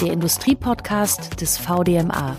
der 0.00 0.12
Industriepodcast 0.12 1.40
des 1.42 1.58
VDMA. 1.58 2.34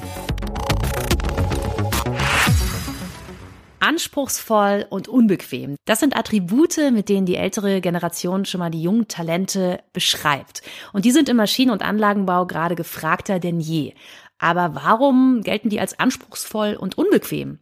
Anspruchsvoll 3.79 4.87
und 4.89 5.07
unbequem. 5.07 5.75
Das 5.85 5.99
sind 5.99 6.17
Attribute, 6.17 6.91
mit 6.91 7.07
denen 7.07 7.27
die 7.27 7.35
ältere 7.35 7.81
Generation 7.81 8.45
schon 8.45 8.59
mal 8.59 8.71
die 8.71 8.81
jungen 8.81 9.07
Talente 9.07 9.79
beschreibt. 9.93 10.63
Und 10.91 11.05
die 11.05 11.11
sind 11.11 11.29
im 11.29 11.37
Maschinen- 11.37 11.71
und 11.71 11.83
Anlagenbau 11.83 12.47
gerade 12.47 12.75
gefragter 12.75 13.39
denn 13.39 13.59
je. 13.59 13.93
Aber 14.39 14.73
warum 14.73 15.41
gelten 15.43 15.69
die 15.69 15.79
als 15.79 15.99
anspruchsvoll 15.99 16.75
und 16.75 16.97
unbequem? 16.97 17.59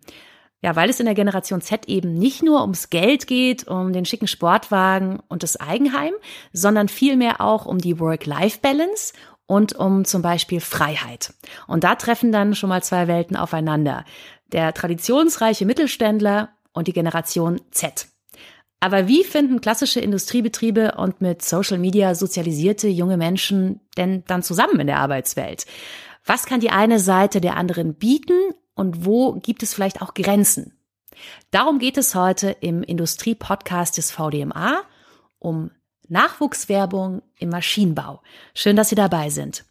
Ja, 0.62 0.76
weil 0.76 0.90
es 0.90 1.00
in 1.00 1.06
der 1.06 1.16
Generation 1.16 1.62
Z 1.62 1.88
eben 1.88 2.14
nicht 2.14 2.44
nur 2.44 2.62
ums 2.62 2.90
Geld 2.90 3.28
geht, 3.28 3.66
um 3.68 3.94
den 3.94 4.04
schicken 4.04 4.28
Sportwagen 4.28 5.22
und 5.30 5.42
das 5.42 5.58
Eigenheim, 5.58 6.12
sondern 6.52 6.90
vielmehr 6.90 7.40
auch 7.40 7.66
um 7.66 7.78
die 7.78 7.98
Work-Life-Balance 7.98 9.14
und 9.50 9.74
um 9.74 10.06
zum 10.06 10.22
Beispiel 10.22 10.62
Freiheit. 10.62 11.34
Und 11.66 11.84
da 11.84 11.96
treffen 11.96 12.32
dann 12.32 12.54
schon 12.54 12.70
mal 12.70 12.84
zwei 12.84 13.08
Welten 13.08 13.36
aufeinander. 13.36 14.06
Der 14.52 14.76
traditionsreiche 14.76 15.66
Mittelständler 15.66 16.50
und 16.72 16.88
die 16.88 16.94
Generation 16.94 17.60
Z. 17.72 18.08
Aber 18.80 19.08
wie 19.08 19.24
finden 19.24 19.60
klassische 19.60 20.02
Industriebetriebe 20.02 20.94
und 20.98 21.22
mit 21.22 21.42
Social 21.42 21.80
Media 21.80 22.14
sozialisierte 22.14 22.88
junge 22.90 23.18
Menschen 23.18 23.82
denn 23.98 24.24
dann 24.28 24.44
zusammen 24.44 24.80
in 24.82 24.88
der 24.88 25.00
Arbeitswelt? 25.00 25.66
Was 26.24 26.46
kann 26.46 26.60
die 26.60 26.70
eine 26.70 27.00
Seite 27.00 27.42
der 27.42 27.58
anderen 27.58 27.96
bieten 27.96 28.54
und 28.76 29.04
wo 29.04 29.34
gibt 29.34 29.64
es 29.64 29.74
vielleicht 29.74 30.04
auch 30.04 30.14
Grenzen? 30.14 30.78
Darum 31.50 31.80
geht 31.80 31.98
es 31.98 32.14
heute 32.14 32.56
im 32.62 32.84
Industrie-Podcast 32.84 33.98
des 33.98 34.12
VDMA 34.12 34.84
um 35.40 35.72
Nachwuchswerbung 36.10 37.22
im 37.38 37.50
Maschinenbau. 37.50 38.22
Schön, 38.54 38.76
dass 38.76 38.90
Sie 38.90 38.96
dabei 38.96 39.30
sind. 39.30 39.66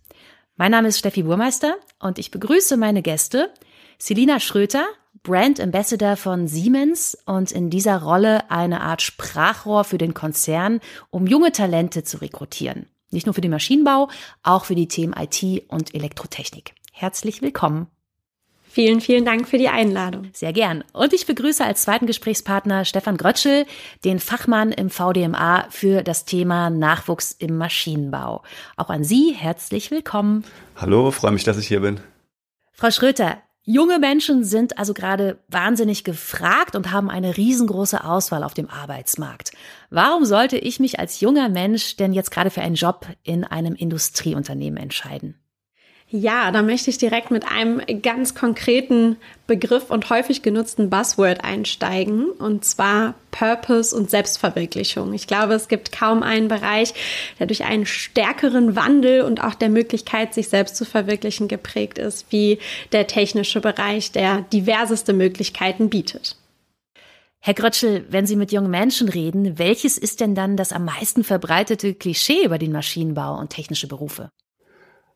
Mein 0.56 0.70
Name 0.70 0.88
ist 0.88 0.98
Steffi 0.98 1.22
Burmeister 1.22 1.76
und 2.00 2.18
ich 2.18 2.30
begrüße 2.30 2.76
meine 2.76 3.02
Gäste 3.02 3.52
Selina 3.98 4.38
Schröter, 4.40 4.86
Brand 5.24 5.60
Ambassador 5.60 6.16
von 6.16 6.46
Siemens 6.46 7.18
und 7.26 7.50
in 7.50 7.68
dieser 7.68 8.02
Rolle 8.02 8.50
eine 8.50 8.80
Art 8.80 9.02
Sprachrohr 9.02 9.84
für 9.84 9.98
den 9.98 10.14
Konzern, 10.14 10.80
um 11.10 11.26
junge 11.26 11.52
Talente 11.52 12.04
zu 12.04 12.18
rekrutieren. 12.18 12.86
Nicht 13.10 13.26
nur 13.26 13.34
für 13.34 13.40
den 13.40 13.50
Maschinenbau, 13.50 14.08
auch 14.42 14.64
für 14.64 14.74
die 14.74 14.88
Themen 14.88 15.14
IT 15.14 15.64
und 15.68 15.94
Elektrotechnik. 15.94 16.74
Herzlich 16.92 17.42
willkommen. 17.42 17.88
Vielen, 18.70 19.00
vielen 19.00 19.24
Dank 19.24 19.48
für 19.48 19.58
die 19.58 19.68
Einladung. 19.68 20.28
Sehr 20.34 20.52
gern. 20.52 20.84
Und 20.92 21.12
ich 21.14 21.26
begrüße 21.26 21.64
als 21.64 21.82
zweiten 21.82 22.06
Gesprächspartner 22.06 22.84
Stefan 22.84 23.16
Grötschel, 23.16 23.64
den 24.04 24.20
Fachmann 24.20 24.72
im 24.72 24.90
VDMA 24.90 25.66
für 25.70 26.02
das 26.02 26.26
Thema 26.26 26.68
Nachwuchs 26.68 27.32
im 27.32 27.56
Maschinenbau. 27.56 28.42
Auch 28.76 28.90
an 28.90 29.04
Sie 29.04 29.34
herzlich 29.34 29.90
willkommen. 29.90 30.44
Hallo, 30.76 31.10
freue 31.10 31.32
mich, 31.32 31.44
dass 31.44 31.58
ich 31.58 31.66
hier 31.66 31.80
bin. 31.80 32.00
Frau 32.72 32.90
Schröter, 32.90 33.38
junge 33.64 33.98
Menschen 33.98 34.44
sind 34.44 34.78
also 34.78 34.94
gerade 34.94 35.38
wahnsinnig 35.48 36.04
gefragt 36.04 36.76
und 36.76 36.92
haben 36.92 37.10
eine 37.10 37.36
riesengroße 37.36 38.04
Auswahl 38.04 38.44
auf 38.44 38.54
dem 38.54 38.68
Arbeitsmarkt. 38.68 39.50
Warum 39.90 40.26
sollte 40.26 40.58
ich 40.58 40.78
mich 40.78 41.00
als 41.00 41.20
junger 41.20 41.48
Mensch 41.48 41.96
denn 41.96 42.12
jetzt 42.12 42.30
gerade 42.30 42.50
für 42.50 42.60
einen 42.60 42.76
Job 42.76 43.06
in 43.22 43.44
einem 43.44 43.74
Industrieunternehmen 43.74 44.78
entscheiden? 44.78 45.34
Ja, 46.10 46.50
da 46.52 46.62
möchte 46.62 46.88
ich 46.88 46.96
direkt 46.96 47.30
mit 47.30 47.46
einem 47.46 47.82
ganz 48.00 48.34
konkreten 48.34 49.18
Begriff 49.46 49.90
und 49.90 50.08
häufig 50.08 50.40
genutzten 50.40 50.88
Buzzword 50.88 51.44
einsteigen, 51.44 52.30
und 52.30 52.64
zwar 52.64 53.14
Purpose 53.30 53.94
und 53.94 54.08
Selbstverwirklichung. 54.08 55.12
Ich 55.12 55.26
glaube, 55.26 55.52
es 55.52 55.68
gibt 55.68 55.92
kaum 55.92 56.22
einen 56.22 56.48
Bereich, 56.48 56.94
der 57.38 57.46
durch 57.46 57.64
einen 57.64 57.84
stärkeren 57.84 58.74
Wandel 58.74 59.20
und 59.20 59.44
auch 59.44 59.54
der 59.54 59.68
Möglichkeit, 59.68 60.32
sich 60.32 60.48
selbst 60.48 60.76
zu 60.76 60.86
verwirklichen, 60.86 61.46
geprägt 61.46 61.98
ist, 61.98 62.24
wie 62.30 62.58
der 62.92 63.06
technische 63.06 63.60
Bereich, 63.60 64.10
der 64.10 64.46
diverseste 64.50 65.12
Möglichkeiten 65.12 65.90
bietet. 65.90 66.36
Herr 67.40 67.54
Grötschel, 67.54 68.06
wenn 68.08 68.26
Sie 68.26 68.36
mit 68.36 68.50
jungen 68.50 68.70
Menschen 68.70 69.10
reden, 69.10 69.58
welches 69.58 69.98
ist 69.98 70.20
denn 70.20 70.34
dann 70.34 70.56
das 70.56 70.72
am 70.72 70.86
meisten 70.86 71.22
verbreitete 71.22 71.92
Klischee 71.92 72.46
über 72.46 72.56
den 72.56 72.72
Maschinenbau 72.72 73.38
und 73.38 73.50
technische 73.50 73.88
Berufe? 73.88 74.30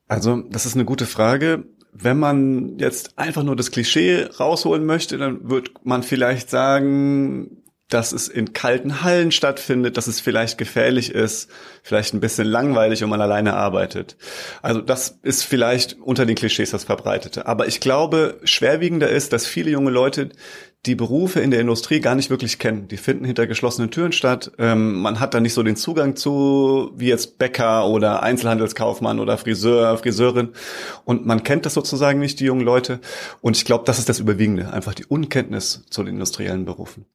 Also, 0.08 0.42
das 0.48 0.66
ist 0.66 0.74
eine 0.74 0.84
gute 0.84 1.06
Frage. 1.06 1.64
Wenn 1.92 2.18
man 2.18 2.78
jetzt 2.78 3.18
einfach 3.18 3.42
nur 3.42 3.56
das 3.56 3.70
Klischee 3.70 4.24
rausholen 4.24 4.86
möchte, 4.86 5.18
dann 5.18 5.48
wird 5.48 5.84
man 5.84 6.02
vielleicht 6.02 6.48
sagen, 6.48 7.62
dass 7.92 8.12
es 8.12 8.28
in 8.28 8.52
kalten 8.52 9.02
Hallen 9.02 9.32
stattfindet, 9.32 9.96
dass 9.96 10.06
es 10.06 10.20
vielleicht 10.20 10.56
gefährlich 10.56 11.14
ist, 11.14 11.50
vielleicht 11.82 12.14
ein 12.14 12.20
bisschen 12.20 12.46
langweilig, 12.46 13.02
wenn 13.02 13.08
man 13.08 13.20
alleine 13.20 13.54
arbeitet. 13.54 14.16
Also 14.62 14.80
das 14.80 15.18
ist 15.22 15.42
vielleicht 15.42 15.98
unter 16.00 16.24
den 16.24 16.36
Klischees 16.36 16.70
das 16.70 16.84
Verbreitete. 16.84 17.46
Aber 17.46 17.66
ich 17.66 17.80
glaube, 17.80 18.40
schwerwiegender 18.44 19.10
ist, 19.10 19.32
dass 19.32 19.46
viele 19.46 19.70
junge 19.70 19.90
Leute 19.90 20.30
die 20.86 20.96
Berufe 20.96 21.38
in 21.40 21.52
der 21.52 21.60
Industrie 21.60 22.00
gar 22.00 22.16
nicht 22.16 22.28
wirklich 22.28 22.58
kennen. 22.58 22.88
Die 22.88 22.96
finden 22.96 23.24
hinter 23.24 23.46
geschlossenen 23.46 23.90
Türen 23.92 24.10
statt. 24.10 24.50
Ähm, 24.58 25.00
man 25.00 25.20
hat 25.20 25.32
da 25.32 25.40
nicht 25.40 25.54
so 25.54 25.62
den 25.62 25.76
Zugang 25.76 26.16
zu, 26.16 26.90
wie 26.96 27.06
jetzt 27.06 27.38
Bäcker 27.38 27.86
oder 27.86 28.22
Einzelhandelskaufmann 28.22 29.20
oder 29.20 29.38
Friseur, 29.38 29.96
Friseurin. 29.98 30.50
Und 31.04 31.24
man 31.24 31.44
kennt 31.44 31.66
das 31.66 31.74
sozusagen 31.74 32.18
nicht, 32.18 32.40
die 32.40 32.46
jungen 32.46 32.64
Leute. 32.64 33.00
Und 33.40 33.56
ich 33.56 33.64
glaube, 33.64 33.84
das 33.84 34.00
ist 34.00 34.08
das 34.08 34.18
Überwiegende, 34.18 34.72
einfach 34.72 34.94
die 34.94 35.04
Unkenntnis 35.04 35.84
zu 35.88 36.02
den 36.02 36.14
industriellen 36.14 36.64
Berufen. 36.64 37.06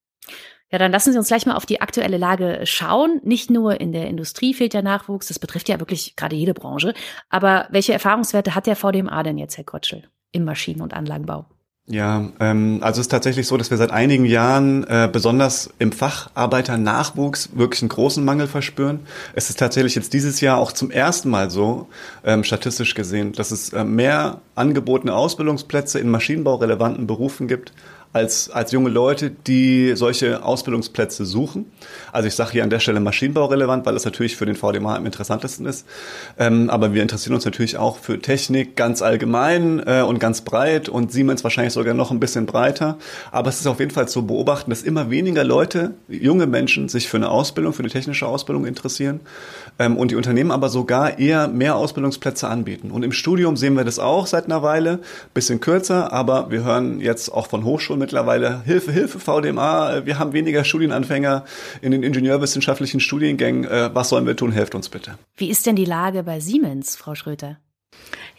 Ja, 0.71 0.77
dann 0.79 0.91
lassen 0.91 1.11
Sie 1.11 1.17
uns 1.17 1.27
gleich 1.27 1.45
mal 1.45 1.55
auf 1.55 1.65
die 1.65 1.81
aktuelle 1.81 2.17
Lage 2.17 2.61
schauen. 2.63 3.21
Nicht 3.23 3.49
nur 3.49 3.79
in 3.79 3.91
der 3.91 4.07
Industrie 4.07 4.53
fehlt 4.53 4.73
der 4.73 4.81
Nachwuchs, 4.81 5.27
das 5.27 5.39
betrifft 5.39 5.69
ja 5.69 5.79
wirklich 5.79 6.15
gerade 6.15 6.35
jede 6.35 6.53
Branche. 6.53 6.93
Aber 7.29 7.67
welche 7.71 7.93
Erfahrungswerte 7.93 8.55
hat 8.55 8.67
der 8.67 8.75
VDMA 8.75 9.23
denn 9.23 9.37
jetzt, 9.37 9.57
Herr 9.57 9.63
Kotschel, 9.63 10.09
im 10.31 10.43
Maschinen- 10.45 10.81
und 10.81 10.93
Anlagenbau? 10.93 11.45
Ja, 11.89 12.31
ähm, 12.41 12.79
also 12.81 12.99
es 12.99 13.05
ist 13.05 13.11
tatsächlich 13.11 13.47
so, 13.47 13.55
dass 13.55 13.69
wir 13.69 13.77
seit 13.77 13.91
einigen 13.91 14.25
Jahren 14.25 14.83
äh, 14.89 15.07
besonders 15.09 15.69
im 15.79 15.93
Facharbeiternachwuchs 15.93 17.51
wirklich 17.53 17.81
einen 17.81 17.87
großen 17.87 18.25
Mangel 18.25 18.47
verspüren. 18.47 18.99
Es 19.35 19.49
ist 19.49 19.57
tatsächlich 19.57 19.95
jetzt 19.95 20.11
dieses 20.11 20.41
Jahr 20.41 20.57
auch 20.57 20.73
zum 20.73 20.91
ersten 20.91 21.29
Mal 21.29 21.49
so, 21.49 21.87
ähm, 22.25 22.43
statistisch 22.43 22.93
gesehen, 22.93 23.31
dass 23.31 23.51
es 23.51 23.71
äh, 23.71 23.85
mehr 23.85 24.41
angebotene 24.55 25.15
Ausbildungsplätze 25.15 25.99
in 25.99 26.09
maschinenbaurelevanten 26.09 27.07
Berufen 27.07 27.47
gibt 27.47 27.71
als, 28.13 28.49
als 28.49 28.71
junge 28.71 28.89
Leute, 28.89 29.29
die 29.29 29.93
solche 29.95 30.43
Ausbildungsplätze 30.43 31.25
suchen. 31.25 31.71
Also 32.11 32.27
ich 32.27 32.35
sage 32.35 32.51
hier 32.51 32.63
an 32.63 32.69
der 32.69 32.79
Stelle 32.79 32.99
Maschinenbau 32.99 33.45
relevant, 33.45 33.85
weil 33.85 33.93
das 33.93 34.05
natürlich 34.05 34.35
für 34.35 34.45
den 34.45 34.55
VDMA 34.55 34.95
am 34.95 35.05
interessantesten 35.05 35.65
ist. 35.65 35.85
Ähm, 36.39 36.69
aber 36.69 36.93
wir 36.93 37.01
interessieren 37.01 37.35
uns 37.35 37.45
natürlich 37.45 37.77
auch 37.77 37.97
für 37.97 38.19
Technik 38.19 38.75
ganz 38.75 39.01
allgemein 39.01 39.81
äh, 39.85 40.01
und 40.01 40.19
ganz 40.19 40.41
breit 40.41 40.89
und 40.89 41.11
Siemens 41.11 41.43
wahrscheinlich 41.43 41.73
sogar 41.73 41.93
noch 41.93 42.11
ein 42.11 42.19
bisschen 42.19 42.45
breiter. 42.45 42.97
Aber 43.31 43.49
es 43.49 43.59
ist 43.59 43.67
auf 43.67 43.79
jeden 43.79 43.91
Fall 43.91 44.07
zu 44.07 44.25
beobachten, 44.25 44.69
dass 44.69 44.83
immer 44.83 45.09
weniger 45.09 45.43
Leute, 45.43 45.93
junge 46.07 46.47
Menschen, 46.47 46.89
sich 46.89 47.07
für 47.07 47.17
eine 47.17 47.29
Ausbildung, 47.29 47.73
für 47.73 47.83
eine 47.83 47.91
technische 47.91 48.25
Ausbildung 48.25 48.65
interessieren 48.65 49.19
ähm, 49.79 49.97
und 49.97 50.11
die 50.11 50.15
Unternehmen 50.15 50.51
aber 50.51 50.69
sogar 50.69 51.19
eher 51.19 51.47
mehr 51.47 51.75
Ausbildungsplätze 51.75 52.47
anbieten. 52.47 52.91
Und 52.91 53.03
im 53.03 53.11
Studium 53.11 53.57
sehen 53.57 53.75
wir 53.75 53.83
das 53.83 53.99
auch 53.99 54.27
seit 54.27 54.45
einer 54.45 54.63
Weile, 54.63 54.99
bisschen 55.33 55.59
kürzer, 55.59 56.11
aber 56.11 56.49
wir 56.49 56.63
hören 56.63 56.99
jetzt 56.99 57.29
auch 57.29 57.47
von 57.47 57.63
Hochschulen 57.63 57.96
mittlerweile 57.97 58.63
Hilfe, 58.63 58.91
Hilfe, 58.91 59.19
VDMA, 59.19 60.05
wir 60.05 60.19
haben 60.19 60.33
weniger 60.33 60.63
Studienanfänger 60.63 61.45
in 61.81 61.91
den 61.91 62.03
ingenieurwissenschaftlichen 62.03 62.99
Studiengängen. 62.99 63.65
Äh, 63.65 63.89
was 63.93 64.09
sollen 64.09 64.25
wir 64.25 64.35
tun? 64.35 64.51
Helft 64.51 64.75
uns 64.75 64.89
bitte. 64.89 65.17
Wie 65.35 65.49
ist 65.49 65.65
denn 65.65 65.75
die 65.75 65.85
Lage 65.85 66.23
bei 66.23 66.39
Siemens, 66.39 66.95
Frau 66.95 67.15
Schröter? 67.15 67.57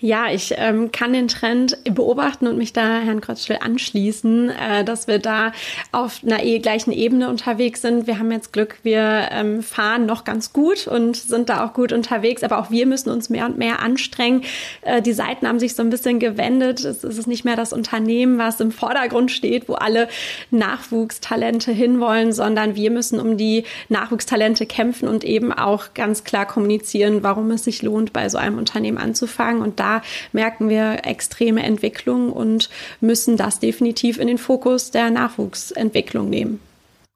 Ja, 0.01 0.31
ich 0.31 0.55
ähm, 0.57 0.93
kann 0.93 1.13
den 1.13 1.27
Trend 1.27 1.77
beobachten 1.83 2.47
und 2.47 2.57
mich 2.57 2.73
da 2.73 3.01
Herrn 3.01 3.21
Krötzschel 3.21 3.59
anschließen, 3.61 4.51
äh, 4.51 4.85
dass 4.85 5.09
wir 5.09 5.19
da 5.19 5.51
auf 5.91 6.21
einer 6.25 6.45
eh 6.45 6.61
gleichen 6.61 6.93
Ebene 6.93 7.29
unterwegs 7.29 7.83
sind. 7.83 8.07
Wir 8.07 8.21
haben 8.21 8.31
jetzt 8.31 8.53
Glück, 8.53 8.79
wir 8.85 9.29
ähm, 9.33 9.61
fahren 9.61 10.07
noch 10.07 10.23
ganz 10.23 10.53
gut 10.53 10.87
und 10.87 11.17
sind 11.17 11.49
da 11.49 11.67
auch 11.67 11.73
gut 11.73 11.93
unterwegs, 11.93 12.45
aber 12.45 12.59
auch 12.59 12.71
wir 12.71 12.87
müssen 12.87 13.11
uns 13.11 13.29
mehr 13.29 13.45
und 13.47 13.59
mehr 13.59 13.81
anstrengen. 13.81 14.43
Äh, 14.83 15.03
die 15.03 15.13
Seiten 15.13 15.49
haben 15.49 15.59
sich 15.59 15.75
so 15.75 15.83
ein 15.83 15.91
bisschen 15.91 16.21
gewendet. 16.21 16.85
Es 16.85 17.03
ist 17.03 17.27
nicht 17.27 17.45
mehr 17.45 17.57
das 17.57 17.73
Unternehmen, 17.73 18.39
was 18.39 18.61
im 18.61 18.71
Vordergrund 18.71 19.33
steht, 19.33 19.69
wo 19.69 19.75
alle 19.75 20.07
Nachwuchstalente 20.53 21.73
hinwollen, 21.73 22.33
sondern 22.33 22.77
wir 22.77 22.93
müssen 22.93 23.19
um 23.19 23.37
die 23.37 23.65
Nachwuchstalente 23.89 24.65
kämpfen 24.65 25.09
und 25.09 25.25
eben 25.25 25.53
auch 25.53 25.93
ganz 25.95 26.23
klar 26.23 26.47
kommunizieren, 26.47 27.25
warum 27.25 27.51
es 27.51 27.65
sich 27.65 27.83
lohnt, 27.83 28.13
bei 28.13 28.29
so 28.29 28.39
einem 28.39 28.59
Unternehmen 28.59 28.99
anzufangen. 28.99 29.61
Und 29.61 29.81
da 29.81 29.88
merken 30.33 30.69
wir 30.69 31.05
extreme 31.05 31.63
Entwicklung 31.63 32.33
und 32.33 32.71
müssen 33.01 33.37
das 33.37 33.61
definitiv 33.61 34.19
in 34.19 34.29
den 34.29 34.39
Fokus 34.39 34.91
der 34.91 35.11
Nachwuchsentwicklung 35.11 36.29
nehmen. 36.29 36.61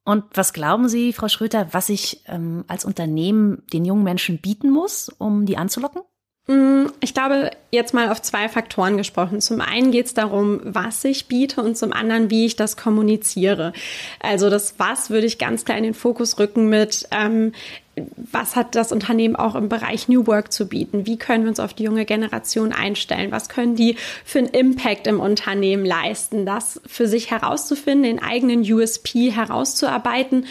Und 0.04 0.24
was 0.34 0.52
glauben 0.52 0.88
Sie, 0.88 1.12
Frau 1.12 1.28
Schröter, 1.28 1.68
was 1.72 1.88
ich 1.88 2.22
ähm, 2.26 2.64
als 2.66 2.84
Unternehmen 2.84 3.62
den 3.72 3.84
jungen 3.84 4.02
Menschen 4.02 4.38
bieten 4.38 4.70
muss, 4.70 5.08
um 5.18 5.46
die 5.46 5.56
anzulocken? 5.56 6.02
Mm, 6.48 6.86
ich 7.00 7.14
glaube, 7.14 7.52
jetzt 7.70 7.94
mal 7.94 8.10
auf 8.10 8.20
zwei 8.20 8.48
Faktoren 8.48 8.96
gesprochen. 8.96 9.40
Zum 9.40 9.60
einen 9.60 9.92
geht 9.92 10.06
es 10.06 10.14
darum, 10.14 10.60
was 10.64 11.04
ich 11.04 11.28
biete 11.28 11.62
und 11.62 11.76
zum 11.76 11.92
anderen, 11.92 12.30
wie 12.30 12.46
ich 12.46 12.56
das 12.56 12.76
kommuniziere. 12.76 13.72
Also 14.18 14.50
das 14.50 14.74
Was 14.78 15.10
würde 15.10 15.26
ich 15.26 15.38
ganz 15.38 15.64
klar 15.64 15.78
in 15.78 15.84
den 15.84 15.94
Fokus 15.94 16.38
rücken 16.40 16.68
mit, 16.68 17.06
ähm, 17.12 17.52
was 18.16 18.56
hat 18.56 18.74
das 18.74 18.90
Unternehmen 18.90 19.36
auch 19.36 19.54
im 19.54 19.68
Bereich 19.68 20.08
New 20.08 20.26
Work 20.26 20.50
zu 20.50 20.66
bieten? 20.66 21.06
Wie 21.06 21.18
können 21.18 21.44
wir 21.44 21.50
uns 21.50 21.60
auf 21.60 21.74
die 21.74 21.84
junge 21.84 22.06
Generation 22.06 22.72
einstellen? 22.72 23.30
Was 23.30 23.50
können 23.50 23.76
die 23.76 23.96
für 24.24 24.38
einen 24.38 24.48
Impact 24.48 25.06
im 25.06 25.20
Unternehmen 25.20 25.84
leisten? 25.84 26.46
Das 26.46 26.80
für 26.86 27.06
sich 27.06 27.30
herauszufinden, 27.30 28.04
den 28.04 28.22
eigenen 28.22 28.60
USP 28.60 29.30
herauszuarbeiten. 29.30 30.46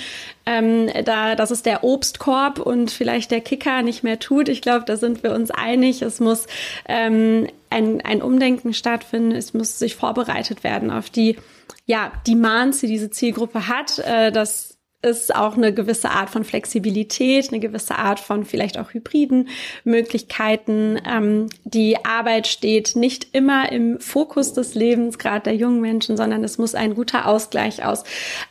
Ähm, 0.46 0.90
da, 1.06 1.36
dass 1.36 1.50
es 1.50 1.64
der 1.64 1.84
Obstkorb 1.84 2.60
und 2.60 2.92
vielleicht 2.92 3.32
der 3.32 3.42
Kicker 3.42 3.82
nicht 3.82 4.04
mehr 4.04 4.20
tut. 4.20 4.48
Ich 4.48 4.62
glaube, 4.62 4.86
da 4.86 4.96
sind 4.96 5.24
wir 5.24 5.34
uns 5.34 5.50
einig. 5.50 6.04
Es 6.04 6.20
muss 6.20 6.46
ähm, 6.88 7.48
ein, 7.72 8.02
ein 8.02 8.22
Umdenken 8.22 8.74
stattfinden. 8.74 9.32
Es 9.32 9.56
muss 9.56 9.80
sich 9.80 9.96
vorbereitet 9.96 10.64
werden 10.64 10.92
auf 10.92 11.10
die 11.10 11.38
ja, 11.88 12.12
Demands, 12.28 12.82
die 12.82 12.88
diese 12.88 13.10
Zielgruppe 13.10 13.68
hat. 13.68 13.98
Äh, 14.00 14.32
dass 14.32 14.71
ist 15.04 15.34
auch 15.36 15.58
eine 15.58 15.74
gewisse 15.74 16.12
Art 16.12 16.30
von 16.30 16.44
Flexibilität, 16.44 17.50
eine 17.50 17.60
gewisse 17.60 17.96
Art 17.96 18.20
von 18.20 18.46
vielleicht 18.46 18.78
auch 18.78 18.94
hybriden 18.94 19.50
Möglichkeiten. 19.84 21.00
Ähm, 21.10 21.48
die 21.64 22.06
Arbeit 22.06 22.46
steht 22.46 22.96
nicht 22.96 23.28
immer 23.32 23.72
im 23.72 24.00
Fokus 24.00 24.54
des 24.54 24.76
Lebens, 24.76 25.18
gerade 25.18 25.46
der 25.46 25.56
jungen 25.56 25.82
Menschen, 25.82 26.18
sondern 26.18 26.44
es 26.44 26.60
muss 26.60 26.76
ein 26.76 26.94
guter 26.94 27.26
Ausgleich 27.28 27.84
aus 27.84 28.04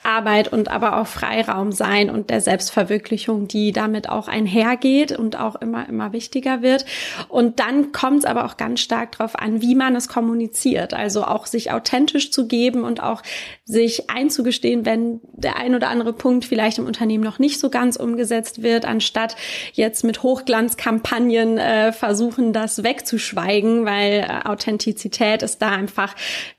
Arbeit 0.03 0.53
und 0.53 0.69
aber 0.69 0.97
auch 0.97 1.07
Freiraum 1.07 1.71
sein 1.71 2.11
und 2.11 2.31
der 2.31 2.41
Selbstverwirklichung, 2.41 3.47
die 3.47 3.71
damit 3.71 4.09
auch 4.09 4.27
einhergeht 4.27 5.13
und 5.13 5.39
auch 5.39 5.55
immer, 5.55 5.89
immer 5.89 6.13
wichtiger 6.13 6.63
wird. 6.63 6.85
Und 7.29 7.61
dann 7.61 7.93
kommt 7.93 8.21
es 8.21 8.25
aber 8.25 8.45
auch 8.45 8.57
ganz 8.57 8.81
stark 8.81 9.13
darauf 9.13 9.37
an, 9.37 9.63
wie 9.63 9.77
man 9.77 9.95
es 9.95 10.09
kommuniziert. 10.09 10.95
Also 10.95 11.23
auch 11.23 11.47
sich 11.47 11.71
authentisch 11.71 12.33
zu 12.33 12.49
geben 12.49 12.83
und 12.83 13.01
auch 13.01 13.23
sich 13.65 14.11
einzugestehen, 14.11 14.85
wenn 14.85 15.21
der 15.33 15.57
ein 15.57 15.77
oder 15.77 15.89
andere 15.89 16.13
Punkt 16.13 16.40
Punkt 16.41 16.49
vielleicht 16.49 16.79
im 16.79 16.87
Unternehmen 16.87 17.23
noch 17.23 17.39
nicht 17.39 17.61
so 17.61 17.69
ganz 17.69 17.97
umgesetzt 17.97 18.63
wird, 18.63 18.87
anstatt 18.87 19.37
jetzt 19.75 20.05
mit 20.05 20.23
Hochglanzkampagnen 20.23 21.59
äh, 21.59 21.93
versuchen, 21.93 22.55
das 22.55 22.83
wegzuschweigen, 22.83 23.85
weil 23.85 24.27
äh, 24.27 24.49
Authentizität 24.49 25.43
ist 25.43 25.61
da 25.61 25.71
einfach 25.71 26.15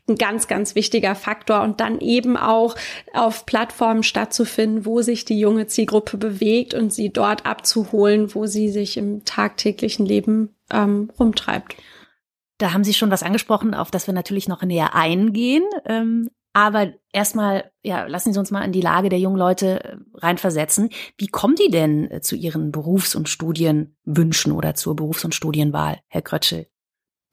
ein 0.08 0.18
ganz, 0.18 0.48
ganz 0.48 0.76
wichtiger 0.76 1.16
Faktor 1.16 1.62
und 1.62 1.80
dann 1.80 2.00
eben 2.00 2.38
auch 2.38 2.76
auf 3.14 3.46
Plattformen 3.48 4.04
stattzufinden, 4.04 4.86
wo 4.86 5.02
sich 5.02 5.26
die 5.26 5.40
junge 5.40 5.66
Zielgruppe 5.66 6.18
bewegt 6.18 6.76
und 6.76 6.94
sie 6.94 7.10
dort 7.10 7.46
abzuholen, 7.48 8.36
wo 8.36 8.46
sie 8.46 8.70
sich 8.70 8.98
im 8.98 9.26
tagtäglichen 9.26 10.06
Leben 10.06 10.54
ähm, 10.72 11.10
rumtreibt. 11.20 11.76
Da 12.60 12.74
haben 12.74 12.84
Sie 12.84 12.94
schon 12.94 13.10
was 13.10 13.24
angesprochen, 13.24 13.74
auf 13.74 13.90
das 13.90 14.06
wir 14.06 14.14
natürlich 14.14 14.48
noch 14.48 14.62
näher 14.62 14.94
eingehen. 14.94 15.64
Ähm, 15.86 16.30
aber 16.54 16.94
erstmal, 17.14 17.72
ja, 17.82 18.06
lassen 18.06 18.34
Sie 18.34 18.40
uns 18.40 18.52
mal 18.52 18.64
in 18.64 18.72
die 18.72 18.82
Lage 18.82 19.10
der 19.10 19.20
jungen 19.20 19.38
Leute 19.38 19.84
äh, 19.84 19.98
reinversetzen. 20.16 20.90
Wie 21.18 21.28
kommen 21.28 21.56
die 21.56 21.72
denn 21.72 22.10
äh, 22.12 22.22
zu 22.22 22.36
ihren 22.36 22.72
Berufs- 22.72 23.16
und 23.16 23.30
Studienwünschen 23.30 24.52
oder 24.52 24.76
zur 24.76 24.96
Berufs- 24.96 25.26
und 25.26 25.36
Studienwahl, 25.36 26.00
Herr 26.08 26.22
Krötschel? 26.22 26.68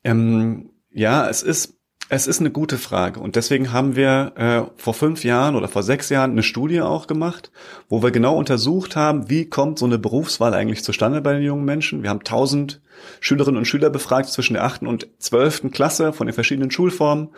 Ähm, 0.05 0.71
ja, 0.91 1.29
es 1.29 1.43
ist 1.43 1.79
es 2.11 2.27
ist 2.27 2.41
eine 2.41 2.51
gute 2.51 2.79
Frage 2.79 3.21
und 3.21 3.37
deswegen 3.37 3.73
haben 3.73 3.95
wir 3.95 4.33
äh, 4.37 4.81
vor 4.81 4.95
fünf 4.95 5.25
Jahren 5.25 5.57
oder 5.57 5.69
vor 5.69 5.83
sechs 5.83 6.09
Jahren 6.09 6.31
eine 6.31 6.43
Studie 6.43 6.81
auch 6.81 7.07
gemacht, 7.07 7.51
wo 7.89 8.03
wir 8.03 8.11
genau 8.11 8.37
untersucht 8.37 8.97
haben, 8.97 9.29
wie 9.29 9.45
kommt 9.45 9.79
so 9.79 9.85
eine 9.85 9.99
Berufswahl 9.99 10.55
eigentlich 10.55 10.83
zustande 10.83 11.21
bei 11.21 11.35
den 11.35 11.43
jungen 11.43 11.67
Menschen. 11.67 12.03
Wir 12.03 12.09
haben 12.09 12.25
tausend 12.25 12.81
Schülerinnen 13.21 13.59
und 13.59 13.67
Schüler 13.67 13.91
befragt 13.91 14.31
zwischen 14.31 14.55
der 14.55 14.65
achten 14.65 14.87
und 14.87 15.09
zwölften 15.19 15.71
Klasse 15.71 16.15
von 16.15 16.27
den 16.27 16.35
verschiedenen 16.35 16.71
Schulformen 16.71 17.29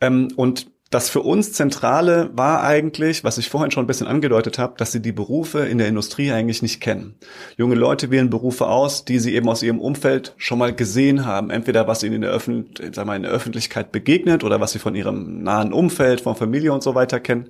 ähm, 0.00 0.28
und 0.36 0.70
das 0.92 1.08
für 1.08 1.22
uns 1.22 1.54
Zentrale 1.54 2.30
war 2.34 2.62
eigentlich, 2.62 3.24
was 3.24 3.38
ich 3.38 3.48
vorhin 3.48 3.70
schon 3.70 3.84
ein 3.84 3.86
bisschen 3.86 4.06
angedeutet 4.06 4.58
habe, 4.58 4.74
dass 4.76 4.92
sie 4.92 5.00
die 5.00 5.12
Berufe 5.12 5.60
in 5.60 5.78
der 5.78 5.88
Industrie 5.88 6.30
eigentlich 6.30 6.60
nicht 6.60 6.82
kennen. 6.82 7.14
Junge 7.56 7.76
Leute 7.76 8.10
wählen 8.10 8.28
Berufe 8.28 8.66
aus, 8.66 9.06
die 9.06 9.18
sie 9.18 9.34
eben 9.34 9.48
aus 9.48 9.62
ihrem 9.62 9.80
Umfeld 9.80 10.34
schon 10.36 10.58
mal 10.58 10.74
gesehen 10.74 11.24
haben. 11.24 11.48
Entweder 11.48 11.88
was 11.88 12.02
ihnen 12.02 12.16
in 12.16 12.20
der, 12.20 12.30
Öffn 12.30 12.66
sag 12.92 13.06
mal, 13.06 13.16
in 13.16 13.22
der 13.22 13.32
Öffentlichkeit 13.32 13.90
begegnet 13.90 14.44
oder 14.44 14.60
was 14.60 14.72
sie 14.72 14.78
von 14.78 14.94
ihrem 14.94 15.42
nahen 15.42 15.72
Umfeld, 15.72 16.20
von 16.20 16.36
Familie 16.36 16.74
und 16.74 16.82
so 16.82 16.94
weiter 16.94 17.20
kennen. 17.20 17.48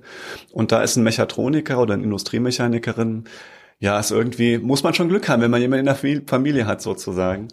Und 0.53 0.71
da 0.71 0.81
ist 0.81 0.95
ein 0.95 1.03
Mechatroniker 1.03 1.79
oder 1.79 1.95
eine 1.95 2.03
Industriemechanikerin 2.03 3.25
ja, 3.83 3.99
ist 3.99 4.11
irgendwie, 4.11 4.59
muss 4.59 4.81
man 4.83 4.93
schon 4.93 5.09
Glück 5.09 5.27
haben, 5.27 5.41
wenn 5.41 5.51
man 5.51 5.59
jemanden 5.59 5.85
in 5.85 5.93
der 5.93 6.21
Familie 6.25 6.65
hat, 6.65 6.81
sozusagen. 6.81 7.49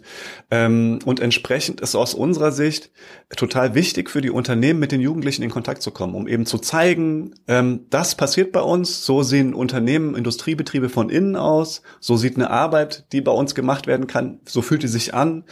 Ähm, 0.49 0.99
und 1.03 1.19
entsprechend 1.19 1.81
ist 1.81 1.93
aus 1.93 2.13
unserer 2.13 2.53
Sicht 2.53 2.89
total 3.35 3.75
wichtig 3.75 4.09
für 4.09 4.21
die 4.21 4.29
Unternehmen, 4.29 4.79
mit 4.79 4.93
den 4.93 5.01
Jugendlichen 5.01 5.43
in 5.43 5.49
Kontakt 5.49 5.81
zu 5.81 5.91
kommen, 5.91 6.15
um 6.15 6.29
eben 6.29 6.45
zu 6.45 6.57
zeigen, 6.57 7.35
ähm, 7.49 7.81
das 7.89 8.15
passiert 8.15 8.53
bei 8.53 8.61
uns, 8.61 9.05
so 9.05 9.23
sehen 9.23 9.53
Unternehmen, 9.53 10.15
Industriebetriebe 10.15 10.87
von 10.87 11.09
innen 11.09 11.35
aus, 11.35 11.81
so 11.99 12.15
sieht 12.15 12.37
eine 12.37 12.49
Arbeit, 12.49 13.11
die 13.11 13.19
bei 13.19 13.33
uns 13.33 13.53
gemacht 13.53 13.85
werden 13.85 14.07
kann, 14.07 14.39
so 14.47 14.61
fühlt 14.61 14.83
die 14.83 14.87
sich 14.87 15.13
an. 15.13 15.43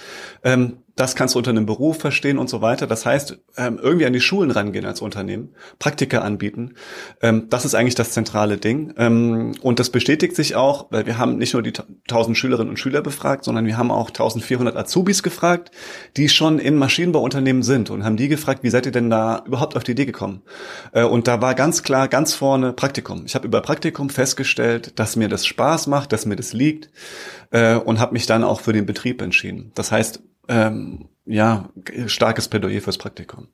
Das 1.00 1.16
kannst 1.16 1.34
du 1.34 1.40
unter 1.40 1.51
einem 1.51 1.66
Beruf 1.66 1.98
verstehen 1.98 2.38
und 2.38 2.50
so 2.50 2.62
weiter. 2.62 2.86
Das 2.86 3.06
heißt, 3.06 3.40
ähm, 3.56 3.80
irgendwie 3.81 4.06
an 4.06 4.12
die 4.12 4.19
Schulen 4.19 4.51
rangehen 4.51 4.84
als 4.84 5.00
Unternehmen, 5.00 5.56
Praktika 5.80 6.19
anbieten. 6.19 6.74
Ähm, 7.22 7.46
das 7.50 7.63
ist 7.63 7.74
eigentlich 7.74 7.96
das 7.96 8.12
zentrale 8.12 8.57
Ding. 8.57 8.94
Ähm, 8.98 9.54
und 9.62 9.80
das 9.80 9.92
bestätigt 9.92 10.36
sich 10.36 10.57
auch, 10.57 10.88
weil 10.92 11.06
wir 11.06 11.18
haben 11.18 11.38
nicht 11.38 11.54
nur 11.54 11.63
die 11.63 11.72
1000 12.10 12.38
Schülerinnen 12.38 12.69
und 12.69 12.80
Schüler 12.80 13.01
befragt, 13.01 13.46
sondern 13.46 13.66
wir 13.66 13.78
haben 13.78 13.92
auch 13.92 14.10
1400 14.10 14.75
Azubis 14.75 15.24
gefragt, 15.24 15.72
die 16.18 16.28
schon 16.28 16.60
in 16.60 16.75
Maschinenbauunternehmen 16.75 17.63
sind 17.63 17.90
und 17.92 18.04
haben 18.04 18.18
die 18.18 18.28
gefragt, 18.28 18.63
wie 18.63 18.69
seid 18.69 18.86
ihr 18.86 18.92
denn 18.92 19.10
da 19.10 19.42
überhaupt 19.48 19.78
auf 19.78 19.86
die 19.86 19.92
Idee 19.92 20.06
gekommen? 20.06 20.42
Äh, 20.92 21.06
und 21.06 21.30
da 21.30 21.42
war 21.42 21.56
ganz 21.56 21.81
klar, 21.81 22.10
ganz 22.10 22.34
vorne 22.34 22.74
Praktikum. 22.74 23.24
Ich 23.25 23.36
habe 23.36 23.48
über 23.48 23.62
Praktikum 23.62 24.10
festgestellt, 24.10 25.00
dass 25.00 25.16
mir 25.16 25.30
das 25.30 25.45
Spaß 25.45 25.88
macht, 25.88 26.12
dass 26.12 26.25
mir 26.25 26.36
das 26.36 26.52
liegt 26.52 26.90
äh, 27.52 27.75
und 27.75 28.00
habe 28.02 28.12
mich 28.12 28.25
dann 28.25 28.44
auch 28.44 28.60
für 28.60 28.74
den 28.74 28.86
Betrieb 28.86 29.22
entschieden. 29.22 29.72
Das 29.75 29.94
heißt, 29.94 30.24
ähm, 30.50 31.07
ja, 31.25 31.69
starkes 32.07 32.50
Plädoyer 32.50 32.81
fürs 32.81 32.98
Praktikum. 32.98 33.48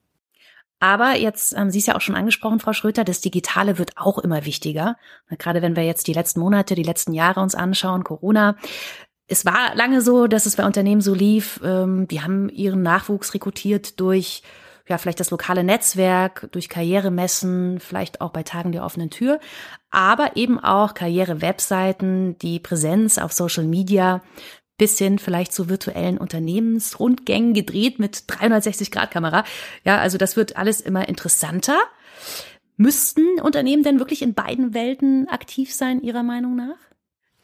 Aber 0.79 1.15
jetzt 1.15 1.55
haben 1.57 1.71
Sie 1.71 1.79
es 1.79 1.85
ja 1.85 1.95
auch 1.95 2.01
schon 2.01 2.15
angesprochen, 2.15 2.59
Frau 2.59 2.73
Schröter, 2.73 3.03
das 3.03 3.21
Digitale 3.21 3.77
wird 3.77 3.91
auch 3.95 4.19
immer 4.19 4.45
wichtiger. 4.45 4.97
Gerade 5.29 5.61
wenn 5.61 5.75
wir 5.75 5.83
jetzt 5.83 6.07
die 6.07 6.13
letzten 6.13 6.39
Monate, 6.39 6.75
die 6.75 6.83
letzten 6.83 7.13
Jahre 7.13 7.39
uns 7.39 7.55
anschauen, 7.55 8.03
Corona. 8.03 8.57
Es 9.27 9.45
war 9.45 9.73
lange 9.75 10.01
so, 10.01 10.27
dass 10.27 10.45
es 10.45 10.55
bei 10.55 10.65
Unternehmen 10.65 11.01
so 11.01 11.13
lief, 11.13 11.59
ähm, 11.63 12.07
die 12.07 12.21
haben 12.21 12.49
ihren 12.49 12.81
Nachwuchs 12.81 13.33
rekrutiert 13.33 13.99
durch 13.99 14.43
ja, 14.87 14.99
vielleicht 14.99 15.19
das 15.19 15.31
lokale 15.31 15.63
Netzwerk, 15.63 16.47
durch 16.51 16.69
Karrieremessen, 16.69 17.79
vielleicht 17.79 18.21
auch 18.21 18.29
bei 18.29 18.43
Tagen 18.43 18.71
der 18.71 18.83
offenen 18.83 19.09
Tür, 19.09 19.39
aber 19.89 20.35
eben 20.35 20.59
auch 20.59 20.93
Karriere-Webseiten, 20.93 22.37
die 22.37 22.59
Präsenz 22.59 23.17
auf 23.17 23.33
Social 23.33 23.63
Media, 23.63 24.21
bis 24.77 24.97
hin 24.97 25.19
vielleicht 25.19 25.53
zu 25.53 25.69
virtuellen 25.69 26.17
Unternehmensrundgängen 26.17 27.53
gedreht 27.53 27.99
mit 27.99 28.25
360-Grad-Kamera. 28.27 29.43
Ja, 29.83 29.97
also 29.99 30.17
das 30.17 30.35
wird 30.35 30.57
alles 30.57 30.81
immer 30.81 31.07
interessanter. 31.07 31.79
Müssten 32.77 33.39
Unternehmen 33.41 33.83
denn 33.83 33.99
wirklich 33.99 34.21
in 34.21 34.33
beiden 34.33 34.73
Welten 34.73 35.29
aktiv 35.29 35.73
sein, 35.73 36.01
Ihrer 36.01 36.23
Meinung 36.23 36.55
nach? 36.55 36.77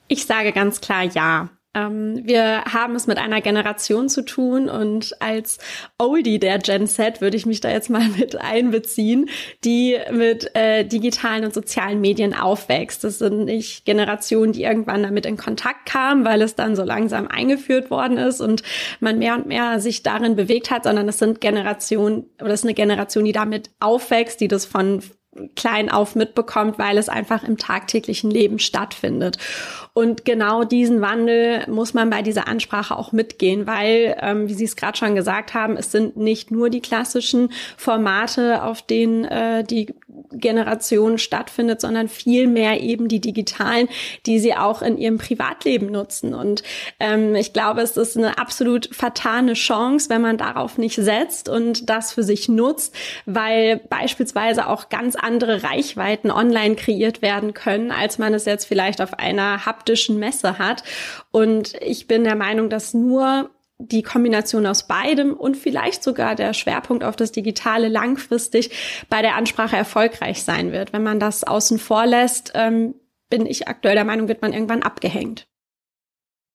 Ich 0.08 0.26
sage 0.26 0.52
ganz 0.52 0.82
klar 0.82 1.04
ja. 1.04 1.50
Ähm, 1.74 2.22
wir 2.24 2.66
haben 2.66 2.96
es 2.96 3.08
mit 3.08 3.18
einer 3.18 3.40
Generation 3.40 4.10
zu 4.10 4.24
tun 4.24 4.70
und 4.70 5.16
als 5.22 5.58
Oldie 5.98 6.38
der 6.38 6.60
Gen 6.60 6.86
Z 6.86 7.22
würde 7.22 7.38
ich 7.38 7.46
mich 7.46 7.62
da 7.62 7.70
jetzt 7.70 7.90
mal 7.90 8.08
mit 8.18 8.36
einbeziehen, 8.36 9.30
die 9.64 9.98
mit 10.12 10.54
äh, 10.54 10.84
digitalen 10.84 11.46
und 11.46 11.54
sozialen 11.54 12.02
Medien 12.02 12.34
aufwächst. 12.34 13.04
Das 13.04 13.20
sind 13.20 13.46
nicht 13.46 13.86
Generationen, 13.86 14.52
die 14.52 14.64
irgendwann 14.64 15.04
damit 15.04 15.26
in 15.26 15.38
Kontakt 15.38 15.86
kamen, 15.86 16.26
weil 16.26 16.42
es 16.42 16.56
dann 16.56 16.76
so 16.76 16.84
langsam 16.84 17.28
eingeführt 17.28 17.90
worden 17.90 18.18
ist 18.18 18.42
und 18.42 18.64
man 19.00 19.20
mehr 19.20 19.36
und 19.36 19.46
mehr 19.46 19.80
sich 19.80 20.04
darin 20.04 20.36
bewegt 20.36 20.72
hat, 20.72 20.84
sondern 20.84 21.08
es 21.08 21.20
sind 21.20 21.40
Generationen 21.40 22.26
oder 22.42 22.52
es 22.52 22.62
ist 22.62 22.66
eine 22.66 22.74
Generation, 22.74 23.24
die 23.24 23.32
damit 23.32 23.70
aufwächst, 23.80 24.42
die 24.42 24.50
das 24.50 24.66
von 24.66 25.02
klein 25.56 25.90
auf 25.90 26.16
mitbekommt, 26.16 26.78
weil 26.78 26.98
es 26.98 27.08
einfach 27.08 27.44
im 27.44 27.58
tagtäglichen 27.58 28.30
Leben 28.30 28.60
stattfindet. 28.60 29.38
Und 29.94 30.26
genau 30.26 30.64
diesen 30.64 31.02
Wandel 31.02 31.66
muss 31.70 31.94
man 31.94 32.10
bei 32.10 32.22
dieser 32.22 32.48
Ansprache 32.48 32.98
auch 32.98 33.12
mitgehen, 33.12 33.68
weil, 33.68 34.18
ähm, 34.22 34.48
wie 34.48 34.54
Sie 34.54 34.66
es 34.66 34.76
gerade 34.76 34.98
schon 34.98 35.16
gesagt 35.16 35.54
haben, 35.54 35.78
es 35.78 35.92
sind 35.92 36.18
nicht 36.18 36.52
nur 36.52 36.70
die 36.70 36.82
klassischen 36.82 37.52
Formate, 37.78 38.64
auf 38.64 38.82
denen 38.82 39.26
äh, 39.26 39.64
die 39.64 39.94
Generation 40.34 41.18
stattfindet, 41.18 41.82
sondern 41.82 42.08
vielmehr 42.08 42.82
eben 42.82 43.08
die 43.08 43.20
digitalen, 43.20 43.90
die 44.26 44.40
sie 44.40 44.56
auch 44.56 44.82
in 44.82 44.98
ihrem 44.98 45.18
Privatleben 45.18 45.88
nutzen. 45.88 46.34
Und 46.34 46.64
ähm, 47.00 47.36
ich 47.36 47.54
glaube, 47.54 47.82
es 47.82 47.98
ist 47.98 48.18
eine 48.18 48.38
absolut 48.38 48.90
vertane 48.94 49.54
Chance, 49.54 50.10
wenn 50.10 50.22
man 50.22 50.38
darauf 50.38 50.78
nicht 50.78 50.96
setzt 50.96 51.50
und 51.50 51.90
das 51.90 52.14
für 52.14 52.24
sich 52.24 52.50
nutzt, 52.50 52.96
weil 53.26 53.78
beispielsweise 53.90 54.68
auch 54.68 54.90
ganz 54.90 55.16
andere 55.24 55.64
Reichweiten 55.64 56.32
online 56.32 56.76
kreiert 56.76 57.22
werden 57.22 57.54
können, 57.54 57.92
als 57.92 58.18
man 58.18 58.34
es 58.34 58.46
jetzt 58.46 58.66
vielleicht 58.66 59.02
auf 59.02 59.14
einer 59.14 59.66
haptischen 59.66 60.18
Messe 60.18 60.58
hat. 60.58 60.84
Und 61.32 61.74
ich 61.82 62.08
bin 62.08 62.24
der 62.24 62.36
Meinung, 62.36 62.70
dass 62.70 62.94
nur 62.94 63.50
die 63.78 64.04
Kombination 64.04 64.68
aus 64.68 64.88
beidem 64.88 65.34
und 65.34 65.58
vielleicht 65.58 66.04
sogar 66.04 66.36
der 66.36 66.54
Schwerpunkt 66.54 67.04
auf 67.04 67.16
das 67.16 67.32
Digitale 67.32 67.88
langfristig 67.88 68.72
bei 69.10 69.22
der 69.22 69.36
Ansprache 69.36 69.76
erfolgreich 69.76 70.44
sein 70.44 70.72
wird. 70.72 70.94
Wenn 70.94 71.04
man 71.04 71.20
das 71.20 71.44
außen 71.44 71.80
vor 71.80 72.06
lässt, 72.06 72.52
ähm, 72.56 72.96
bin 73.30 73.46
ich 73.46 73.68
aktuell 73.68 73.96
der 73.96 74.06
Meinung, 74.06 74.28
wird 74.28 74.42
man 74.42 74.54
irgendwann 74.54 74.84
abgehängt. 74.84 75.48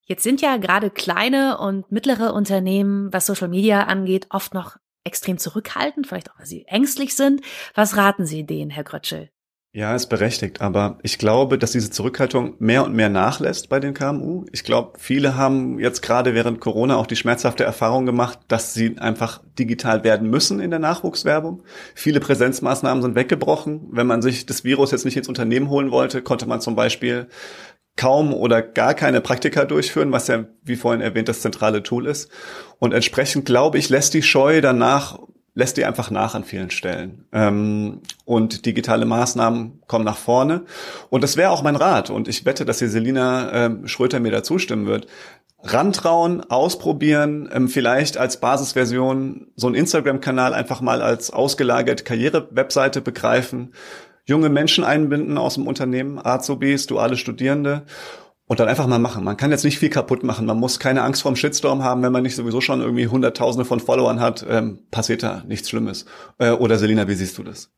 Jetzt 0.05 0.23
sind 0.23 0.41
ja 0.41 0.55
gerade 0.55 0.89
kleine 0.89 1.57
und 1.57 1.91
mittlere 1.91 2.33
Unternehmen, 2.33 3.11
was 3.11 3.25
Social 3.25 3.49
Media 3.49 3.83
angeht, 3.83 4.27
oft 4.29 4.53
noch 4.53 4.77
extrem 5.07 5.37
zurückhaltend, 5.37 6.07
vielleicht 6.07 6.29
auch, 6.31 6.37
weil 6.37 6.45
sie 6.45 6.65
ängstlich 6.67 7.15
sind. 7.15 7.41
Was 7.73 7.97
raten 7.97 8.25
Sie 8.25 8.45
denen, 8.45 8.69
Herr 8.69 8.83
Grötschel? 8.83 9.29
Ja, 9.77 9.93
ist 9.95 10.07
berechtigt, 10.07 10.59
aber 10.59 10.97
ich 11.03 11.19
glaube, 11.19 11.59
dass 11.59 11.71
diese 11.73 11.91
Zurückhaltung 11.91 12.55
mehr 12.57 12.83
und 12.83 12.95
mehr 12.95 13.09
nachlässt 13.09 13.69
bei 13.69 13.79
den 13.79 13.93
KMU. 13.93 14.45
Ich 14.51 14.63
glaube, 14.63 14.93
viele 14.97 15.35
haben 15.35 15.77
jetzt 15.77 16.01
gerade 16.01 16.33
während 16.33 16.59
Corona 16.59 16.95
auch 16.95 17.05
die 17.05 17.15
schmerzhafte 17.15 17.63
Erfahrung 17.63 18.07
gemacht, 18.07 18.39
dass 18.47 18.73
sie 18.73 18.97
einfach 18.97 19.43
digital 19.59 20.03
werden 20.03 20.31
müssen 20.31 20.59
in 20.61 20.71
der 20.71 20.79
Nachwuchswerbung. 20.79 21.61
Viele 21.93 22.19
Präsenzmaßnahmen 22.19 23.03
sind 23.03 23.13
weggebrochen. 23.15 23.89
Wenn 23.91 24.07
man 24.07 24.23
sich 24.23 24.47
das 24.47 24.63
Virus 24.63 24.89
jetzt 24.89 25.05
nicht 25.05 25.17
ins 25.17 25.29
Unternehmen 25.29 25.69
holen 25.69 25.91
wollte, 25.91 26.23
konnte 26.23 26.47
man 26.47 26.59
zum 26.59 26.75
Beispiel 26.75 27.27
kaum 27.97 28.33
oder 28.33 28.61
gar 28.61 28.93
keine 28.93 29.21
Praktika 29.21 29.65
durchführen, 29.65 30.11
was 30.11 30.27
ja, 30.27 30.45
wie 30.63 30.75
vorhin 30.75 31.01
erwähnt, 31.01 31.27
das 31.27 31.41
zentrale 31.41 31.83
Tool 31.83 32.05
ist. 32.05 32.29
Und 32.79 32.93
entsprechend, 32.93 33.45
glaube 33.45 33.77
ich, 33.77 33.89
lässt 33.89 34.13
die 34.13 34.23
Scheu 34.23 34.61
danach, 34.61 35.19
lässt 35.55 35.77
die 35.77 35.85
einfach 35.85 36.11
nach 36.11 36.35
an 36.35 36.43
vielen 36.43 36.69
Stellen. 36.69 37.25
Ähm, 37.33 38.01
und 38.25 38.65
digitale 38.65 39.05
Maßnahmen 39.05 39.81
kommen 39.87 40.05
nach 40.05 40.17
vorne. 40.17 40.61
Und 41.09 41.23
das 41.23 41.35
wäre 41.35 41.49
auch 41.49 41.63
mein 41.63 41.75
Rat. 41.75 42.11
Und 42.11 42.27
ich 42.27 42.45
wette, 42.45 42.63
dass 42.63 42.79
hier 42.79 42.89
Selina 42.89 43.51
ähm, 43.51 43.87
Schröter 43.87 44.19
mir 44.19 44.31
da 44.31 44.43
zustimmen 44.43 44.85
wird. 44.85 45.07
Rantrauen, 45.63 46.41
ausprobieren, 46.49 47.49
ähm, 47.51 47.67
vielleicht 47.67 48.17
als 48.17 48.39
Basisversion 48.39 49.47
so 49.55 49.65
einen 49.65 49.75
Instagram-Kanal 49.75 50.53
einfach 50.53 50.81
mal 50.81 51.01
als 51.01 51.31
ausgelagerte 51.31 52.03
Karriere-Webseite 52.03 53.01
begreifen, 53.01 53.73
junge 54.27 54.49
Menschen 54.49 54.83
einbinden 54.83 55.37
aus 55.37 55.55
dem 55.55 55.67
Unternehmen, 55.67 56.19
Azubis, 56.23 56.85
duale 56.85 57.17
Studierende 57.17 57.83
und 58.45 58.59
dann 58.59 58.67
einfach 58.67 58.87
mal 58.87 58.99
machen. 58.99 59.23
Man 59.23 59.37
kann 59.37 59.51
jetzt 59.51 59.63
nicht 59.63 59.79
viel 59.79 59.89
kaputt 59.89 60.23
machen. 60.23 60.45
Man 60.45 60.59
muss 60.59 60.79
keine 60.79 61.01
Angst 61.01 61.21
vorm 61.21 61.35
Shitstorm 61.35 61.83
haben, 61.83 62.03
wenn 62.03 62.11
man 62.11 62.23
nicht 62.23 62.35
sowieso 62.35 62.61
schon 62.61 62.81
irgendwie 62.81 63.07
Hunderttausende 63.07 63.65
von 63.65 63.79
Followern 63.79 64.19
hat. 64.19 64.45
Ähm, 64.47 64.79
passiert 64.91 65.23
da 65.23 65.43
nichts 65.47 65.69
Schlimmes. 65.69 66.05
Äh, 66.39 66.51
oder 66.51 66.77
Selina, 66.77 67.07
wie 67.07 67.15
siehst 67.15 67.37
du 67.37 67.43
das? 67.43 67.71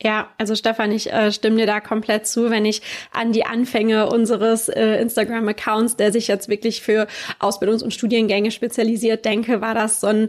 Ja, 0.00 0.28
also 0.38 0.54
Stefan, 0.54 0.92
ich 0.92 1.12
äh, 1.12 1.32
stimme 1.32 1.56
dir 1.56 1.66
da 1.66 1.80
komplett 1.80 2.26
zu, 2.28 2.50
wenn 2.50 2.64
ich 2.64 2.82
an 3.10 3.32
die 3.32 3.44
Anfänge 3.44 4.08
unseres 4.08 4.68
äh, 4.68 5.00
Instagram-Accounts, 5.00 5.96
der 5.96 6.12
sich 6.12 6.28
jetzt 6.28 6.48
wirklich 6.48 6.82
für 6.82 7.08
Ausbildungs- 7.40 7.82
und 7.82 7.92
Studiengänge 7.92 8.52
spezialisiert, 8.52 9.24
denke, 9.24 9.60
war 9.60 9.74
das 9.74 10.00
so 10.00 10.06
ein 10.06 10.28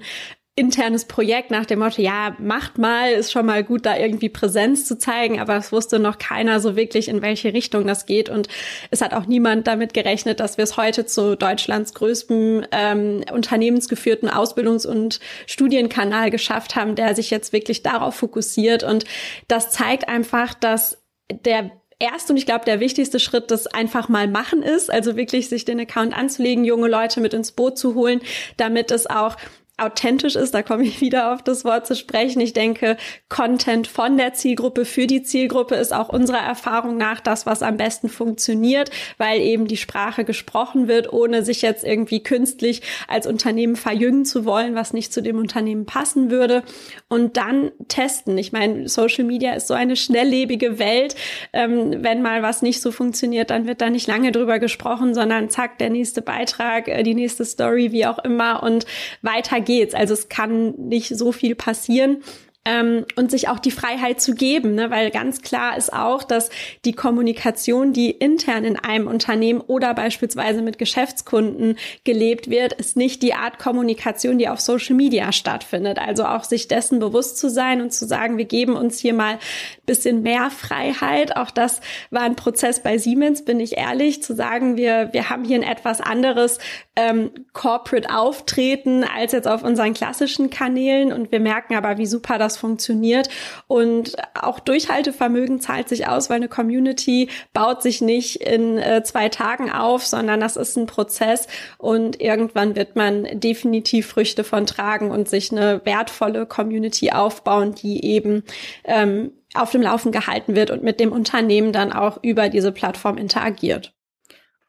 internes 0.59 1.05
Projekt 1.05 1.51
nach 1.51 1.65
dem 1.65 1.79
Motto, 1.79 2.01
ja, 2.01 2.35
macht 2.37 2.77
mal, 2.77 3.13
ist 3.13 3.31
schon 3.31 3.45
mal 3.45 3.63
gut, 3.63 3.85
da 3.85 3.97
irgendwie 3.97 4.27
Präsenz 4.27 4.85
zu 4.85 4.97
zeigen, 4.97 5.39
aber 5.39 5.55
es 5.55 5.71
wusste 5.71 5.99
noch 5.99 6.17
keiner 6.17 6.59
so 6.59 6.75
wirklich, 6.75 7.07
in 7.07 7.21
welche 7.21 7.53
Richtung 7.53 7.87
das 7.87 8.05
geht. 8.05 8.29
Und 8.29 8.49
es 8.91 9.01
hat 9.01 9.13
auch 9.13 9.25
niemand 9.25 9.67
damit 9.67 9.93
gerechnet, 9.93 10.41
dass 10.41 10.57
wir 10.57 10.65
es 10.65 10.75
heute 10.75 11.05
zu 11.05 11.37
Deutschlands 11.37 11.93
größtem 11.93 12.65
ähm, 12.71 13.23
unternehmensgeführten 13.31 14.29
Ausbildungs- 14.29 14.85
und 14.85 15.21
Studienkanal 15.47 16.29
geschafft 16.29 16.75
haben, 16.75 16.95
der 16.95 17.15
sich 17.15 17.29
jetzt 17.29 17.53
wirklich 17.53 17.81
darauf 17.81 18.15
fokussiert. 18.15 18.83
Und 18.83 19.05
das 19.47 19.71
zeigt 19.71 20.09
einfach, 20.09 20.53
dass 20.53 20.97
der 21.31 21.71
erste 21.99 22.33
und 22.33 22.37
ich 22.37 22.45
glaube 22.45 22.65
der 22.65 22.79
wichtigste 22.79 23.19
Schritt 23.19 23.51
das 23.51 23.67
einfach 23.67 24.09
mal 24.09 24.27
machen 24.27 24.63
ist, 24.63 24.91
also 24.91 25.15
wirklich 25.15 25.49
sich 25.49 25.65
den 25.65 25.79
Account 25.79 26.17
anzulegen, 26.17 26.65
junge 26.65 26.87
Leute 26.87 27.21
mit 27.21 27.33
ins 27.33 27.51
Boot 27.51 27.77
zu 27.77 27.93
holen, 27.93 28.21
damit 28.57 28.91
es 28.91 29.07
auch 29.07 29.35
authentisch 29.81 30.35
ist, 30.35 30.53
da 30.53 30.63
komme 30.63 30.83
ich 30.83 31.01
wieder 31.01 31.33
auf 31.33 31.41
das 31.41 31.65
Wort 31.65 31.87
zu 31.87 31.95
sprechen. 31.95 32.39
Ich 32.41 32.53
denke, 32.53 32.97
Content 33.29 33.87
von 33.87 34.17
der 34.17 34.33
Zielgruppe 34.33 34.85
für 34.85 35.07
die 35.07 35.23
Zielgruppe 35.23 35.75
ist 35.75 35.93
auch 35.93 36.09
unserer 36.09 36.39
Erfahrung 36.39 36.97
nach 36.97 37.19
das, 37.19 37.45
was 37.45 37.61
am 37.63 37.77
besten 37.77 38.09
funktioniert, 38.09 38.91
weil 39.17 39.41
eben 39.41 39.67
die 39.67 39.77
Sprache 39.77 40.23
gesprochen 40.23 40.87
wird, 40.87 41.11
ohne 41.11 41.43
sich 41.43 41.61
jetzt 41.61 41.83
irgendwie 41.83 42.21
künstlich 42.21 42.81
als 43.07 43.27
Unternehmen 43.27 43.75
verjüngen 43.75 44.25
zu 44.25 44.45
wollen, 44.45 44.75
was 44.75 44.93
nicht 44.93 45.13
zu 45.13 45.21
dem 45.21 45.37
Unternehmen 45.37 45.85
passen 45.85 46.31
würde. 46.31 46.63
Und 47.07 47.37
dann 47.37 47.71
testen. 47.87 48.37
Ich 48.37 48.51
meine, 48.51 48.87
Social 48.87 49.23
Media 49.23 49.53
ist 49.53 49.67
so 49.67 49.73
eine 49.73 49.95
schnelllebige 49.95 50.79
Welt. 50.79 51.15
Ähm, 51.53 52.03
wenn 52.03 52.21
mal 52.21 52.41
was 52.41 52.61
nicht 52.61 52.81
so 52.81 52.91
funktioniert, 52.91 53.49
dann 53.49 53.67
wird 53.67 53.81
da 53.81 53.89
nicht 53.89 54.07
lange 54.07 54.31
drüber 54.31 54.59
gesprochen, 54.59 55.13
sondern 55.13 55.49
zack, 55.49 55.77
der 55.77 55.89
nächste 55.89 56.21
Beitrag, 56.21 56.87
äh, 56.87 57.03
die 57.03 57.15
nächste 57.15 57.45
Story, 57.45 57.91
wie 57.91 58.05
auch 58.05 58.19
immer 58.19 58.63
und 58.63 58.85
weiter 59.21 59.61
geht's. 59.69 59.93
Also 59.93 60.15
es 60.15 60.29
kann 60.29 60.73
nicht 60.77 61.15
so 61.15 61.31
viel 61.31 61.53
passieren 61.53 62.23
ähm, 62.69 63.05
und 63.15 63.31
sich 63.31 63.49
auch 63.49 63.57
die 63.57 63.71
Freiheit 63.71 64.21
zu 64.21 64.35
geben, 64.35 64.75
ne? 64.75 64.91
weil 64.91 65.09
ganz 65.09 65.41
klar 65.41 65.75
ist 65.75 65.91
auch, 65.91 66.23
dass 66.23 66.51
die 66.85 66.93
Kommunikation, 66.93 67.93
die 67.93 68.11
intern 68.11 68.63
in 68.63 68.77
einem 68.77 69.07
Unternehmen 69.07 69.59
oder 69.59 69.95
beispielsweise 69.95 70.61
mit 70.61 70.77
Geschäftskunden 70.77 71.77
gelebt 72.03 72.49
wird, 72.49 72.73
ist 72.73 72.95
nicht 72.95 73.23
die 73.23 73.33
Art 73.33 73.57
Kommunikation, 73.57 74.37
die 74.37 74.47
auf 74.47 74.59
Social 74.59 74.95
Media 74.95 75.31
stattfindet. 75.31 75.97
Also 75.97 76.25
auch 76.25 76.43
sich 76.43 76.67
dessen 76.67 76.99
bewusst 76.99 77.39
zu 77.39 77.49
sein 77.49 77.81
und 77.81 77.91
zu 77.91 78.05
sagen, 78.05 78.37
wir 78.37 78.45
geben 78.45 78.75
uns 78.75 78.99
hier 78.99 79.15
mal 79.15 79.39
bisschen 79.87 80.21
mehr 80.21 80.51
Freiheit. 80.51 81.35
Auch 81.35 81.49
das 81.49 81.81
war 82.11 82.21
ein 82.21 82.35
Prozess 82.35 82.83
bei 82.83 82.99
Siemens, 82.99 83.43
bin 83.43 83.59
ich 83.59 83.77
ehrlich, 83.77 84.21
zu 84.21 84.35
sagen, 84.35 84.77
wir, 84.77 85.09
wir 85.13 85.31
haben 85.31 85.43
hier 85.43 85.57
ein 85.57 85.63
etwas 85.63 85.99
anderes 85.99 86.59
ähm, 86.95 87.31
Corporate 87.53 88.13
Auftreten 88.13 89.03
als 89.03 89.31
jetzt 89.31 89.47
auf 89.47 89.63
unseren 89.63 89.95
klassischen 89.95 90.51
Kanälen 90.51 91.11
und 91.11 91.31
wir 91.31 91.39
merken 91.39 91.73
aber, 91.73 91.97
wie 91.97 92.05
super 92.05 92.37
das 92.37 92.58
funktioniert. 92.59 93.29
Und 93.67 94.15
auch 94.39 94.59
Durchhaltevermögen 94.59 95.61
zahlt 95.61 95.89
sich 95.89 96.07
aus, 96.07 96.29
weil 96.29 96.37
eine 96.37 96.49
Community 96.49 97.29
baut 97.53 97.81
sich 97.81 98.01
nicht 98.01 98.41
in 98.41 98.77
äh, 98.77 99.03
zwei 99.03 99.29
Tagen 99.29 99.71
auf, 99.71 100.05
sondern 100.05 100.39
das 100.39 100.57
ist 100.57 100.77
ein 100.77 100.85
Prozess 100.85 101.47
und 101.77 102.21
irgendwann 102.21 102.75
wird 102.75 102.95
man 102.95 103.27
definitiv 103.39 104.07
Früchte 104.07 104.43
von 104.43 104.65
tragen 104.65 105.11
und 105.11 105.29
sich 105.29 105.51
eine 105.51 105.81
wertvolle 105.85 106.45
Community 106.45 107.11
aufbauen, 107.11 107.73
die 107.73 108.03
eben 108.05 108.43
ähm, 108.83 109.31
auf 109.53 109.71
dem 109.71 109.81
Laufen 109.81 110.11
gehalten 110.11 110.55
wird 110.55 110.71
und 110.71 110.83
mit 110.83 110.99
dem 110.99 111.11
Unternehmen 111.11 111.73
dann 111.73 111.91
auch 111.91 112.19
über 112.21 112.49
diese 112.49 112.71
Plattform 112.71 113.17
interagiert. 113.17 113.93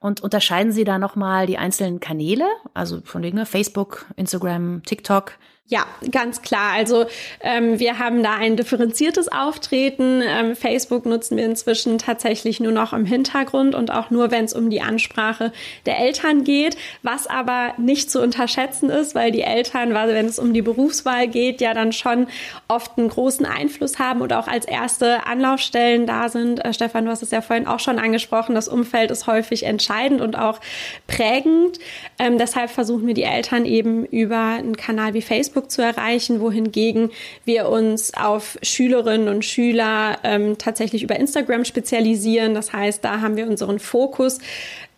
Und 0.01 0.23
unterscheiden 0.23 0.73
Sie 0.73 0.85
da 0.85 0.99
nochmal 0.99 1.47
die 1.47 1.59
einzelnen 1.59 2.01
Kanäle? 2.01 2.47
Also 2.73 3.03
von 3.05 3.23
wegen 3.23 3.45
Facebook, 3.45 4.07
Instagram, 4.17 4.83
TikTok? 4.85 5.35
Ja, 5.71 5.87
ganz 6.11 6.43
klar. 6.43 6.73
Also 6.73 7.07
ähm, 7.41 7.79
wir 7.79 8.01
haben 8.01 8.25
da 8.25 8.35
ein 8.35 8.57
differenziertes 8.57 9.29
Auftreten. 9.31 10.21
Ähm, 10.21 10.57
Facebook 10.57 11.07
nutzen 11.07 11.37
wir 11.37 11.45
inzwischen 11.45 11.97
tatsächlich 11.99 12.59
nur 12.59 12.73
noch 12.73 12.93
im 12.93 13.05
Hintergrund 13.05 13.77
und 13.77 13.93
auch 13.93 14.11
nur, 14.11 14.33
wenn 14.33 14.47
es 14.47 14.53
um 14.53 14.69
die 14.69 14.81
Ansprache 14.81 15.53
der 15.87 16.01
Eltern 16.01 16.43
geht, 16.43 16.77
was 17.05 17.29
aber 17.29 17.75
nicht 17.79 18.11
zu 18.11 18.21
unterschätzen 18.21 18.91
ist, 18.91 19.15
weil 19.15 19.31
die 19.31 19.43
Eltern, 19.43 19.95
wenn 19.95 20.27
es 20.27 20.41
um 20.41 20.53
die 20.53 20.63
Berufswahl 20.63 21.29
geht, 21.29 21.61
ja 21.61 21.73
dann 21.73 21.93
schon 21.93 22.27
oft 22.67 22.99
einen 22.99 23.09
großen 23.09 23.47
Einfluss 23.47 24.01
haben 24.01 24.23
oder 24.23 24.41
auch 24.41 24.49
als 24.49 24.67
erste 24.67 25.25
Anlaufstellen 25.25 26.05
da 26.05 26.29
sind. 26.29 26.65
Äh, 26.65 26.75
Stefan, 26.75 27.05
du 27.05 27.13
hast 27.13 27.23
es 27.23 27.31
ja 27.31 27.43
vorhin 27.43 27.69
auch 27.69 27.79
schon 27.79 28.01
angesprochen, 28.01 28.57
das 28.57 28.67
Umfeld 28.67 29.13
ist 29.13 29.29
häufig 29.29 29.63
entscheidend 29.63 30.21
und 30.21 30.37
auch 30.37 30.59
prägend. 31.07 31.79
Ähm, 32.21 32.37
deshalb 32.37 32.69
versuchen 32.69 33.07
wir 33.07 33.15
die 33.15 33.23
Eltern 33.23 33.65
eben 33.65 34.05
über 34.05 34.39
einen 34.39 34.77
Kanal 34.77 35.15
wie 35.15 35.23
Facebook 35.23 35.71
zu 35.71 35.81
erreichen, 35.81 36.41
wohingegen 36.43 37.11
wir 37.47 37.71
uns 37.71 38.13
auf 38.13 38.59
Schülerinnen 38.63 39.29
und 39.29 39.43
Schüler 39.43 40.19
ähm, 40.23 40.59
tatsächlich 40.59 41.03
über 41.03 41.17
Instagram 41.17 41.65
spezialisieren. 41.65 42.53
Das 42.55 42.75
heißt, 42.75 43.03
da 43.03 43.23
haben 43.23 43.39
wir 43.39 43.47
unseren 43.47 43.79
Fokus. 43.79 44.39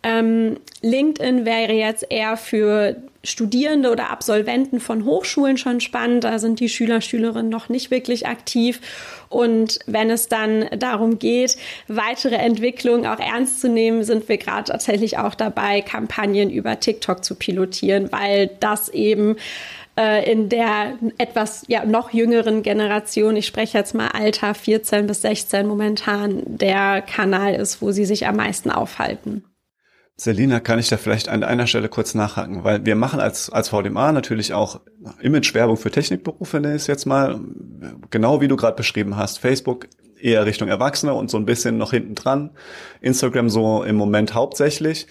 Ähm, 0.03 0.57
LinkedIn 0.81 1.45
wäre 1.45 1.75
jetzt 1.75 2.05
eher 2.11 2.37
für 2.37 2.97
Studierende 3.25 3.91
oder 3.91 4.11
Absolventen 4.11 4.81
von 4.81 5.05
Hochschulen 5.05 5.57
schon 5.57 5.81
spannend. 5.81 6.25
Da 6.25 6.39
sind 6.39 6.59
die 6.59 6.69
Schüler, 6.69 7.01
Schülerinnen 7.01 7.49
noch 7.49 7.69
nicht 7.69 7.91
wirklich 7.91 8.27
aktiv. 8.27 8.81
Und 9.29 9.79
wenn 9.87 10.11
es 10.11 10.29
dann 10.29 10.67
darum 10.77 11.19
geht, 11.19 11.57
weitere 11.89 12.35
Entwicklungen 12.35 13.07
auch 13.07 13.21
ernst 13.21 13.61
zu 13.61 13.69
nehmen, 13.69 14.03
sind 14.03 14.29
wir 14.29 14.39
gerade 14.39 14.71
tatsächlich 14.71 15.19
auch 15.19 15.35
dabei, 15.35 15.83
Kampagnen 15.83 16.51
über 16.51 16.81
TikTok 16.81 17.25
zu 17.25 17.37
pilotieren, 17.37 18.11
weil 18.11 18.51
das 18.61 18.89
eben 18.89 19.37
äh, 19.97 20.31
in 20.31 20.49
der 20.49 20.99
etwas 21.19 21.65
ja 21.69 21.85
noch 21.85 22.13
jüngeren 22.13 22.63
Generation, 22.63 23.37
ich 23.37 23.47
spreche 23.47 23.79
jetzt 23.79 23.95
mal 23.95 24.09
Alter 24.09 24.55
14 24.55 25.07
bis 25.07 25.23
16 25.23 25.67
momentan, 25.67 26.43
der 26.45 27.03
Kanal 27.03 27.55
ist, 27.55 27.83
wo 27.83 27.93
sie 27.93 28.05
sich 28.05 28.27
am 28.27 28.37
meisten 28.37 28.71
aufhalten. 28.71 29.45
Selina, 30.23 30.61
kann 30.61 30.79
ich 30.79 30.89
da 30.89 30.99
vielleicht 30.99 31.29
an 31.29 31.43
einer 31.43 31.67
Stelle 31.67 31.89
kurz 31.89 32.15
nachhaken, 32.15 32.63
weil 32.63 32.87
wir 32.87 32.95
machen 32.95 33.19
als, 33.19 33.51
als 33.51 33.71
VDMA 33.71 34.13
natürlich 34.13 34.55
auch 34.55 34.81
Imagewerbung 35.21 35.77
für 35.77 35.91
Technikberufe, 35.91 36.61
nenne 36.61 36.77
ich 36.77 36.83
es 36.83 36.87
jetzt 36.87 37.07
mal, 37.07 37.41
genau 38.11 38.41
wie 38.41 38.47
du 38.47 38.55
gerade 38.55 38.77
beschrieben 38.77 39.17
hast. 39.17 39.41
Facebook 39.41 39.89
eher 40.21 40.47
Richtung 40.47 40.69
Erwachsene 40.69 41.13
und 41.13 41.29
so 41.29 41.39
ein 41.39 41.45
bisschen 41.45 41.77
noch 41.77 41.91
hinten 41.91 42.15
dran. 42.15 42.51
Instagram 43.01 43.51
so 43.51 43.83
im 43.83 43.97
Moment 43.97 44.33
hauptsächlich. 44.33 45.09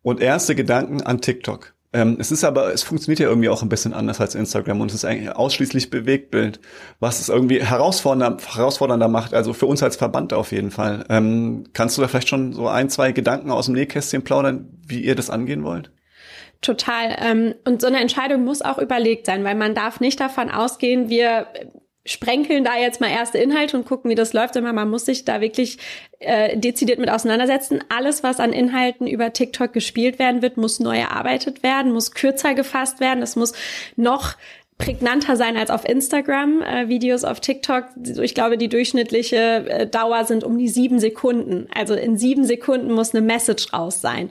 Und 0.00 0.22
erste 0.22 0.54
Gedanken 0.54 1.02
an 1.02 1.20
TikTok. 1.20 1.74
Ähm, 1.92 2.18
es 2.20 2.30
ist 2.30 2.44
aber, 2.44 2.72
es 2.74 2.82
funktioniert 2.82 3.18
ja 3.18 3.28
irgendwie 3.28 3.48
auch 3.48 3.62
ein 3.62 3.70
bisschen 3.70 3.94
anders 3.94 4.20
als 4.20 4.34
Instagram 4.34 4.80
und 4.80 4.90
es 4.90 4.96
ist 4.96 5.04
eigentlich 5.06 5.34
ausschließlich 5.34 5.88
Bewegtbild, 5.88 6.60
was 7.00 7.20
es 7.20 7.30
irgendwie 7.30 7.64
herausfordernder, 7.64 8.36
herausfordernder 8.46 9.08
macht, 9.08 9.32
also 9.32 9.54
für 9.54 9.66
uns 9.66 9.82
als 9.82 9.96
Verband 9.96 10.34
auf 10.34 10.52
jeden 10.52 10.70
Fall. 10.70 11.06
Ähm, 11.08 11.64
kannst 11.72 11.96
du 11.96 12.02
da 12.02 12.08
vielleicht 12.08 12.28
schon 12.28 12.52
so 12.52 12.68
ein, 12.68 12.90
zwei 12.90 13.12
Gedanken 13.12 13.50
aus 13.50 13.66
dem 13.66 13.74
Nähkästchen 13.74 14.22
plaudern, 14.22 14.68
wie 14.86 15.00
ihr 15.00 15.14
das 15.14 15.30
angehen 15.30 15.64
wollt? 15.64 15.90
Total. 16.60 17.16
Ähm, 17.20 17.54
und 17.64 17.80
so 17.80 17.86
eine 17.86 18.00
Entscheidung 18.00 18.44
muss 18.44 18.62
auch 18.62 18.78
überlegt 18.78 19.24
sein, 19.26 19.44
weil 19.44 19.54
man 19.54 19.74
darf 19.74 20.00
nicht 20.00 20.20
davon 20.20 20.50
ausgehen, 20.50 21.08
wir 21.08 21.46
sprenkeln 22.08 22.64
da 22.64 22.76
jetzt 22.76 23.00
mal 23.00 23.10
erste 23.10 23.38
Inhalte 23.38 23.76
und 23.76 23.84
gucken, 23.84 24.10
wie 24.10 24.14
das 24.14 24.32
läuft, 24.32 24.54
sondern 24.54 24.74
man 24.74 24.88
muss 24.88 25.04
sich 25.04 25.24
da 25.24 25.40
wirklich 25.40 25.78
äh, 26.20 26.56
dezidiert 26.56 26.98
mit 26.98 27.10
auseinandersetzen. 27.10 27.84
Alles, 27.90 28.22
was 28.22 28.40
an 28.40 28.52
Inhalten 28.52 29.06
über 29.06 29.32
TikTok 29.32 29.72
gespielt 29.72 30.18
werden 30.18 30.40
wird, 30.40 30.56
muss 30.56 30.80
neu 30.80 30.96
erarbeitet 30.96 31.62
werden, 31.62 31.92
muss 31.92 32.12
kürzer 32.12 32.54
gefasst 32.54 33.00
werden, 33.00 33.22
es 33.22 33.36
muss 33.36 33.52
noch 33.96 34.36
prägnanter 34.78 35.36
sein 35.36 35.56
als 35.56 35.70
auf 35.70 35.86
Instagram. 35.86 36.62
Äh, 36.62 36.88
Videos 36.88 37.24
auf 37.24 37.40
TikTok, 37.40 37.84
ich 38.22 38.34
glaube, 38.34 38.56
die 38.56 38.68
durchschnittliche 38.68 39.36
äh, 39.36 39.86
Dauer 39.86 40.24
sind 40.24 40.44
um 40.44 40.56
die 40.56 40.68
sieben 40.68 41.00
Sekunden. 41.00 41.68
Also 41.74 41.94
in 41.94 42.16
sieben 42.16 42.44
Sekunden 42.44 42.92
muss 42.92 43.14
eine 43.14 43.24
Message 43.26 43.72
raus 43.72 44.00
sein. 44.00 44.30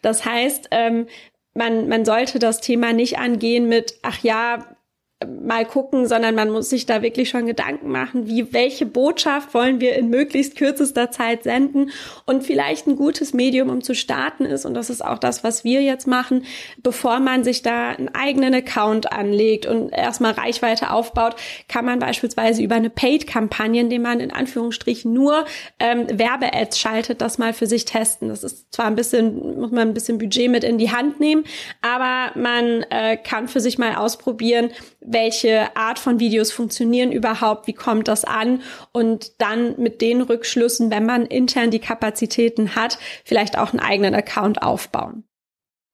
Das 0.00 0.24
heißt, 0.24 0.68
ähm, 0.70 1.08
man, 1.52 1.88
man 1.88 2.04
sollte 2.04 2.38
das 2.38 2.60
Thema 2.60 2.92
nicht 2.92 3.18
angehen 3.18 3.68
mit, 3.68 3.96
ach 4.02 4.22
ja, 4.22 4.77
mal 5.26 5.64
gucken, 5.64 6.06
sondern 6.06 6.36
man 6.36 6.50
muss 6.50 6.70
sich 6.70 6.86
da 6.86 7.02
wirklich 7.02 7.28
schon 7.28 7.46
Gedanken 7.46 7.90
machen, 7.90 8.28
wie 8.28 8.52
welche 8.52 8.86
Botschaft 8.86 9.52
wollen 9.52 9.80
wir 9.80 9.96
in 9.96 10.10
möglichst 10.10 10.56
kürzester 10.56 11.10
Zeit 11.10 11.42
senden 11.42 11.90
und 12.24 12.44
vielleicht 12.44 12.86
ein 12.86 12.94
gutes 12.94 13.34
Medium, 13.34 13.68
um 13.68 13.82
zu 13.82 13.96
starten 13.96 14.44
ist 14.44 14.64
und 14.64 14.74
das 14.74 14.90
ist 14.90 15.04
auch 15.04 15.18
das, 15.18 15.42
was 15.42 15.64
wir 15.64 15.82
jetzt 15.82 16.06
machen, 16.06 16.44
bevor 16.84 17.18
man 17.18 17.42
sich 17.42 17.62
da 17.62 17.88
einen 17.88 18.14
eigenen 18.14 18.54
Account 18.54 19.10
anlegt 19.10 19.66
und 19.66 19.90
erstmal 19.90 20.32
Reichweite 20.32 20.92
aufbaut, 20.92 21.34
kann 21.66 21.84
man 21.84 21.98
beispielsweise 21.98 22.62
über 22.62 22.76
eine 22.76 22.90
Paid-Kampagne, 22.90 23.80
indem 23.80 24.02
man 24.02 24.20
in 24.20 24.30
Anführungsstrichen 24.30 25.12
nur 25.12 25.46
ähm, 25.80 26.06
Werbe-Ads 26.12 26.78
schaltet, 26.78 27.20
das 27.22 27.38
mal 27.38 27.52
für 27.52 27.66
sich 27.66 27.86
testen. 27.86 28.28
Das 28.28 28.44
ist 28.44 28.72
zwar 28.72 28.86
ein 28.86 28.94
bisschen, 28.94 29.58
muss 29.58 29.72
man 29.72 29.88
ein 29.88 29.94
bisschen 29.94 30.18
Budget 30.18 30.48
mit 30.48 30.62
in 30.62 30.78
die 30.78 30.92
Hand 30.92 31.18
nehmen, 31.18 31.42
aber 31.82 32.38
man 32.38 32.84
äh, 32.90 33.16
kann 33.16 33.48
für 33.48 33.60
sich 33.60 33.78
mal 33.78 33.96
ausprobieren, 33.96 34.70
welche 35.10 35.76
Art 35.76 35.98
von 35.98 36.20
Videos 36.20 36.52
funktionieren 36.52 37.12
überhaupt, 37.12 37.66
wie 37.66 37.72
kommt 37.72 38.08
das 38.08 38.24
an 38.24 38.62
und 38.92 39.40
dann 39.40 39.80
mit 39.80 40.00
den 40.00 40.20
Rückschlüssen, 40.20 40.90
wenn 40.90 41.06
man 41.06 41.26
intern 41.26 41.70
die 41.70 41.78
Kapazitäten 41.78 42.74
hat, 42.74 42.98
vielleicht 43.24 43.58
auch 43.58 43.70
einen 43.70 43.80
eigenen 43.80 44.14
Account 44.14 44.62
aufbauen. 44.62 45.24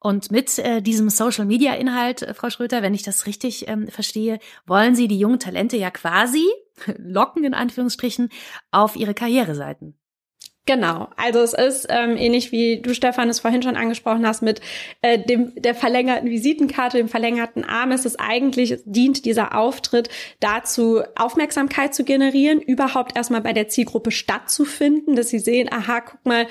Und 0.00 0.30
mit 0.30 0.58
äh, 0.58 0.82
diesem 0.82 1.08
Social-Media-Inhalt, 1.08 2.22
äh, 2.22 2.34
Frau 2.34 2.50
Schröter, 2.50 2.82
wenn 2.82 2.92
ich 2.92 3.02
das 3.02 3.24
richtig 3.24 3.68
ähm, 3.68 3.88
verstehe, 3.88 4.38
wollen 4.66 4.94
Sie 4.94 5.08
die 5.08 5.18
jungen 5.18 5.38
Talente 5.38 5.78
ja 5.78 5.90
quasi 5.90 6.44
locken, 6.98 7.42
in 7.42 7.54
Anführungsstrichen, 7.54 8.28
auf 8.70 8.96
Ihre 8.96 9.14
Karriereseiten. 9.14 9.98
Genau, 10.66 11.10
also 11.16 11.40
es 11.40 11.52
ist 11.52 11.88
ähm, 11.90 12.16
ähnlich 12.16 12.50
wie 12.50 12.80
du 12.80 12.94
Stefan 12.94 13.28
es 13.28 13.40
vorhin 13.40 13.62
schon 13.62 13.76
angesprochen 13.76 14.26
hast 14.26 14.40
mit 14.40 14.62
äh, 15.02 15.18
dem 15.18 15.52
der 15.56 15.74
verlängerten 15.74 16.30
Visitenkarte, 16.30 16.96
dem 16.96 17.10
verlängerten 17.10 17.64
Arm. 17.64 17.92
Es 17.92 18.06
ist 18.06 18.18
eigentlich 18.18 18.78
dient 18.86 19.26
dieser 19.26 19.54
Auftritt 19.58 20.08
dazu 20.40 21.02
Aufmerksamkeit 21.16 21.94
zu 21.94 22.02
generieren, 22.02 22.62
überhaupt 22.62 23.14
erstmal 23.14 23.42
bei 23.42 23.52
der 23.52 23.68
Zielgruppe 23.68 24.10
stattzufinden, 24.10 25.16
dass 25.16 25.28
sie 25.28 25.38
sehen, 25.38 25.68
aha, 25.70 26.00
guck 26.00 26.24
mal, 26.24 26.46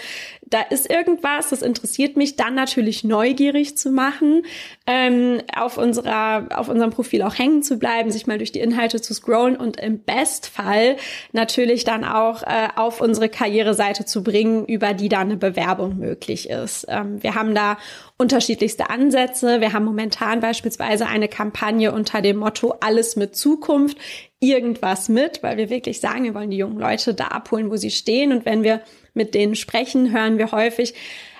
da 0.46 0.62
ist 0.62 0.92
irgendwas, 0.92 1.50
das 1.50 1.64
interessiert 1.64 2.16
mich, 2.16 2.36
dann 2.36 2.54
natürlich 2.54 3.04
neugierig 3.04 3.76
zu 3.76 3.90
machen, 3.90 4.46
ähm, 4.86 5.42
auf 5.56 5.80
unserer, 5.80 6.50
auf 6.54 6.70
unserem 6.70 6.92
Profil 6.92 7.24
auch 7.24 7.40
hängen 7.40 7.64
zu 7.64 7.80
bleiben, 7.80 8.12
sich 8.12 8.28
mal 8.28 8.38
durch 8.38 8.52
die 8.52 8.60
Inhalte 8.60 9.02
zu 9.02 9.16
scrollen 9.16 9.56
und 9.56 9.80
im 9.80 10.04
Bestfall 10.04 10.98
natürlich 11.32 11.84
dann 11.84 12.04
auch 12.04 12.44
äh, 12.44 12.68
auf 12.76 13.02
unsere 13.02 13.30
Karriereseite 13.30 14.03
zu 14.06 14.24
bringen, 14.24 14.66
über 14.66 14.94
die 14.94 15.10
dann 15.10 15.28
eine 15.28 15.38
Bewerbung 15.38 15.98
möglich 15.98 16.50
ist. 16.50 16.86
Ähm, 16.90 17.22
wir 17.22 17.36
haben 17.36 17.56
da 17.56 17.78
unterschiedlichste 18.18 18.90
Ansätze. 18.90 19.62
Wir 19.62 19.74
haben 19.74 19.86
momentan 19.86 20.40
beispielsweise 20.40 21.08
eine 21.08 21.28
Kampagne 21.28 21.92
unter 21.92 22.22
dem 22.22 22.38
Motto 22.38 22.76
Alles 22.80 23.16
mit 23.16 23.36
Zukunft, 23.36 23.98
irgendwas 24.40 25.10
mit, 25.10 25.44
weil 25.44 25.58
wir 25.58 25.70
wirklich 25.70 26.00
sagen, 26.00 26.24
wir 26.24 26.34
wollen 26.34 26.52
die 26.52 26.58
jungen 26.58 26.80
Leute 26.80 27.14
da 27.14 27.28
abholen, 27.28 27.72
wo 27.72 27.76
sie 27.76 27.92
stehen. 27.92 28.32
Und 28.32 28.46
wenn 28.46 28.64
wir 28.64 28.82
mit 29.14 29.34
denen 29.34 29.56
sprechen, 29.56 30.12
hören 30.12 30.38
wir 30.38 30.52
häufig, 30.52 30.94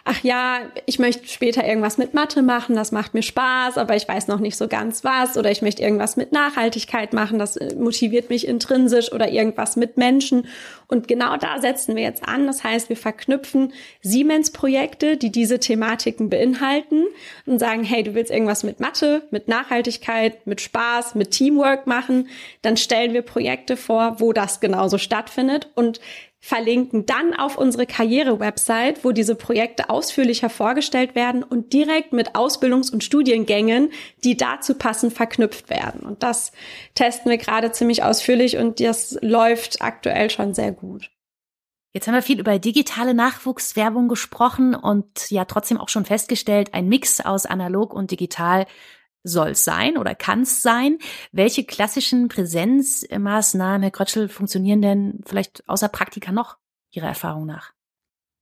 ach 0.06 0.22
ja, 0.22 0.60
ich 0.86 1.00
möchte 1.00 1.28
später 1.28 1.66
irgendwas 1.66 1.98
mit 1.98 2.14
Mathe 2.14 2.42
machen, 2.42 2.76
das 2.76 2.92
macht 2.92 3.14
mir 3.14 3.24
Spaß, 3.24 3.78
aber 3.78 3.96
ich 3.96 4.06
weiß 4.06 4.28
noch 4.28 4.40
nicht 4.40 4.58
so 4.58 4.68
ganz 4.68 5.06
was 5.06 5.38
oder 5.38 5.50
ich 5.50 5.62
möchte 5.62 5.82
irgendwas 5.82 6.18
mit 6.18 6.34
Nachhaltigkeit 6.34 7.14
machen, 7.14 7.40
das 7.40 7.56
äh, 7.56 7.74
motiviert 7.76 8.30
mich 8.30 8.46
intrinsisch 8.46 9.14
oder 9.14 9.30
irgendwas 9.30 9.78
mit 9.78 9.96
Menschen. 9.96 10.48
Und 10.88 11.08
genau 11.08 11.38
da 11.38 11.62
setzen 11.62 11.96
wir 11.96 12.04
jetzt 12.04 12.28
an. 12.28 12.46
Das 12.48 12.64
heißt, 12.64 12.90
wir 12.90 12.98
verknüpfen 12.98 13.72
Siemens-Projekte, 14.02 15.16
die 15.16 15.32
diese 15.32 15.60
Thematiken 15.60 16.30
beinhalten 16.30 17.06
und 17.46 17.60
sagen, 17.60 17.84
hey, 17.84 18.04
du 18.04 18.14
willst 18.14 18.32
irgendwas 18.32 18.64
mit 18.64 18.82
Mathe, 18.82 19.24
mit 19.32 19.48
Nachhaltigkeit, 19.48 20.46
mit 20.46 20.60
Spaß, 20.60 21.16
mit 21.16 21.32
Teamwork 21.32 21.88
machen, 21.88 22.28
dann 22.62 22.76
stellen 22.76 23.14
wir 23.14 23.22
Projekte 23.22 23.78
vor, 23.78 24.20
wo 24.20 24.34
das 24.34 24.60
genauso 24.60 24.98
stattfindet 24.98 25.70
und 25.76 26.02
verlinken 26.46 27.06
dann 27.06 27.34
auf 27.34 27.58
unsere 27.58 27.86
Karriere-Website, 27.86 29.06
wo 29.06 29.14
diese 29.14 29.34
Projekte 29.34 29.90
ausführlicher 29.90 30.50
vorgestellt 30.50 31.16
werden 31.16 31.42
und 31.42 31.72
direkt 31.72 32.12
mit 32.12 32.36
Ausbildungs- 32.36 32.92
und 32.92 33.02
Studiengängen, 33.02 33.94
die 34.26 34.36
dazu 34.36 34.74
passen, 34.76 35.10
verknüpft 35.10 35.70
werden. 35.70 36.02
Und 36.02 36.22
das 36.22 36.52
testen 36.96 37.32
wir 37.32 37.38
gerade 37.38 37.72
ziemlich 37.72 38.04
ausführlich 38.04 38.58
und 38.58 38.82
das 38.82 39.18
läuft 39.22 39.82
aktuell 39.82 40.30
schon 40.30 40.54
sehr 40.54 40.74
gut. 40.74 41.12
Jetzt 41.94 42.08
haben 42.08 42.16
wir 42.16 42.22
viel 42.22 42.42
über 42.42 42.60
digitale 42.60 43.14
Nachwuchswerbung 43.14 44.10
gesprochen 44.10 44.76
und 44.76 45.32
ja 45.32 45.46
trotzdem 45.46 45.78
auch 45.78 45.88
schon 45.88 46.04
festgestellt, 46.04 46.74
ein 46.74 46.90
Mix 46.90 47.22
aus 47.22 47.46
analog 47.46 47.94
und 47.94 48.12
digital 48.12 48.66
soll 49.24 49.50
es 49.50 49.64
sein 49.64 49.98
oder 49.98 50.16
kann 50.16 50.42
es 50.42 50.62
sein? 50.62 50.98
Welche 51.32 51.64
klassischen 51.64 52.28
Präsenzmaßnahmen, 52.28 53.82
Herr 53.82 53.92
Krötschel, 53.92 54.30
funktionieren 54.30 54.82
denn 54.82 55.22
vielleicht 55.26 55.64
außer 55.68 55.90
Praktika 55.90 56.32
noch 56.32 56.58
Ihrer 56.92 57.08
Erfahrung 57.08 57.46
nach? 57.46 57.72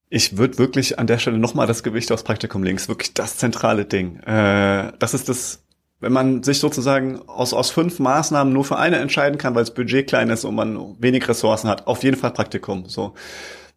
Ich 0.09 0.37
würde 0.37 0.57
wirklich 0.57 0.99
an 0.99 1.07
der 1.07 1.19
Stelle 1.19 1.37
nochmal 1.37 1.67
das 1.67 1.83
Gewicht 1.83 2.11
aufs 2.11 2.23
Praktikum 2.23 2.63
links, 2.63 2.89
wirklich 2.89 3.13
das 3.13 3.37
zentrale 3.37 3.85
Ding. 3.85 4.19
Äh, 4.19 4.91
das 4.99 5.13
ist 5.13 5.29
das, 5.29 5.63
wenn 6.01 6.11
man 6.11 6.43
sich 6.43 6.59
sozusagen 6.59 7.21
aus, 7.29 7.53
aus 7.53 7.71
fünf 7.71 7.99
Maßnahmen 7.99 8.51
nur 8.51 8.65
für 8.65 8.77
eine 8.77 8.97
entscheiden 8.97 9.37
kann, 9.37 9.55
weil 9.55 9.61
das 9.61 9.73
Budget 9.73 10.07
klein 10.07 10.29
ist 10.29 10.43
und 10.43 10.55
man 10.55 11.01
wenig 11.01 11.27
Ressourcen 11.29 11.69
hat, 11.69 11.87
auf 11.87 12.03
jeden 12.03 12.17
Fall 12.17 12.31
Praktikum. 12.31 12.89
So. 12.89 13.13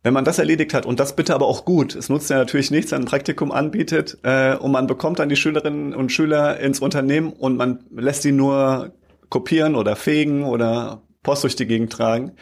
Wenn 0.04 0.12
man 0.12 0.26
das 0.26 0.38
erledigt 0.38 0.74
hat 0.74 0.84
und 0.84 1.00
das 1.00 1.16
bitte 1.16 1.34
aber 1.34 1.46
auch 1.46 1.64
gut, 1.64 1.96
es 1.96 2.10
nutzt 2.10 2.28
ja 2.28 2.36
natürlich 2.36 2.70
nichts, 2.70 2.92
wenn 2.92 3.02
ein 3.02 3.06
Praktikum 3.06 3.50
anbietet 3.50 4.18
äh, 4.22 4.54
und 4.54 4.70
man 4.70 4.86
bekommt 4.86 5.18
dann 5.18 5.30
die 5.30 5.36
Schülerinnen 5.36 5.94
und 5.94 6.12
Schüler 6.12 6.60
ins 6.60 6.80
Unternehmen 6.80 7.32
und 7.32 7.56
man 7.56 7.78
lässt 7.90 8.20
sie 8.20 8.32
nur 8.32 8.92
kopieren 9.30 9.74
oder 9.74 9.96
fegen 9.96 10.44
oder 10.44 11.00
Post 11.24 11.42
durch 11.42 11.56
die 11.56 11.66
Gegend 11.66 11.92
tragen, 11.92 12.32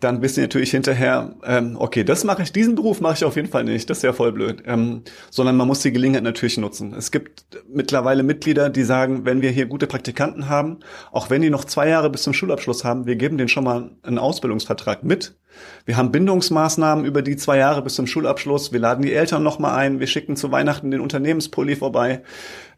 dann 0.00 0.20
wissen 0.20 0.36
die 0.36 0.40
natürlich 0.42 0.72
hinterher, 0.72 1.36
ähm, 1.44 1.76
okay, 1.78 2.04
das 2.04 2.24
mache 2.24 2.42
ich, 2.42 2.52
diesen 2.52 2.74
Beruf 2.74 3.00
mache 3.00 3.14
ich 3.14 3.24
auf 3.24 3.36
jeden 3.36 3.48
Fall 3.48 3.64
nicht, 3.64 3.88
das 3.88 3.98
ist 3.98 4.02
ja 4.02 4.12
voll 4.12 4.32
blöd. 4.32 4.62
Ähm, 4.66 5.04
sondern 5.30 5.56
man 5.56 5.66
muss 5.66 5.80
die 5.80 5.92
Gelegenheit 5.92 6.22
natürlich 6.22 6.58
nutzen. 6.58 6.92
Es 6.92 7.10
gibt 7.10 7.46
mittlerweile 7.66 8.22
Mitglieder, 8.22 8.68
die 8.68 8.84
sagen, 8.84 9.24
wenn 9.24 9.40
wir 9.40 9.50
hier 9.50 9.64
gute 9.64 9.86
Praktikanten 9.86 10.50
haben, 10.50 10.80
auch 11.10 11.30
wenn 11.30 11.40
die 11.40 11.48
noch 11.48 11.64
zwei 11.64 11.88
Jahre 11.88 12.10
bis 12.10 12.24
zum 12.24 12.34
Schulabschluss 12.34 12.84
haben, 12.84 13.06
wir 13.06 13.16
geben 13.16 13.38
denen 13.38 13.48
schon 13.48 13.64
mal 13.64 13.92
einen 14.02 14.18
Ausbildungsvertrag 14.18 15.02
mit 15.02 15.36
wir 15.84 15.96
haben 15.96 16.12
Bindungsmaßnahmen 16.12 17.04
über 17.04 17.22
die 17.22 17.36
zwei 17.36 17.58
Jahre 17.58 17.82
bis 17.82 17.94
zum 17.94 18.06
Schulabschluss. 18.06 18.72
Wir 18.72 18.80
laden 18.80 19.02
die 19.02 19.12
Eltern 19.12 19.42
nochmal 19.42 19.78
ein. 19.78 20.00
Wir 20.00 20.06
schicken 20.06 20.36
zu 20.36 20.50
Weihnachten 20.50 20.90
den 20.90 21.00
Unternehmenspulli 21.00 21.76
vorbei. 21.76 22.22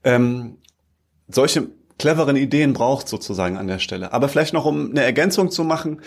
Ähm, 0.05 0.59
solche 1.29 1.69
cleveren 1.98 2.37
Ideen 2.37 2.72
braucht 2.72 3.09
sozusagen 3.09 3.56
an 3.56 3.66
der 3.66 3.78
Stelle. 3.78 4.12
Aber 4.12 4.28
vielleicht 4.28 4.52
noch, 4.52 4.64
um 4.64 4.90
eine 4.90 5.02
Ergänzung 5.02 5.50
zu 5.50 5.64
machen, 5.64 6.00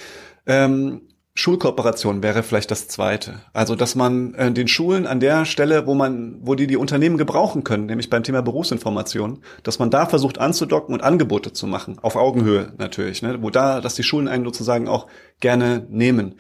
ähm, 0.46 1.02
Schulkooperation 1.36 2.22
wäre 2.22 2.44
vielleicht 2.44 2.70
das 2.70 2.88
zweite. 2.90 3.42
Also, 3.54 3.76
dass 3.76 3.96
man 3.96 4.34
äh, 4.34 4.52
den 4.52 4.68
Schulen 4.68 5.08
an 5.08 5.20
der 5.20 5.46
Stelle, 5.46 5.88
wo 5.88 5.94
man, 5.94 6.40
wo 6.42 6.56
die 6.56 6.68
die 6.68 6.76
Unternehmen 6.76 7.18
gebrauchen 7.18 7.64
können, 7.64 7.86
nämlich 7.86 8.10
beim 8.10 8.24
Thema 8.24 8.42
Berufsinformation, 8.42 9.42
dass 9.64 9.80
man 9.80 9.90
da 9.90 10.06
versucht 10.06 10.38
anzudocken 10.38 10.94
und 10.94 11.02
Angebote 11.02 11.54
zu 11.54 11.66
machen, 11.66 11.98
auf 12.02 12.18
Augenhöhe 12.18 12.74
natürlich, 12.78 13.22
ne, 13.22 13.42
wo 13.42 13.50
da, 13.50 13.80
dass 13.80 13.96
die 13.96 14.04
Schulen 14.04 14.28
einen 14.28 14.44
sozusagen 14.44 14.90
auch 14.90 15.08
gerne 15.40 15.86
nehmen. 15.90 16.36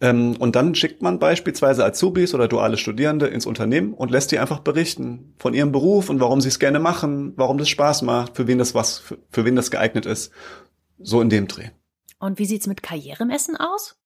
Ähm, 0.00 0.36
und 0.38 0.54
dann 0.54 0.74
schickt 0.74 1.02
man 1.02 1.18
beispielsweise 1.18 1.84
Azubis 1.84 2.34
oder 2.34 2.46
duale 2.46 2.76
Studierende 2.76 3.26
ins 3.26 3.46
Unternehmen 3.46 3.94
und 3.94 4.10
lässt 4.10 4.30
die 4.30 4.38
einfach 4.38 4.60
berichten 4.60 5.34
von 5.38 5.54
ihrem 5.54 5.72
Beruf 5.72 6.08
und 6.08 6.20
warum 6.20 6.40
sie 6.40 6.48
es 6.48 6.58
gerne 6.58 6.78
machen, 6.78 7.32
warum 7.36 7.58
das 7.58 7.68
Spaß 7.68 8.02
macht, 8.02 8.36
für 8.36 8.46
wen 8.46 8.58
das 8.58 8.74
was, 8.74 8.98
für, 8.98 9.18
für 9.30 9.44
wen 9.44 9.56
das 9.56 9.70
geeignet 9.70 10.06
ist. 10.06 10.30
So 10.98 11.20
in 11.20 11.30
dem 11.30 11.48
Dreh. 11.48 11.70
Und 12.18 12.38
wie 12.38 12.46
sieht's 12.46 12.66
mit 12.66 12.82
Karrieremessen 12.82 13.56
aus? 13.56 13.96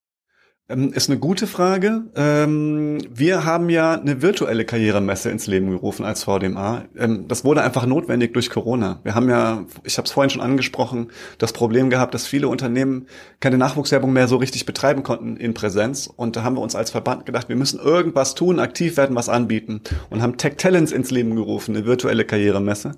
Ähm, 0.70 0.92
ist 0.92 1.10
eine 1.10 1.18
gute 1.18 1.46
Frage. 1.46 2.04
Ähm, 2.14 2.98
wir 3.10 3.44
haben 3.44 3.68
ja 3.70 3.94
eine 3.94 4.22
virtuelle 4.22 4.64
Karrieremesse 4.64 5.30
ins 5.30 5.46
Leben 5.46 5.70
gerufen 5.70 6.04
als 6.04 6.24
VDMA. 6.24 6.84
Ähm, 6.96 7.26
das 7.26 7.44
wurde 7.44 7.62
einfach 7.62 7.86
notwendig 7.86 8.32
durch 8.34 8.50
Corona. 8.50 9.00
Wir 9.02 9.14
haben 9.14 9.28
ja, 9.28 9.64
ich 9.84 9.98
habe 9.98 10.06
es 10.06 10.12
vorhin 10.12 10.30
schon 10.30 10.40
angesprochen, 10.40 11.10
das 11.38 11.52
Problem 11.52 11.90
gehabt, 11.90 12.14
dass 12.14 12.26
viele 12.26 12.48
Unternehmen 12.48 13.06
keine 13.40 13.58
Nachwuchswerbung 13.58 14.12
mehr 14.12 14.28
so 14.28 14.36
richtig 14.36 14.64
betreiben 14.64 15.02
konnten 15.02 15.36
in 15.36 15.54
Präsenz. 15.54 16.08
Und 16.14 16.36
da 16.36 16.44
haben 16.44 16.56
wir 16.56 16.62
uns 16.62 16.76
als 16.76 16.90
Verband 16.90 17.26
gedacht, 17.26 17.48
wir 17.48 17.56
müssen 17.56 17.80
irgendwas 17.80 18.34
tun, 18.34 18.60
aktiv 18.60 18.96
werden, 18.96 19.16
was 19.16 19.28
anbieten 19.28 19.80
und 20.08 20.22
haben 20.22 20.36
Tech 20.36 20.54
Talents 20.56 20.92
ins 20.92 21.10
Leben 21.10 21.34
gerufen, 21.34 21.76
eine 21.76 21.84
virtuelle 21.84 22.24
Karrieremesse 22.24 22.92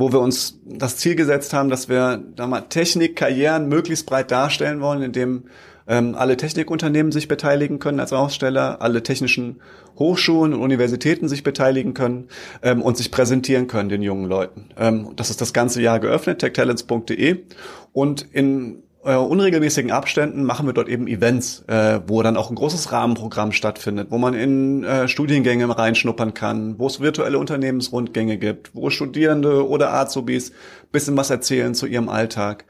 wo 0.00 0.12
wir 0.12 0.20
uns 0.20 0.60
das 0.64 0.96
Ziel 0.96 1.16
gesetzt 1.16 1.52
haben, 1.52 1.70
dass 1.70 1.88
wir 1.88 2.22
da 2.36 2.46
mal 2.46 2.60
Technik, 2.60 3.16
Karrieren 3.16 3.68
möglichst 3.68 4.06
breit 4.06 4.30
darstellen 4.30 4.80
wollen, 4.80 5.02
indem 5.02 5.48
ähm, 5.88 6.14
alle 6.14 6.36
Technikunternehmen 6.36 7.10
sich 7.10 7.26
beteiligen 7.26 7.78
können 7.78 8.00
als 8.00 8.12
Aussteller, 8.12 8.80
alle 8.80 9.02
technischen 9.02 9.60
Hochschulen 9.98 10.54
und 10.54 10.60
Universitäten 10.60 11.28
sich 11.28 11.42
beteiligen 11.42 11.94
können 11.94 12.28
ähm, 12.62 12.82
und 12.82 12.96
sich 12.96 13.10
präsentieren 13.10 13.66
können 13.66 13.88
den 13.88 14.02
jungen 14.02 14.26
Leuten. 14.26 14.68
Ähm, 14.78 15.10
das 15.16 15.30
ist 15.30 15.40
das 15.40 15.52
ganze 15.52 15.82
Jahr 15.82 15.98
geöffnet, 15.98 16.38
techtalents.de 16.38 17.38
und 17.92 18.26
in 18.32 18.82
äh, 19.04 19.14
unregelmäßigen 19.14 19.90
Abständen 19.90 20.44
machen 20.44 20.66
wir 20.66 20.72
dort 20.72 20.88
eben 20.88 21.06
Events, 21.06 21.64
äh, 21.68 22.00
wo 22.06 22.22
dann 22.22 22.36
auch 22.36 22.50
ein 22.50 22.56
großes 22.56 22.92
Rahmenprogramm 22.92 23.52
stattfindet, 23.52 24.08
wo 24.10 24.18
man 24.18 24.34
in 24.34 24.84
äh, 24.84 25.08
Studiengänge 25.08 25.76
reinschnuppern 25.76 26.34
kann, 26.34 26.78
wo 26.78 26.86
es 26.86 27.00
virtuelle 27.00 27.38
Unternehmensrundgänge 27.38 28.38
gibt, 28.38 28.74
wo 28.74 28.90
Studierende 28.90 29.66
oder 29.68 29.94
Azubis 29.94 30.52
bisschen 30.92 31.16
was 31.16 31.30
erzählen 31.30 31.74
zu 31.74 31.86
ihrem 31.86 32.08
Alltag. 32.08 32.64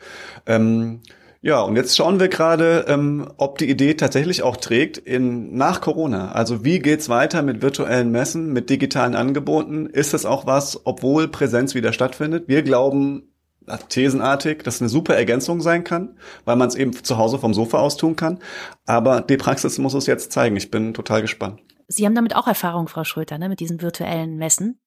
Ähm, 0.46 1.00
ja, 1.40 1.60
und 1.60 1.76
jetzt 1.76 1.96
schauen 1.96 2.18
wir 2.18 2.28
gerade, 2.28 2.86
ähm, 2.88 3.30
ob 3.36 3.58
die 3.58 3.70
Idee 3.70 3.94
tatsächlich 3.94 4.42
auch 4.42 4.56
trägt 4.56 4.98
in 4.98 5.54
nach 5.56 5.80
Corona. 5.80 6.32
Also 6.32 6.64
wie 6.64 6.80
geht's 6.80 7.08
weiter 7.08 7.42
mit 7.42 7.62
virtuellen 7.62 8.10
Messen, 8.10 8.52
mit 8.52 8.70
digitalen 8.70 9.14
Angeboten? 9.14 9.86
Ist 9.86 10.14
es 10.14 10.26
auch 10.26 10.46
was, 10.46 10.80
obwohl 10.84 11.28
Präsenz 11.28 11.74
wieder 11.74 11.92
stattfindet? 11.92 12.48
Wir 12.48 12.62
glauben 12.62 13.28
thesenartig, 13.88 14.62
dass 14.62 14.76
es 14.76 14.82
eine 14.82 14.88
super 14.88 15.14
Ergänzung 15.14 15.60
sein 15.60 15.84
kann, 15.84 16.16
weil 16.44 16.56
man 16.56 16.68
es 16.68 16.74
eben 16.74 16.92
zu 16.92 17.18
Hause 17.18 17.38
vom 17.38 17.54
Sofa 17.54 17.78
aus 17.78 17.96
tun 17.96 18.16
kann. 18.16 18.38
Aber 18.86 19.20
die 19.20 19.36
Praxis 19.36 19.78
muss 19.78 19.94
es 19.94 20.06
jetzt 20.06 20.32
zeigen. 20.32 20.56
Ich 20.56 20.70
bin 20.70 20.94
total 20.94 21.22
gespannt. 21.22 21.60
Sie 21.86 22.04
haben 22.04 22.14
damit 22.14 22.34
auch 22.36 22.46
Erfahrung, 22.46 22.88
Frau 22.88 23.04
Schröter, 23.04 23.38
ne, 23.38 23.48
mit 23.48 23.60
diesen 23.60 23.80
virtuellen 23.80 24.36
Messen? 24.36 24.80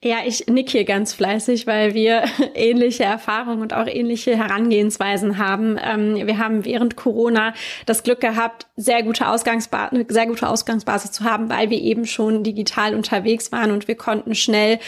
Ja, 0.00 0.18
ich 0.24 0.46
nick 0.46 0.70
hier 0.70 0.84
ganz 0.84 1.12
fleißig, 1.12 1.66
weil 1.66 1.92
wir 1.92 2.22
ähnliche 2.54 3.02
Erfahrungen 3.02 3.62
und 3.62 3.74
auch 3.74 3.88
ähnliche 3.88 4.36
Herangehensweisen 4.36 5.38
haben. 5.38 5.76
Ähm, 5.82 6.24
wir 6.24 6.38
haben 6.38 6.64
während 6.64 6.94
Corona 6.94 7.52
das 7.84 8.04
Glück 8.04 8.20
gehabt, 8.20 8.68
sehr 8.76 9.02
gute 9.02 9.26
Ausgangsbasis, 9.28 9.92
eine 9.92 10.06
sehr 10.08 10.26
gute 10.26 10.48
Ausgangsbasis 10.48 11.10
zu 11.10 11.24
haben, 11.24 11.50
weil 11.50 11.70
wir 11.70 11.80
eben 11.80 12.06
schon 12.06 12.44
digital 12.44 12.94
unterwegs 12.94 13.50
waren 13.50 13.72
und 13.72 13.88
wir 13.88 13.96
konnten 13.96 14.36
schnell 14.36 14.78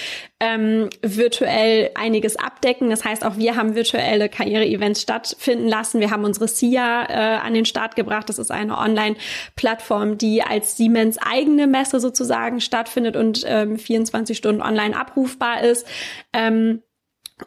ähm, 0.41 0.89
virtuell 1.03 1.91
einiges 1.95 2.37
abdecken. 2.37 2.89
Das 2.89 3.05
heißt, 3.05 3.25
auch 3.25 3.37
wir 3.37 3.57
haben 3.57 3.75
virtuelle 3.75 4.31
Karriere-Events 4.31 5.03
stattfinden 5.03 5.69
lassen. 5.69 6.01
Wir 6.01 6.11
haben 6.11 6.25
unsere 6.25 6.49
SIA 6.49 7.05
äh, 7.09 7.37
an 7.39 7.53
den 7.53 7.67
Start 7.67 7.95
gebracht. 7.95 8.29
Das 8.29 8.39
ist 8.39 8.51
eine 8.51 8.79
Online-Plattform, 8.79 10.17
die 10.17 10.43
als 10.43 10.79
Siemens 10.79 11.19
eigene 11.19 11.67
Messe 11.67 12.01
sozusagen 12.01 12.61
stattfindet 12.61 13.17
und 13.17 13.45
ähm, 13.47 13.79
24 13.79 14.37
Stunden 14.37 14.63
online 14.63 14.99
abrufbar 14.99 15.63
ist. 15.63 15.87
Ähm, 16.33 16.83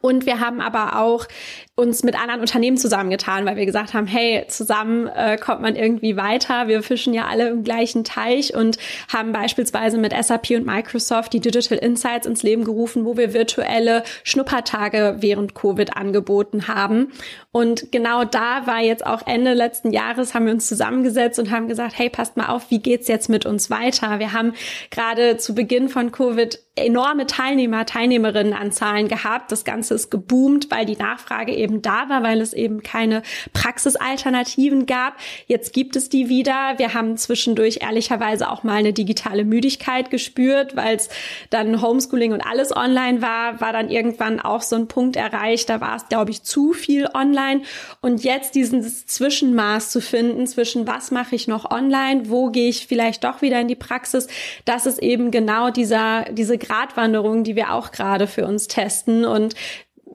und 0.02 0.26
wir 0.26 0.40
haben 0.40 0.62
aber 0.62 1.00
auch 1.00 1.28
uns 1.76 2.04
mit 2.04 2.16
anderen 2.16 2.42
Unternehmen 2.42 2.78
zusammengetan, 2.78 3.48
weil 3.48 3.56
wir 3.56 3.66
gesagt 3.66 3.96
haben, 3.96 4.06
hey, 4.06 4.46
zusammen 4.48 5.08
äh, 5.08 5.38
kommt 5.38 5.62
man 5.62 5.76
irgendwie 5.76 6.16
weiter. 6.16 6.68
Wir 6.68 6.84
fischen 6.84 7.16
ja 7.16 7.26
alle 7.26 7.50
im 7.50 7.64
gleichen 7.64 8.04
Teich 8.04 8.56
und 8.56 8.78
haben 9.12 9.32
beispielsweise 9.32 9.98
mit 9.98 10.14
SAP 10.14 10.52
und 10.52 10.68
Microsoft 10.68 11.34
die 11.34 11.40
Digital 11.40 11.80
Insights 11.80 12.28
ins 12.28 12.44
Leben 12.44 12.64
gerufen, 12.64 13.06
wo 13.06 13.18
wir 13.18 13.34
virtuelle 13.34 14.04
Schnuppertage 14.24 15.16
während 15.22 15.56
Covid 15.56 15.98
angeboten 15.98 16.68
haben. 16.68 17.12
Und 17.52 17.92
genau 17.92 18.24
da 18.24 18.68
war 18.68 18.82
jetzt 18.82 19.04
auch 19.04 19.26
Ende 19.26 19.56
letzten 19.56 19.92
Jahres, 19.92 20.36
haben 20.36 20.46
wir 20.46 20.54
uns 20.54 20.68
zusammengesetzt 20.68 21.40
und 21.40 21.50
haben 21.50 21.68
gesagt, 21.68 21.98
hey, 21.98 22.12
passt 22.12 22.38
mal 22.38 22.50
auf, 22.50 22.70
wie 22.70 22.80
geht's 22.80 23.08
jetzt 23.08 23.30
mit 23.30 23.48
uns 23.48 23.72
weiter? 23.72 24.20
Wir 24.20 24.32
haben 24.32 24.54
gerade 24.92 25.38
zu 25.38 25.56
Beginn 25.56 25.90
von 25.90 26.12
Covid 26.12 26.60
enorme 26.76 27.28
Teilnehmer, 27.28 27.86
Teilnehmerinnenanzahlen 27.86 29.08
gehabt. 29.08 29.52
Das 29.52 29.64
Ganze 29.64 29.94
ist 29.94 30.10
geboomt, 30.10 30.72
weil 30.72 30.86
die 30.86 30.98
Nachfrage 30.98 31.54
eben 31.64 31.82
da 31.82 32.10
war, 32.10 32.22
weil 32.22 32.42
es 32.42 32.54
eben 32.54 32.84
keine 32.84 33.24
Praxisalternativen 33.54 34.86
gab. 34.86 35.16
Jetzt 35.48 35.74
gibt 35.74 35.96
es 35.96 36.10
die 36.10 36.30
wieder. 36.30 36.74
Wir 36.78 36.94
haben 36.94 37.18
zwischendurch 37.18 37.80
ehrlicherweise 37.82 38.50
auch 38.50 38.64
mal 38.64 38.76
eine 38.76 38.94
digitale 38.94 39.46
Müdigkeit 39.46 40.12
gespürt, 40.12 40.76
weil 40.76 40.98
es 40.98 41.10
dann 41.50 41.82
Homeschooling 41.82 42.34
und 42.34 42.42
alles 42.42 42.76
online 42.76 43.22
war, 43.22 43.62
war 43.62 43.74
dann 43.74 43.90
irgendwann 43.90 44.40
auch 44.40 44.62
so 44.62 44.76
ein 44.76 44.88
Punkt 44.88 45.16
erreicht. 45.16 45.70
Da 45.70 45.82
war 45.82 45.96
es, 45.96 46.08
glaube 46.10 46.32
ich, 46.32 46.44
zu 46.44 46.74
viel 46.74 47.08
online. 47.14 47.62
Und 48.02 48.24
jetzt 48.24 48.56
dieses 48.56 49.08
Zwischenmaß 49.08 49.90
zu 49.90 50.02
finden 50.02 50.46
zwischen 50.48 50.86
was 50.88 51.12
mache 51.12 51.36
ich 51.36 51.48
noch 51.48 51.72
online, 51.72 52.30
wo 52.30 52.50
gehe 52.50 52.70
ich 52.70 52.88
vielleicht 52.88 53.24
doch 53.24 53.42
wieder 53.42 53.60
in 53.60 53.68
die 53.68 53.76
Praxis, 53.76 54.28
das 54.66 54.86
ist 54.86 55.00
eben 55.00 55.32
genau 55.32 55.70
dieser, 55.70 56.26
diese 56.32 56.58
Gratwanderung, 56.58 57.44
die 57.44 57.56
wir 57.56 57.74
auch 57.74 57.92
gerade 57.92 58.28
für 58.28 58.46
uns 58.46 58.68
testen. 58.68 59.26
Und 59.26 59.56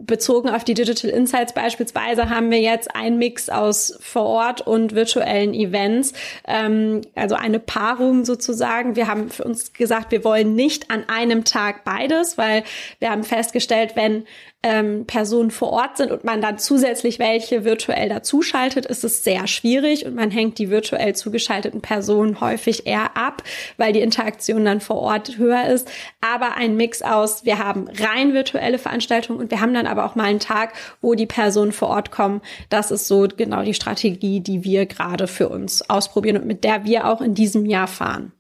bezogen 0.01 0.49
auf 0.49 0.65
die 0.65 0.75
Digital 0.75 1.11
Insights 1.11 1.53
beispielsweise 1.53 2.31
haben 2.31 2.51
wir 2.51 2.61
jetzt 2.61 2.95
einen 2.95 3.19
Mix 3.19 3.49
aus 3.49 3.99
vor 4.01 4.25
Ort 4.25 4.61
und 4.61 4.95
virtuellen 4.95 5.55
Events, 5.55 6.13
ähm, 6.47 7.03
also 7.15 7.35
eine 7.35 7.59
Paarung 7.59 8.25
sozusagen. 8.25 8.97
Wir 8.97 9.09
haben 9.09 9.31
für 9.31 9.45
uns 9.45 9.73
gesagt, 9.73 10.13
wir 10.13 10.25
wollen 10.25 10.55
nicht 10.55 10.91
an 10.91 11.05
einem 11.09 11.45
Tag 11.45 11.85
beides, 11.85 12.39
weil 12.39 12.65
wir 13.01 13.11
haben 13.11 13.25
festgestellt, 13.25 13.93
wenn 13.95 14.25
ähm, 14.65 15.07
Personen 15.07 15.53
vor 15.53 15.71
Ort 15.71 15.97
sind 15.99 16.11
und 16.11 16.25
man 16.25 16.41
dann 16.41 16.59
zusätzlich 16.59 17.21
welche 17.21 17.65
virtuell 17.65 18.09
dazuschaltet, 18.09 18.87
ist 18.87 19.05
es 19.05 19.23
sehr 19.23 19.47
schwierig 19.47 20.05
und 20.05 20.17
man 20.17 20.33
hängt 20.33 20.59
die 20.59 20.69
virtuell 20.69 21.15
zugeschalteten 21.15 21.81
Personen 21.81 22.41
häufig 22.41 22.87
eher 22.87 23.17
ab, 23.17 23.45
weil 23.77 23.93
die 23.93 24.01
Interaktion 24.01 24.65
dann 24.65 24.81
vor 24.81 24.97
Ort 24.97 25.39
höher 25.39 25.69
ist. 25.69 25.89
Aber 26.21 26.57
ein 26.57 26.77
Mix 26.77 27.03
aus, 27.03 27.45
wir 27.45 27.59
haben 27.59 27.89
rein 27.89 28.35
virtuelle 28.35 28.79
Veranstaltungen 28.79 29.39
und 29.39 29.53
wir 29.53 29.61
haben 29.61 29.75
dann 29.75 29.87
aber 29.87 30.05
auch 30.05 30.17
mal 30.17 30.25
einen 30.25 30.41
Tag, 30.41 30.73
wo 31.01 31.15
die 31.15 31.27
Personen 31.27 31.73
vor 31.73 31.89
Ort 31.89 32.11
kommen. 32.11 32.41
Das 32.69 32.91
ist 32.91 33.07
so 33.07 33.29
genau 33.29 33.63
die 33.63 33.75
Strategie, 33.75 34.41
die 34.41 34.65
wir 34.65 34.87
gerade 34.87 35.29
für 35.29 35.49
uns 35.49 35.89
ausprobieren 35.89 36.37
und 36.37 36.47
mit 36.47 36.65
der 36.65 36.85
wir 36.85 37.07
auch 37.07 37.21
in 37.21 37.35
diesem 37.35 37.65
Jahr 37.65 37.87
fahren. 37.87 38.33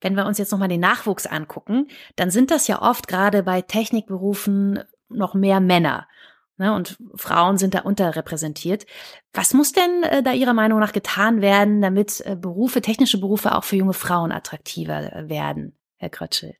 Wenn 0.00 0.14
wir 0.14 0.24
uns 0.24 0.38
jetzt 0.38 0.52
nochmal 0.52 0.68
den 0.68 0.80
Nachwuchs 0.80 1.26
angucken, 1.26 1.88
dann 2.16 2.30
sind 2.30 2.50
das 2.50 2.68
ja 2.68 2.80
oft 2.80 3.06
gerade 3.06 3.42
bei 3.42 3.60
Technikberufen 3.60 4.80
noch 5.10 5.34
mehr 5.34 5.60
Männer. 5.60 6.06
Ne, 6.56 6.74
und 6.74 6.98
Frauen 7.14 7.56
sind 7.56 7.72
da 7.72 7.80
unterrepräsentiert. 7.80 8.84
Was 9.32 9.54
muss 9.54 9.72
denn 9.72 10.02
äh, 10.02 10.22
da 10.22 10.32
Ihrer 10.32 10.52
Meinung 10.52 10.78
nach 10.78 10.92
getan 10.92 11.40
werden, 11.40 11.80
damit 11.80 12.22
äh, 12.26 12.36
Berufe, 12.36 12.82
technische 12.82 13.18
Berufe 13.18 13.54
auch 13.54 13.64
für 13.64 13.76
junge 13.76 13.94
Frauen 13.94 14.30
attraktiver 14.30 15.10
äh, 15.10 15.28
werden, 15.30 15.72
Herr 15.96 16.10
Krötschel? 16.10 16.56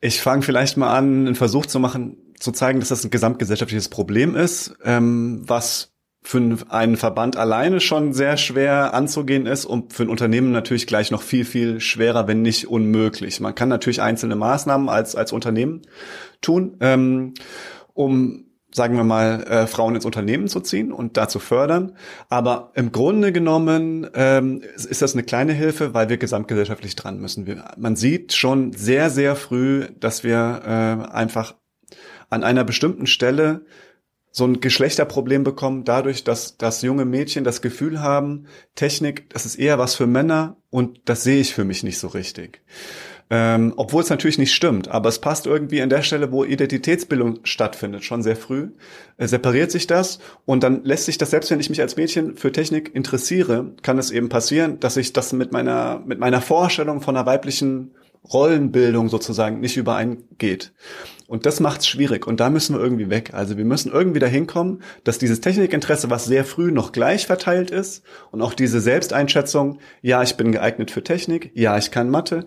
Ich 0.00 0.20
fange 0.20 0.42
vielleicht 0.42 0.76
mal 0.76 0.94
an, 0.94 1.26
einen 1.26 1.34
Versuch 1.34 1.64
zu 1.64 1.80
machen, 1.80 2.34
zu 2.38 2.52
zeigen, 2.52 2.80
dass 2.80 2.90
das 2.90 3.04
ein 3.04 3.10
gesamtgesellschaftliches 3.10 3.88
Problem 3.88 4.36
ist, 4.36 4.74
ähm, 4.84 5.42
was 5.46 5.91
für 6.22 6.56
einen 6.68 6.96
Verband 6.96 7.36
alleine 7.36 7.80
schon 7.80 8.12
sehr 8.12 8.36
schwer 8.36 8.94
anzugehen 8.94 9.46
ist 9.46 9.64
und 9.64 9.92
für 9.92 10.04
ein 10.04 10.08
Unternehmen 10.08 10.52
natürlich 10.52 10.86
gleich 10.86 11.10
noch 11.10 11.22
viel, 11.22 11.44
viel 11.44 11.80
schwerer, 11.80 12.28
wenn 12.28 12.42
nicht 12.42 12.68
unmöglich. 12.68 13.40
Man 13.40 13.54
kann 13.54 13.68
natürlich 13.68 14.00
einzelne 14.00 14.36
Maßnahmen 14.36 14.88
als, 14.88 15.16
als 15.16 15.32
Unternehmen 15.32 15.82
tun, 16.40 16.76
ähm, 16.80 17.34
um 17.92 18.46
sagen 18.74 18.96
wir 18.96 19.04
mal, 19.04 19.42
äh, 19.44 19.66
Frauen 19.66 19.94
ins 19.94 20.06
Unternehmen 20.06 20.48
zu 20.48 20.60
ziehen 20.60 20.92
und 20.92 21.18
dazu 21.18 21.38
fördern. 21.38 21.92
Aber 22.30 22.72
im 22.74 22.90
Grunde 22.90 23.30
genommen 23.30 24.08
ähm, 24.14 24.62
ist 24.74 25.02
das 25.02 25.12
eine 25.12 25.24
kleine 25.24 25.52
Hilfe, 25.52 25.92
weil 25.92 26.08
wir 26.08 26.16
gesamtgesellschaftlich 26.16 26.96
dran 26.96 27.20
müssen. 27.20 27.46
Wir, 27.46 27.64
man 27.76 27.96
sieht 27.96 28.32
schon 28.32 28.72
sehr, 28.72 29.10
sehr 29.10 29.36
früh, 29.36 29.88
dass 30.00 30.24
wir 30.24 30.62
äh, 30.64 31.12
einfach 31.12 31.54
an 32.30 32.44
einer 32.44 32.64
bestimmten 32.64 33.06
Stelle 33.06 33.66
so 34.32 34.44
ein 34.44 34.60
Geschlechterproblem 34.60 35.44
bekommen, 35.44 35.84
dadurch, 35.84 36.24
dass, 36.24 36.56
dass 36.56 36.82
junge 36.82 37.04
Mädchen 37.04 37.44
das 37.44 37.60
Gefühl 37.60 38.00
haben, 38.00 38.46
Technik, 38.74 39.28
das 39.30 39.46
ist 39.46 39.56
eher 39.56 39.78
was 39.78 39.94
für 39.94 40.06
Männer 40.06 40.56
und 40.70 41.00
das 41.04 41.22
sehe 41.22 41.40
ich 41.40 41.54
für 41.54 41.64
mich 41.64 41.82
nicht 41.82 41.98
so 41.98 42.08
richtig. 42.08 42.62
Ähm, 43.30 43.72
obwohl 43.76 44.02
es 44.02 44.10
natürlich 44.10 44.38
nicht 44.38 44.52
stimmt, 44.52 44.88
aber 44.88 45.08
es 45.08 45.18
passt 45.18 45.46
irgendwie 45.46 45.80
an 45.80 45.88
der 45.88 46.02
Stelle, 46.02 46.32
wo 46.32 46.44
Identitätsbildung 46.44 47.40
stattfindet, 47.44 48.04
schon 48.04 48.22
sehr 48.22 48.36
früh, 48.36 48.68
äh, 49.16 49.26
separiert 49.26 49.70
sich 49.70 49.86
das 49.86 50.18
und 50.44 50.62
dann 50.62 50.84
lässt 50.84 51.06
sich 51.06 51.18
das, 51.18 51.30
selbst 51.30 51.50
wenn 51.50 51.60
ich 51.60 51.70
mich 51.70 51.80
als 51.80 51.96
Mädchen 51.96 52.36
für 52.36 52.52
Technik 52.52 52.94
interessiere, 52.94 53.72
kann 53.82 53.98
es 53.98 54.10
eben 54.10 54.28
passieren, 54.28 54.80
dass 54.80 54.96
ich 54.96 55.12
das 55.12 55.32
mit 55.32 55.52
meiner, 55.52 56.02
mit 56.04 56.18
meiner 56.18 56.42
Vorstellung 56.42 57.00
von 57.00 57.16
einer 57.16 57.24
weiblichen 57.26 57.94
Rollenbildung 58.30 59.08
sozusagen 59.08 59.60
nicht 59.60 59.76
übereingeht. 59.76 60.72
Und 61.26 61.46
das 61.46 61.60
macht 61.60 61.80
es 61.80 61.88
schwierig. 61.88 62.26
Und 62.26 62.40
da 62.40 62.50
müssen 62.50 62.76
wir 62.76 62.82
irgendwie 62.82 63.08
weg. 63.10 63.32
Also 63.32 63.56
wir 63.56 63.64
müssen 63.64 63.90
irgendwie 63.90 64.20
dahin 64.20 64.46
kommen, 64.46 64.82
dass 65.04 65.18
dieses 65.18 65.40
Technikinteresse, 65.40 66.10
was 66.10 66.26
sehr 66.26 66.44
früh 66.44 66.70
noch 66.70 66.92
gleich 66.92 67.26
verteilt 67.26 67.70
ist, 67.70 68.04
und 68.30 68.42
auch 68.42 68.54
diese 68.54 68.80
Selbsteinschätzung, 68.80 69.78
ja, 70.02 70.22
ich 70.22 70.36
bin 70.36 70.52
geeignet 70.52 70.90
für 70.90 71.02
Technik, 71.02 71.50
ja, 71.54 71.78
ich 71.78 71.90
kann 71.90 72.10
Mathe, 72.10 72.46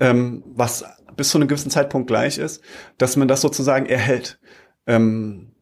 ähm, 0.00 0.42
was 0.46 0.84
bis 1.16 1.30
zu 1.30 1.38
einem 1.38 1.48
gewissen 1.48 1.70
Zeitpunkt 1.70 2.08
gleich 2.08 2.38
ist, 2.38 2.62
dass 2.98 3.16
man 3.16 3.28
das 3.28 3.40
sozusagen 3.40 3.86
erhält. 3.86 4.38
Ähm, 4.86 5.52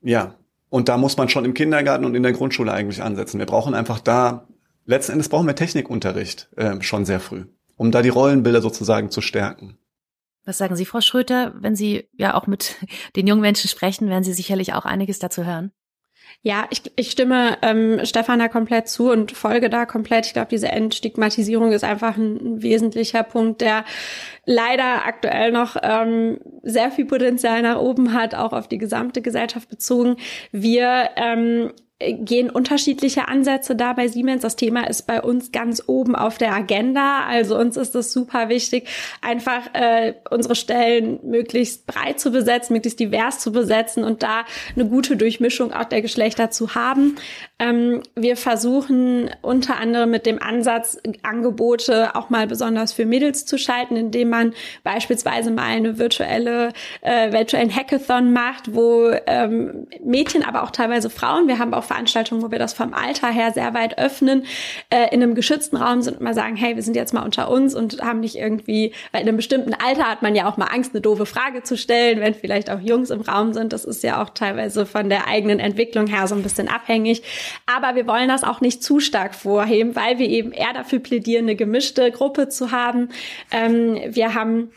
ja, 0.00 0.36
und 0.68 0.88
da 0.88 0.96
muss 0.96 1.16
man 1.16 1.28
schon 1.28 1.44
im 1.44 1.54
Kindergarten 1.54 2.04
und 2.04 2.14
in 2.14 2.22
der 2.22 2.32
Grundschule 2.32 2.72
eigentlich 2.72 3.02
ansetzen. 3.02 3.38
Wir 3.38 3.46
brauchen 3.46 3.74
einfach 3.74 4.00
da, 4.00 4.48
letzten 4.84 5.12
Endes 5.12 5.28
brauchen 5.28 5.46
wir 5.46 5.54
Technikunterricht 5.54 6.48
äh, 6.56 6.80
schon 6.80 7.04
sehr 7.04 7.20
früh, 7.20 7.44
um 7.76 7.90
da 7.90 8.02
die 8.02 8.08
Rollenbilder 8.08 8.60
sozusagen 8.60 9.10
zu 9.10 9.20
stärken. 9.20 9.78
Was 10.44 10.58
sagen 10.58 10.74
Sie, 10.74 10.86
Frau 10.86 11.00
Schröter? 11.00 11.54
Wenn 11.60 11.76
Sie 11.76 12.08
ja 12.12 12.34
auch 12.34 12.46
mit 12.46 12.76
den 13.16 13.26
jungen 13.26 13.42
Menschen 13.42 13.68
sprechen, 13.68 14.08
werden 14.08 14.24
Sie 14.24 14.32
sicherlich 14.32 14.74
auch 14.74 14.84
einiges 14.84 15.18
dazu 15.18 15.44
hören. 15.44 15.72
Ja, 16.40 16.66
ich, 16.70 16.82
ich 16.96 17.10
stimme 17.10 17.58
ähm, 17.62 18.00
Stefan 18.04 18.38
da 18.38 18.48
komplett 18.48 18.88
zu 18.88 19.10
und 19.10 19.32
folge 19.32 19.68
da 19.68 19.86
komplett. 19.86 20.26
Ich 20.26 20.32
glaube, 20.32 20.48
diese 20.50 20.68
Entstigmatisierung 20.68 21.72
ist 21.72 21.84
einfach 21.84 22.16
ein, 22.16 22.36
ein, 22.36 22.62
wesentlicher 22.62 23.22
Punkt, 23.22 23.60
der 23.60 23.84
leider 24.46 25.04
aktuell 25.06 25.52
noch 25.52 25.76
ähm, 25.82 26.38
sehr 26.62 26.90
viel 26.90 27.04
Potenzial 27.04 27.62
nach 27.62 27.78
oben 27.78 28.12
hat, 28.14 28.34
auch 28.34 28.52
auf 28.52 28.66
die 28.66 28.78
gesamte 28.78 29.22
Gesellschaft 29.22 29.68
bezogen. 29.68 30.16
Wir 30.50 31.10
ähm, 31.16 31.72
gehen 32.10 32.50
unterschiedliche 32.50 33.28
Ansätze 33.28 33.76
da 33.76 33.92
bei 33.92 34.08
Siemens. 34.08 34.42
Das 34.42 34.56
Thema 34.56 34.88
ist 34.88 35.06
bei 35.06 35.22
uns 35.22 35.52
ganz 35.52 35.82
oben 35.86 36.14
auf 36.14 36.38
der 36.38 36.54
Agenda. 36.54 37.24
Also 37.26 37.58
uns 37.58 37.76
ist 37.76 37.94
es 37.94 38.12
super 38.12 38.48
wichtig, 38.48 38.88
einfach 39.20 39.74
äh, 39.74 40.14
unsere 40.30 40.54
Stellen 40.54 41.20
möglichst 41.22 41.86
breit 41.86 42.20
zu 42.20 42.30
besetzen, 42.30 42.74
möglichst 42.74 43.00
divers 43.00 43.38
zu 43.38 43.52
besetzen 43.52 44.04
und 44.04 44.22
da 44.22 44.44
eine 44.74 44.86
gute 44.86 45.16
Durchmischung 45.16 45.72
auch 45.72 45.84
der 45.84 46.02
Geschlechter 46.02 46.50
zu 46.50 46.74
haben. 46.74 47.16
Ähm, 47.58 48.02
wir 48.16 48.36
versuchen 48.36 49.30
unter 49.40 49.78
anderem 49.78 50.10
mit 50.10 50.26
dem 50.26 50.42
Ansatz, 50.42 50.98
Angebote 51.22 52.14
auch 52.16 52.30
mal 52.30 52.46
besonders 52.46 52.92
für 52.92 53.06
Mädels 53.06 53.46
zu 53.46 53.58
schalten, 53.58 53.96
indem 53.96 54.30
man 54.30 54.54
beispielsweise 54.82 55.50
mal 55.50 55.66
eine 55.66 55.98
virtuelle, 55.98 56.72
äh, 57.02 57.32
virtuellen 57.32 57.74
Hackathon 57.74 58.32
macht, 58.32 58.74
wo 58.74 59.10
ähm, 59.26 59.86
Mädchen, 60.04 60.44
aber 60.44 60.62
auch 60.62 60.70
teilweise 60.70 61.10
Frauen, 61.10 61.46
wir 61.48 61.58
haben 61.58 61.74
auch 61.74 61.84
Veranstaltungen, 61.92 62.42
wo 62.42 62.50
wir 62.50 62.58
das 62.58 62.72
vom 62.72 62.94
Alter 62.94 63.28
her 63.28 63.52
sehr 63.52 63.74
weit 63.74 63.98
öffnen, 63.98 64.46
äh, 64.90 65.14
in 65.14 65.22
einem 65.22 65.34
geschützten 65.34 65.76
Raum 65.76 66.00
sind 66.00 66.18
und 66.18 66.22
mal 66.22 66.34
sagen, 66.34 66.56
hey, 66.56 66.74
wir 66.74 66.82
sind 66.82 66.96
jetzt 66.96 67.12
mal 67.12 67.22
unter 67.22 67.50
uns 67.50 67.74
und 67.74 68.00
haben 68.00 68.20
nicht 68.20 68.36
irgendwie, 68.36 68.92
weil 69.12 69.22
in 69.22 69.28
einem 69.28 69.36
bestimmten 69.36 69.74
Alter 69.74 70.04
hat 70.04 70.22
man 70.22 70.34
ja 70.34 70.48
auch 70.48 70.56
mal 70.56 70.66
Angst, 70.66 70.92
eine 70.94 71.02
doofe 71.02 71.26
Frage 71.26 71.62
zu 71.62 71.76
stellen, 71.76 72.20
wenn 72.20 72.34
vielleicht 72.34 72.70
auch 72.70 72.80
Jungs 72.80 73.10
im 73.10 73.20
Raum 73.20 73.52
sind. 73.52 73.72
Das 73.72 73.84
ist 73.84 74.02
ja 74.02 74.22
auch 74.22 74.30
teilweise 74.30 74.86
von 74.86 75.08
der 75.08 75.28
eigenen 75.28 75.60
Entwicklung 75.60 76.06
her 76.06 76.26
so 76.26 76.34
ein 76.34 76.42
bisschen 76.42 76.68
abhängig. 76.68 77.22
Aber 77.66 77.94
wir 77.94 78.06
wollen 78.06 78.28
das 78.28 78.44
auch 78.44 78.60
nicht 78.60 78.82
zu 78.82 79.00
stark 79.00 79.34
vorheben, 79.34 79.94
weil 79.94 80.18
wir 80.18 80.28
eben 80.28 80.52
eher 80.52 80.72
dafür 80.72 81.00
plädieren, 81.00 81.44
eine 81.44 81.56
gemischte 81.56 82.10
Gruppe 82.10 82.48
zu 82.48 82.70
haben. 82.70 83.10
Ähm, 83.50 84.00
wir 84.06 84.34
haben 84.34 84.70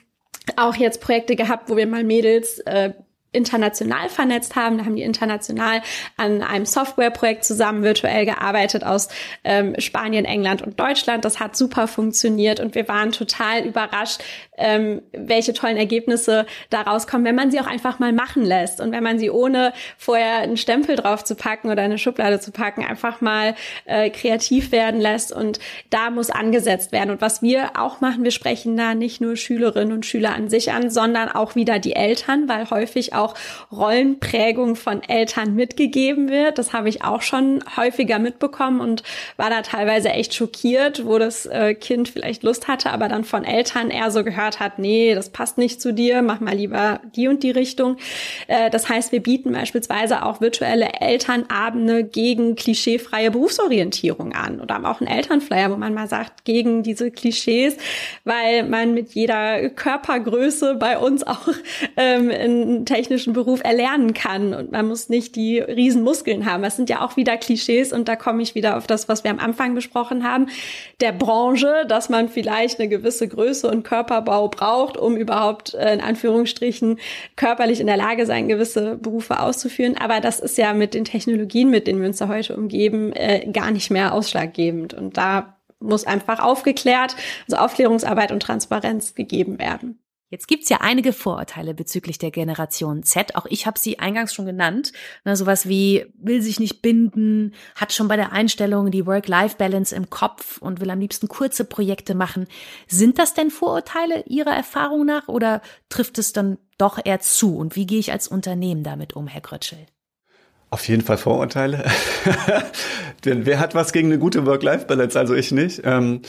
auch 0.57 0.75
jetzt 0.75 1.01
Projekte 1.01 1.35
gehabt, 1.35 1.69
wo 1.69 1.77
wir 1.77 1.87
mal 1.87 2.03
Mädels 2.03 2.59
äh, 2.59 2.91
international 3.35 4.09
vernetzt 4.09 4.55
haben. 4.55 4.77
Da 4.77 4.85
haben 4.85 4.95
die 4.95 5.03
international 5.03 5.81
an 6.17 6.41
einem 6.41 6.65
Softwareprojekt 6.65 7.45
zusammen 7.45 7.83
virtuell 7.83 8.25
gearbeitet 8.25 8.83
aus 8.83 9.09
ähm, 9.43 9.75
Spanien, 9.79 10.25
England 10.25 10.61
und 10.61 10.79
Deutschland. 10.79 11.25
Das 11.25 11.39
hat 11.39 11.55
super 11.55 11.87
funktioniert 11.87 12.59
und 12.59 12.75
wir 12.75 12.87
waren 12.87 13.11
total 13.11 13.65
überrascht, 13.65 14.21
ähm, 14.57 15.01
welche 15.11 15.53
tollen 15.53 15.77
Ergebnisse 15.77 16.45
daraus 16.69 17.07
kommen, 17.07 17.25
wenn 17.25 17.35
man 17.35 17.51
sie 17.51 17.59
auch 17.59 17.67
einfach 17.67 17.99
mal 17.99 18.13
machen 18.13 18.43
lässt 18.43 18.81
und 18.81 18.91
wenn 18.91 19.03
man 19.03 19.19
sie 19.19 19.29
ohne 19.29 19.73
vorher 19.97 20.39
einen 20.39 20.57
Stempel 20.57 20.95
drauf 20.95 21.23
zu 21.23 21.35
packen 21.35 21.69
oder 21.69 21.81
eine 21.81 21.97
Schublade 21.97 22.39
zu 22.39 22.51
packen, 22.51 22.83
einfach 22.83 23.21
mal 23.21 23.55
äh, 23.85 24.09
kreativ 24.09 24.71
werden 24.71 24.99
lässt 24.99 25.31
und 25.33 25.59
da 25.89 26.09
muss 26.09 26.29
angesetzt 26.29 26.91
werden. 26.91 27.11
Und 27.11 27.21
was 27.21 27.41
wir 27.41 27.71
auch 27.79 28.01
machen, 28.01 28.23
wir 28.23 28.31
sprechen 28.31 28.77
da 28.77 28.95
nicht 28.95 29.21
nur 29.21 29.35
Schülerinnen 29.35 29.93
und 29.93 30.05
Schüler 30.05 30.33
an 30.33 30.49
sich 30.49 30.71
an, 30.71 30.89
sondern 30.89 31.29
auch 31.29 31.55
wieder 31.55 31.79
die 31.79 31.95
Eltern, 31.95 32.47
weil 32.47 32.69
häufig 32.69 33.13
auch 33.13 33.35
Rollenprägung 33.71 34.75
von 34.75 35.03
Eltern 35.03 35.55
mitgegeben 35.55 36.29
wird. 36.29 36.57
Das 36.57 36.73
habe 36.73 36.89
ich 36.89 37.03
auch 37.03 37.21
schon 37.21 37.63
häufiger 37.75 38.19
mitbekommen 38.19 38.79
und 38.79 39.03
war 39.37 39.49
da 39.49 39.61
teilweise 39.61 40.09
echt 40.09 40.33
schockiert, 40.33 41.05
wo 41.05 41.17
das 41.19 41.45
äh, 41.45 41.73
Kind 41.73 42.09
vielleicht 42.09 42.43
Lust 42.43 42.67
hatte, 42.67 42.91
aber 42.91 43.07
dann 43.07 43.23
von 43.23 43.43
Eltern 43.43 43.89
eher 43.89 44.11
so 44.11 44.23
gehört 44.23 44.44
gehört 44.45 44.59
hat, 44.59 44.79
nee, 44.79 45.15
das 45.15 45.29
passt 45.29 45.57
nicht 45.57 45.81
zu 45.81 45.91
dir, 45.91 46.21
mach 46.21 46.39
mal 46.39 46.55
lieber 46.55 46.99
die 47.15 47.27
und 47.27 47.41
die 47.41 47.51
Richtung. 47.51 47.97
Äh, 48.47 48.69
das 48.69 48.89
heißt, 48.89 49.11
wir 49.11 49.21
bieten 49.21 49.51
beispielsweise 49.51 50.23
auch 50.23 50.39
virtuelle 50.39 50.89
Elternabende 50.99 52.03
gegen 52.03 52.55
klischeefreie 52.55 53.31
Berufsorientierung 53.31 54.33
an 54.33 54.61
oder 54.61 54.75
haben 54.75 54.85
auch 54.85 55.01
einen 55.01 55.09
Elternflyer, 55.09 55.71
wo 55.71 55.77
man 55.77 55.93
mal 55.93 56.07
sagt, 56.07 56.45
gegen 56.45 56.83
diese 56.83 57.09
Klischees, 57.09 57.77
weil 58.23 58.63
man 58.63 58.93
mit 58.93 59.13
jeder 59.13 59.69
Körpergröße 59.69 60.75
bei 60.75 60.97
uns 60.97 61.25
auch 61.25 61.47
ähm, 61.97 62.29
einen 62.29 62.85
technischen 62.85 63.33
Beruf 63.33 63.63
erlernen 63.63 64.13
kann 64.13 64.53
und 64.53 64.71
man 64.71 64.87
muss 64.87 65.09
nicht 65.09 65.35
die 65.35 65.59
riesen 65.59 66.03
Muskeln 66.03 66.45
haben. 66.45 66.61
Das 66.61 66.75
sind 66.75 66.89
ja 66.89 67.01
auch 67.01 67.17
wieder 67.17 67.37
Klischees 67.37 67.91
und 67.93 68.07
da 68.07 68.15
komme 68.15 68.43
ich 68.43 68.53
wieder 68.53 68.77
auf 68.77 68.85
das, 68.85 69.09
was 69.09 69.23
wir 69.23 69.31
am 69.31 69.39
Anfang 69.39 69.73
besprochen 69.73 70.23
haben, 70.23 70.47
der 71.01 71.13
Branche, 71.13 71.85
dass 71.87 72.09
man 72.09 72.29
vielleicht 72.29 72.79
eine 72.79 72.89
gewisse 72.89 73.27
Größe 73.27 73.67
und 73.67 73.83
Körperbau 73.83 74.34
Know-how 74.35 74.49
braucht, 74.49 74.97
um 74.97 75.15
überhaupt 75.15 75.73
äh, 75.73 75.93
in 75.93 76.01
Anführungsstrichen 76.01 76.99
körperlich 77.35 77.79
in 77.79 77.87
der 77.87 77.97
Lage 77.97 78.25
sein, 78.25 78.47
gewisse 78.47 78.97
Berufe 78.97 79.39
auszuführen. 79.39 79.97
Aber 79.97 80.19
das 80.19 80.39
ist 80.39 80.57
ja 80.57 80.73
mit 80.73 80.93
den 80.93 81.05
Technologien, 81.05 81.69
mit 81.69 81.87
denen 81.87 82.01
wir 82.01 82.07
uns 82.07 82.17
da 82.17 82.27
heute 82.27 82.55
umgeben, 82.55 83.13
äh, 83.13 83.49
gar 83.51 83.71
nicht 83.71 83.91
mehr 83.91 84.13
ausschlaggebend. 84.13 84.93
Und 84.93 85.17
da 85.17 85.57
muss 85.79 86.05
einfach 86.05 86.39
aufgeklärt, 86.39 87.15
also 87.47 87.63
Aufklärungsarbeit 87.63 88.31
und 88.31 88.41
Transparenz 88.41 89.15
gegeben 89.15 89.59
werden. 89.59 89.99
Jetzt 90.29 90.47
gibt's 90.47 90.69
ja 90.69 90.77
einige 90.81 91.13
Vorurteile 91.13 91.75
bezüglich 91.75 92.17
der 92.17 92.31
Generation 92.31 93.03
Z. 93.03 93.35
Auch 93.35 93.45
ich 93.45 93.67
habe 93.67 93.77
sie 93.77 93.99
eingangs 93.99 94.33
schon 94.33 94.47
genannt. 94.47 94.91
Na, 95.23 95.35
sowas 95.35 95.67
wie 95.67 96.07
will 96.17 96.41
sich 96.41 96.59
nicht 96.59 96.81
binden, 96.81 97.53
hat 97.75 97.93
schon 97.93 98.07
bei 98.07 98.15
der 98.15 98.31
Einstellung 98.31 98.89
die 98.89 99.05
Work-Life-Balance 99.05 99.95
im 99.95 100.09
Kopf 100.09 100.57
und 100.57 100.81
will 100.81 100.89
am 100.89 100.99
liebsten 100.99 101.27
kurze 101.27 101.63
Projekte 101.63 102.15
machen. 102.15 102.47
Sind 102.87 103.19
das 103.19 103.35
denn 103.35 103.51
Vorurteile 103.51 104.23
Ihrer 104.25 104.55
Erfahrung 104.55 105.05
nach 105.05 105.27
oder 105.27 105.61
trifft 105.89 106.17
es 106.17 106.33
dann 106.33 106.57
doch 106.79 106.99
eher 107.03 107.19
zu? 107.19 107.55
Und 107.55 107.75
wie 107.75 107.85
gehe 107.85 107.99
ich 107.99 108.11
als 108.11 108.27
Unternehmen 108.27 108.83
damit 108.83 109.15
um, 109.15 109.27
Herr 109.27 109.41
Grötschel? 109.41 109.85
Auf 110.75 110.89
jeden 110.89 111.03
Fall 111.03 111.17
Vorurteile. 111.17 111.85
Denn 113.23 113.45
wer 113.45 113.61
hat 113.61 113.75
was 113.75 113.93
gegen 113.93 114.09
eine 114.09 114.19
gute 114.19 114.45
Work-Life-Balance? 114.45 115.17
Also 115.17 115.33
ich 115.33 115.53
nicht. 115.53 115.83
Ähm, 115.85 116.19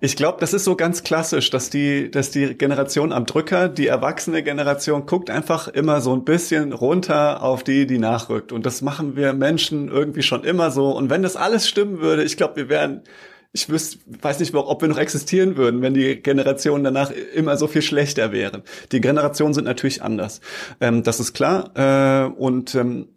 ich 0.00 0.14
glaube, 0.14 0.38
das 0.38 0.54
ist 0.54 0.62
so 0.62 0.76
ganz 0.76 1.02
klassisch, 1.02 1.50
dass 1.50 1.68
die, 1.68 2.08
dass 2.08 2.30
die 2.30 2.54
Generation 2.54 3.12
am 3.12 3.26
Drücker, 3.26 3.68
die 3.68 3.88
erwachsene 3.88 4.44
Generation, 4.44 5.04
guckt 5.06 5.30
einfach 5.30 5.66
immer 5.66 6.00
so 6.00 6.14
ein 6.14 6.22
bisschen 6.22 6.72
runter 6.72 7.42
auf 7.42 7.64
die, 7.64 7.88
die 7.88 7.98
nachrückt. 7.98 8.52
Und 8.52 8.66
das 8.66 8.82
machen 8.82 9.16
wir 9.16 9.32
Menschen 9.32 9.88
irgendwie 9.88 10.22
schon 10.22 10.44
immer 10.44 10.70
so. 10.70 10.96
Und 10.96 11.10
wenn 11.10 11.24
das 11.24 11.34
alles 11.34 11.66
stimmen 11.66 12.00
würde, 12.00 12.22
ich 12.22 12.36
glaube, 12.36 12.54
wir 12.54 12.68
wären 12.68 13.02
ich 13.50 13.68
wüsste, 13.68 13.98
weiß 14.06 14.38
nicht, 14.38 14.54
ob 14.54 14.80
wir 14.80 14.88
noch 14.88 14.98
existieren 14.98 15.56
würden, 15.56 15.82
wenn 15.82 15.94
die 15.94 16.22
Generationen 16.22 16.84
danach 16.84 17.10
immer 17.34 17.56
so 17.56 17.66
viel 17.66 17.82
schlechter 17.82 18.30
wären. 18.30 18.62
Die 18.92 19.00
Generationen 19.00 19.54
sind 19.54 19.64
natürlich 19.64 20.02
anders. 20.02 20.40
Ähm, 20.80 21.02
das 21.02 21.18
ist 21.18 21.32
klar. 21.32 21.72
Äh, 21.74 22.30
und 22.38 22.76
ähm, 22.76 23.08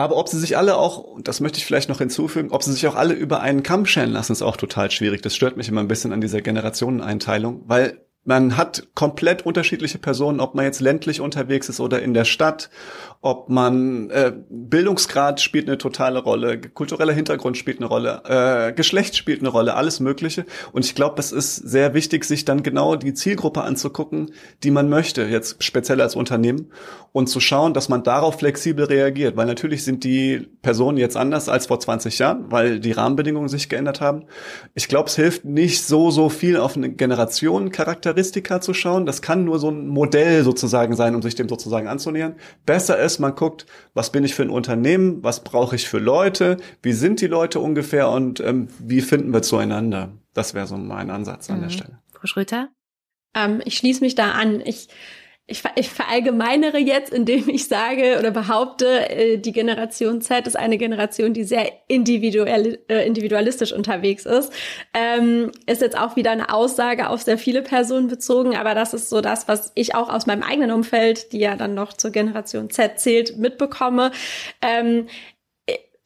aber 0.00 0.16
ob 0.16 0.28
sie 0.28 0.38
sich 0.38 0.56
alle 0.56 0.76
auch, 0.76 1.18
das 1.22 1.40
möchte 1.40 1.58
ich 1.58 1.66
vielleicht 1.66 1.88
noch 1.88 1.98
hinzufügen, 1.98 2.50
ob 2.50 2.62
sie 2.62 2.72
sich 2.72 2.86
auch 2.86 2.94
alle 2.94 3.14
über 3.14 3.40
einen 3.40 3.62
Kamm 3.62 3.86
scheren 3.86 4.10
lassen, 4.10 4.32
ist 4.32 4.42
auch 4.42 4.56
total 4.56 4.90
schwierig. 4.90 5.22
Das 5.22 5.36
stört 5.36 5.56
mich 5.56 5.68
immer 5.68 5.80
ein 5.80 5.88
bisschen 5.88 6.12
an 6.12 6.20
dieser 6.20 6.40
Generationeneinteilung, 6.40 7.62
weil 7.66 8.00
man 8.24 8.56
hat 8.56 8.88
komplett 8.94 9.46
unterschiedliche 9.46 9.98
Personen, 9.98 10.40
ob 10.40 10.54
man 10.54 10.64
jetzt 10.64 10.80
ländlich 10.80 11.20
unterwegs 11.20 11.68
ist 11.68 11.80
oder 11.80 12.02
in 12.02 12.12
der 12.12 12.24
Stadt, 12.24 12.70
ob 13.22 13.50
man 13.50 14.08
äh, 14.10 14.32
Bildungsgrad 14.48 15.42
spielt 15.42 15.68
eine 15.68 15.76
totale 15.76 16.20
Rolle, 16.20 16.58
kultureller 16.58 17.12
Hintergrund 17.12 17.58
spielt 17.58 17.78
eine 17.78 17.86
Rolle, 17.86 18.22
äh, 18.24 18.72
Geschlecht 18.72 19.14
spielt 19.14 19.40
eine 19.40 19.50
Rolle, 19.50 19.74
alles 19.74 20.00
Mögliche. 20.00 20.46
Und 20.72 20.86
ich 20.86 20.94
glaube, 20.94 21.20
es 21.20 21.30
ist 21.30 21.56
sehr 21.56 21.92
wichtig, 21.92 22.24
sich 22.24 22.46
dann 22.46 22.62
genau 22.62 22.96
die 22.96 23.12
Zielgruppe 23.12 23.62
anzugucken, 23.62 24.32
die 24.62 24.70
man 24.70 24.88
möchte, 24.88 25.24
jetzt 25.24 25.62
speziell 25.62 26.00
als 26.00 26.16
Unternehmen, 26.16 26.70
und 27.12 27.28
zu 27.28 27.40
schauen, 27.40 27.74
dass 27.74 27.88
man 27.88 28.04
darauf 28.04 28.38
flexibel 28.38 28.84
reagiert. 28.84 29.36
Weil 29.36 29.46
natürlich 29.46 29.84
sind 29.84 30.04
die 30.04 30.48
Personen 30.62 30.96
jetzt 30.96 31.16
anders 31.16 31.48
als 31.48 31.66
vor 31.66 31.80
20 31.80 32.18
Jahren, 32.18 32.52
weil 32.52 32.78
die 32.78 32.92
Rahmenbedingungen 32.92 33.48
sich 33.48 33.68
geändert 33.68 34.00
haben. 34.00 34.24
Ich 34.74 34.86
glaube, 34.86 35.08
es 35.08 35.16
hilft 35.16 35.44
nicht 35.44 35.84
so, 35.84 36.10
so 36.10 36.28
viel 36.28 36.56
auf 36.56 36.76
eine 36.76 36.90
Generationencharakteristika 36.90 38.60
zu 38.60 38.74
schauen. 38.74 39.06
Das 39.06 39.22
kann 39.22 39.44
nur 39.44 39.58
so 39.58 39.70
ein 39.70 39.88
Modell 39.88 40.44
sozusagen 40.44 40.94
sein, 40.94 41.14
um 41.14 41.22
sich 41.22 41.34
dem 41.34 41.48
sozusagen 41.48 41.88
anzunähern. 41.88 42.36
Besser 42.64 42.98
ist, 42.98 43.09
man 43.18 43.34
guckt, 43.34 43.66
was 43.94 44.12
bin 44.12 44.24
ich 44.24 44.34
für 44.34 44.42
ein 44.42 44.50
Unternehmen, 44.50 45.22
was 45.22 45.42
brauche 45.42 45.76
ich 45.76 45.88
für 45.88 45.98
Leute, 45.98 46.56
wie 46.82 46.92
sind 46.92 47.20
die 47.20 47.26
Leute 47.26 47.60
ungefähr 47.60 48.10
und 48.10 48.40
ähm, 48.40 48.68
wie 48.78 49.00
finden 49.00 49.32
wir 49.32 49.42
zueinander. 49.42 50.12
Das 50.34 50.54
wäre 50.54 50.66
so 50.66 50.76
mein 50.76 51.10
Ansatz 51.10 51.50
an 51.50 51.58
mhm. 51.58 51.62
der 51.62 51.70
Stelle. 51.70 51.98
Frau 52.12 52.26
Schröter? 52.26 52.68
Ähm, 53.34 53.60
ich 53.64 53.76
schließe 53.76 54.00
mich 54.02 54.14
da 54.14 54.32
an. 54.32 54.60
Ich 54.60 54.88
ich, 55.50 55.62
ich 55.74 55.90
verallgemeinere 55.90 56.78
jetzt, 56.78 57.12
indem 57.12 57.48
ich 57.48 57.66
sage 57.66 58.18
oder 58.18 58.30
behaupte, 58.30 59.10
äh, 59.10 59.38
die 59.38 59.52
Generation 59.52 60.20
Z 60.20 60.46
ist 60.46 60.56
eine 60.56 60.78
Generation, 60.78 61.34
die 61.34 61.44
sehr 61.44 61.72
individuell, 61.88 62.78
äh, 62.88 63.06
individualistisch 63.06 63.72
unterwegs 63.72 64.26
ist. 64.26 64.52
Ähm, 64.94 65.50
ist 65.66 65.82
jetzt 65.82 65.98
auch 65.98 66.16
wieder 66.16 66.30
eine 66.30 66.54
Aussage 66.54 67.08
auf 67.08 67.22
sehr 67.22 67.38
viele 67.38 67.62
Personen 67.62 68.08
bezogen, 68.08 68.56
aber 68.56 68.74
das 68.74 68.94
ist 68.94 69.10
so 69.10 69.20
das, 69.20 69.48
was 69.48 69.72
ich 69.74 69.94
auch 69.94 70.08
aus 70.08 70.26
meinem 70.26 70.42
eigenen 70.42 70.70
Umfeld, 70.70 71.32
die 71.32 71.40
ja 71.40 71.56
dann 71.56 71.74
noch 71.74 71.92
zur 71.92 72.12
Generation 72.12 72.70
Z 72.70 73.00
zählt, 73.00 73.36
mitbekomme. 73.36 74.12
Ähm, 74.62 75.08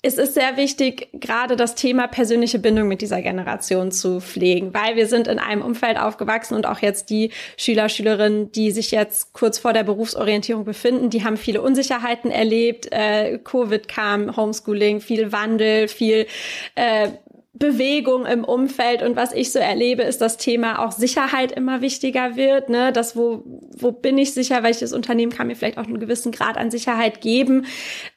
es 0.05 0.19
ist 0.19 0.35
sehr 0.35 0.59
wichtig, 0.59 1.09
gerade 1.15 1.57
das 1.57 1.75
Thema 1.75 2.07
persönliche 2.07 2.59
Bindung 2.59 2.89
mit 2.89 3.01
dieser 3.01 3.23
Generation 3.23 3.91
zu 3.91 4.21
pflegen, 4.21 4.75
weil 4.75 4.97
wir 4.97 5.07
sind 5.07 5.27
in 5.27 5.39
einem 5.39 5.63
Umfeld 5.63 5.99
aufgewachsen 5.99 6.55
und 6.55 6.67
auch 6.67 6.81
jetzt 6.81 7.09
die 7.09 7.31
Schüler, 7.57 7.89
Schülerinnen, 7.89 8.53
die 8.53 8.71
sich 8.71 8.91
jetzt 8.91 9.33
kurz 9.33 9.59
vor 9.59 9.73
der 9.73 9.83
Berufsorientierung 9.83 10.65
befinden, 10.65 11.09
die 11.09 11.25
haben 11.25 11.39
viele 11.39 11.63
Unsicherheiten 11.63 12.31
erlebt. 12.31 12.89
Äh, 12.93 13.39
Covid 13.39 13.89
kam, 13.89 14.37
Homeschooling, 14.37 15.01
viel 15.01 15.33
Wandel, 15.33 15.89
viel 15.89 16.27
äh, 16.75 17.09
Bewegung 17.57 18.27
im 18.27 18.43
Umfeld 18.43 19.03
und 19.03 19.15
was 19.15 19.33
ich 19.33 19.53
so 19.53 19.61
erlebe, 19.61 20.03
ist 20.03 20.21
das 20.21 20.39
Thema 20.39 20.85
auch 20.85 20.91
Sicherheit 20.91 21.53
immer 21.53 21.83
wichtiger 21.83 22.35
wird. 22.35 22.69
Ne? 22.69 22.93
Das, 22.93 23.15
wo, 23.17 23.45
wo 23.47 23.93
bin 23.93 24.19
ich 24.19 24.35
sicher, 24.35 24.65
welches 24.65 24.93
Unternehmen 24.93 25.31
kann 25.31 25.47
mir 25.47 25.55
vielleicht 25.55 25.79
auch 25.79 25.87
einen 25.87 26.01
gewissen 26.01 26.33
Grad 26.33 26.57
an 26.57 26.73
Sicherheit 26.73 27.21
geben. 27.21 27.67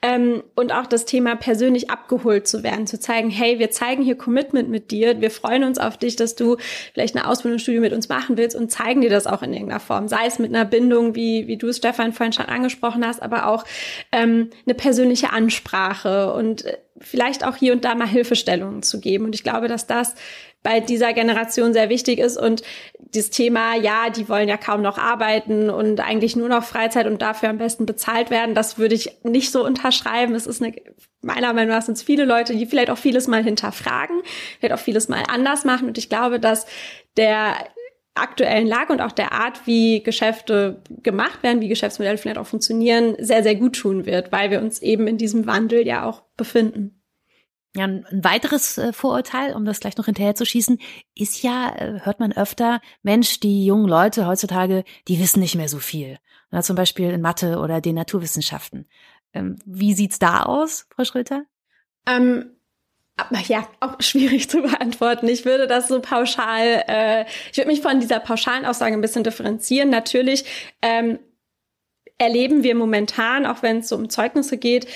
Ähm, 0.02 0.42
und 0.56 0.72
auch 0.72 0.88
das 0.88 1.06
Thema 1.06 1.36
persönlich 1.36 1.92
abgeholt 1.92 2.48
zu 2.48 2.64
werden, 2.64 2.88
zu 2.88 3.00
zeigen, 3.00 3.30
hey, 3.30 3.60
wir 3.60 3.70
zeigen 3.70 4.02
hier 4.02 4.18
Commitment 4.18 4.70
mit 4.70 4.90
dir, 4.90 5.22
wir 5.22 5.30
freuen 5.30 5.64
uns 5.64 5.78
auf 5.78 5.98
dich, 5.98 6.16
dass 6.16 6.36
du 6.36 6.58
vielleicht 6.96 7.16
eine 7.16 7.28
Ausbildungsstudie 7.28 7.80
mit 7.80 7.94
uns 7.94 8.10
machen 8.10 8.38
willst 8.38 8.56
und 8.56 8.72
zeigen 8.72 9.02
dir 9.02 9.12
das 9.12 9.28
auch 9.28 9.44
in 9.44 9.54
irgendeiner 9.54 9.80
Form. 9.80 10.08
Sei 10.08 10.26
es 10.26 10.40
mit 10.40 10.50
einer 10.50 10.66
Bindung, 10.66 11.14
wie, 11.14 11.46
wie 11.46 11.58
du 11.58 11.68
es, 11.68 11.78
Stefan, 11.78 12.12
vorhin 12.12 12.34
schon 12.34 12.48
angesprochen 12.48 13.06
hast, 13.06 13.22
aber 13.22 13.48
auch 13.48 13.66
ähm, 14.12 14.50
eine 14.66 14.74
persönliche 14.74 15.32
Ansprache 15.32 16.34
und 16.34 16.66
äh, 16.66 16.78
vielleicht 17.02 17.46
auch 17.46 17.56
hier 17.56 17.74
und 17.74 17.86
da 17.86 17.96
mal 17.96 18.08
Hilfestellungen 18.08 18.84
zu 18.84 19.00
geben. 19.00 19.26
Und 19.26 19.36
ich 19.36 19.44
glaube, 19.44 19.68
dass 19.68 19.88
das 19.88 20.16
bei 20.64 20.80
dieser 20.80 21.14
Generation 21.14 21.72
sehr 21.72 21.90
wichtig 21.90 22.20
ist 22.20 22.38
und 22.38 22.62
das 23.00 23.30
Thema, 23.30 23.76
ja, 23.76 24.10
die 24.10 24.28
wollen 24.28 24.50
ja 24.50 24.58
kaum 24.58 24.82
noch 24.82 24.98
arbeiten 24.98 25.70
und 25.70 26.02
eigentlich 26.02 26.36
nur 26.36 26.50
noch 26.50 26.64
Freizeit 26.64 27.08
und 27.08 27.22
dafür 27.22 27.50
am 27.50 27.58
besten 27.58 27.86
bezahlt 27.86 28.32
werden, 28.32 28.54
das 28.54 28.78
würde 28.78 28.96
ich 28.96 29.12
nicht 29.24 29.52
so 29.52 29.64
unterschreiben. 29.66 30.36
Es 30.36 30.46
ist 30.46 30.62
eine, 30.62 30.76
meiner 31.22 31.54
Meinung 31.54 31.74
nach 31.74 31.84
sind 31.84 31.96
es 31.96 32.04
viele 32.04 32.26
Leute, 32.26 32.54
die 32.54 32.66
vielleicht 32.66 32.90
auch 32.90 32.98
vieles 32.98 33.28
mal 33.28 33.44
hinterfragen, 33.44 34.22
vielleicht 34.60 34.74
auch 34.74 34.84
vieles 34.84 35.08
mal 35.08 35.24
anders 35.30 35.64
machen 35.64 35.88
und 35.88 35.98
ich 35.98 36.10
glaube, 36.10 36.40
dass 36.40 36.66
der 37.16 37.56
aktuellen 38.22 38.68
Lage 38.68 38.94
und 38.94 39.02
auch 39.02 39.12
der 39.12 39.32
Art, 39.32 39.66
wie 39.66 40.04
Geschäfte 40.04 40.82
gemacht 41.04 41.44
werden, 41.44 41.62
wie 41.62 41.68
Geschäftsmodelle 41.68 42.18
vielleicht 42.18 42.38
auch 42.38 42.48
funktionieren, 42.48 43.16
sehr, 43.20 43.44
sehr 43.44 43.56
gut 43.56 43.78
tun 43.78 44.06
wird, 44.06 44.32
weil 44.32 44.52
wir 44.52 44.62
uns 44.62 44.82
eben 44.82 45.08
in 45.08 45.18
diesem 45.18 45.48
Wandel 45.48 45.86
ja 45.86 46.06
auch 46.06 46.24
befinden. 46.36 47.02
Ja, 47.76 47.86
ein 47.86 48.06
weiteres 48.12 48.78
äh, 48.78 48.92
Vorurteil, 48.92 49.54
um 49.54 49.64
das 49.64 49.80
gleich 49.80 49.98
noch 49.98 50.06
hinterher 50.06 50.34
zu 50.34 50.46
schießen, 50.46 50.80
ist 51.16 51.44
ja, 51.44 51.76
äh, 51.76 52.00
hört 52.02 52.20
man 52.20 52.32
öfter, 52.32 52.82
Mensch, 53.04 53.40
die 53.40 53.66
jungen 53.66 53.88
Leute 53.88 54.26
heutzutage, 54.26 54.84
die 55.08 55.20
wissen 55.20 55.42
nicht 55.42 55.56
mehr 55.56 55.70
so 55.70 55.78
viel. 55.78 56.18
Na, 56.50 56.64
zum 56.64 56.76
Beispiel 56.76 57.12
in 57.12 57.22
Mathe 57.22 57.60
oder 57.60 57.82
den 57.82 57.96
Naturwissenschaften. 57.96 58.88
Ähm, 59.34 59.60
wie 59.66 59.94
sieht's 59.94 60.18
da 60.18 60.44
aus, 60.44 60.88
Frau 60.96 61.04
Schröter? 61.04 61.44
Ähm, 62.08 62.57
aber 63.18 63.40
ja, 63.48 63.68
auch 63.80 64.00
schwierig 64.00 64.50
zu 64.50 64.62
beantworten. 64.62 65.28
Ich 65.28 65.44
würde 65.44 65.68
das 65.68 65.88
so 65.88 66.00
pauschal, 66.00 66.84
äh, 66.88 67.26
ich 67.52 67.58
würde 67.58 67.70
mich 67.70 67.82
von 67.82 68.00
dieser 68.00 68.20
pauschalen 68.20 68.66
Aussage 68.66 68.94
ein 68.94 69.02
bisschen 69.02 69.24
differenzieren. 69.24 69.90
Natürlich 69.90 70.46
ähm, 70.82 71.20
erleben 72.20 72.64
wir 72.64 72.76
momentan, 72.76 73.46
auch 73.46 73.64
wenn 73.64 73.80
es 73.80 73.90
so 73.90 73.96
um 73.96 74.10
Zeugnisse 74.10 74.58
geht, 74.58 74.88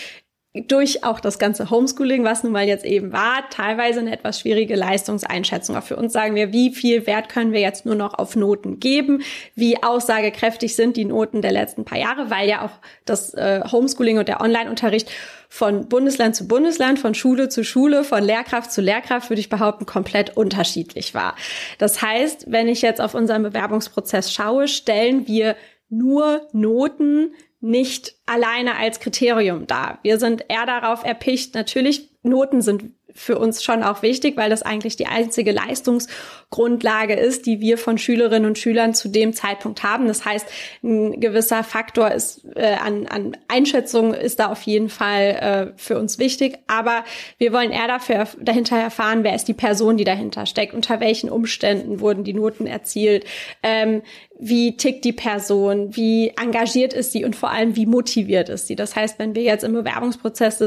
durch 0.54 1.06
auch 1.06 1.22
das 1.22 1.40
ganze 1.40 1.70
Homeschooling, 1.70 2.26
was 2.26 2.44
nun 2.44 2.52
mal 2.52 2.68
jetzt 2.68 2.84
eben 2.84 3.14
war, 3.14 3.50
teilweise 3.50 4.02
eine 4.02 4.12
etwas 4.12 4.42
schwierige 4.42 4.76
Leistungseinschätzung. 4.76 5.78
Auch 5.78 5.84
für 5.84 5.96
uns 5.96 6.12
sagen 6.12 6.36
wir, 6.36 6.52
wie 6.52 6.76
viel 6.76 7.08
Wert 7.08 7.30
können 7.30 7.54
wir 7.54 7.62
jetzt 7.62 7.86
nur 7.86 7.96
noch 7.96 8.16
auf 8.16 8.36
Noten 8.36 8.82
geben? 8.82 9.24
Wie 9.56 9.82
aussagekräftig 9.82 10.76
sind 10.76 10.98
die 10.98 11.06
Noten 11.06 11.42
der 11.42 11.54
letzten 11.54 11.86
paar 11.86 11.98
Jahre? 11.98 12.30
Weil 12.30 12.50
ja 12.50 12.66
auch 12.66 12.72
das 13.06 13.34
äh, 13.34 13.62
Homeschooling 13.72 14.18
und 14.18 14.28
der 14.28 14.42
Online-Unterricht 14.42 15.10
von 15.48 15.88
Bundesland 15.88 16.36
zu 16.36 16.50
Bundesland, 16.50 17.00
von 17.00 17.16
Schule 17.16 17.48
zu 17.48 17.64
Schule, 17.64 18.04
von 18.04 18.22
Lehrkraft 18.22 18.74
zu 18.74 18.82
Lehrkraft, 18.82 19.30
würde 19.30 19.40
ich 19.40 19.50
behaupten, 19.50 19.86
komplett 19.86 20.36
unterschiedlich 20.36 21.14
war. 21.14 21.36
Das 21.78 22.02
heißt, 22.02 22.52
wenn 22.52 22.68
ich 22.68 22.82
jetzt 22.82 23.00
auf 23.00 23.14
unseren 23.14 23.44
Bewerbungsprozess 23.44 24.34
schaue, 24.34 24.68
stellen 24.68 25.28
wir 25.28 25.56
nur 25.90 26.48
Noten 26.52 27.34
nicht 27.62 28.15
alleine 28.26 28.76
als 28.76 29.00
Kriterium 29.00 29.67
da. 29.67 30.00
Wir 30.02 30.19
sind 30.19 30.45
eher 30.50 30.65
darauf 30.65 31.04
erpicht, 31.04 31.54
natürlich 31.54 32.10
Noten 32.24 32.62
sind 32.62 32.91
für 33.13 33.38
uns 33.38 33.63
schon 33.63 33.84
auch 33.84 34.02
wichtig, 34.02 34.38
weil 34.38 34.50
das 34.50 34.62
eigentlich 34.62 34.95
die 34.95 35.08
einzige 35.08 35.52
Leistungsgrundlage 35.52 37.15
ist, 37.15 37.45
die 37.45 37.60
wir 37.60 37.78
von 37.78 37.97
Schülerinnen 37.97 38.47
und 38.47 38.58
Schülern 38.58 38.93
zu 38.93 39.10
dem 39.10 39.34
Zeitpunkt 39.34 39.84
haben. 39.84 40.08
Das 40.08 40.26
heißt, 40.26 40.45
ein 40.84 41.19
gewisser 41.19 41.63
Faktor 41.63 42.12
ist 42.12 42.45
äh, 42.56 42.74
an, 42.74 43.08
an 43.08 43.38
Einschätzung 43.47 44.13
ist 44.13 44.39
da 44.39 44.47
auf 44.47 44.63
jeden 44.63 44.89
Fall 44.89 45.74
äh, 45.76 45.80
für 45.80 45.97
uns 45.97 46.19
wichtig. 46.19 46.60
Aber 46.67 47.04
wir 47.38 47.54
wollen 47.54 47.71
eher 47.71 47.88
dafür 47.88 48.28
dahinter 48.39 48.78
erfahren, 48.78 49.24
wer 49.24 49.36
ist 49.36 49.47
die 49.47 49.54
Person, 49.54 49.97
die 49.97 50.04
dahinter 50.04 50.45
steckt, 50.45 50.74
unter 50.74 51.00
welchen 51.00 51.30
Umständen 51.30 52.00
wurden 52.00 52.24
die 52.24 52.34
Noten 52.34 52.67
erzielt, 52.67 53.26
ähm, 53.63 54.02
wie 54.43 54.76
tickt 54.76 55.06
die 55.06 55.13
Person, 55.13 55.95
wie 55.95 56.30
engagiert 56.30 56.93
ist 56.93 57.12
sie 57.12 57.24
und 57.24 57.36
vor 57.36 57.52
allem 57.52 57.76
wie 57.76 57.86
motiviert 57.86 58.50
ist 58.50 58.65
sie. 58.65 58.76
Das 58.76 58.95
heißt, 58.95 59.19
wenn 59.19 59.36
wir 59.36 59.43
jetzt 59.43 59.63
im 59.63 59.74
Bewerbungsprozess 59.74 60.58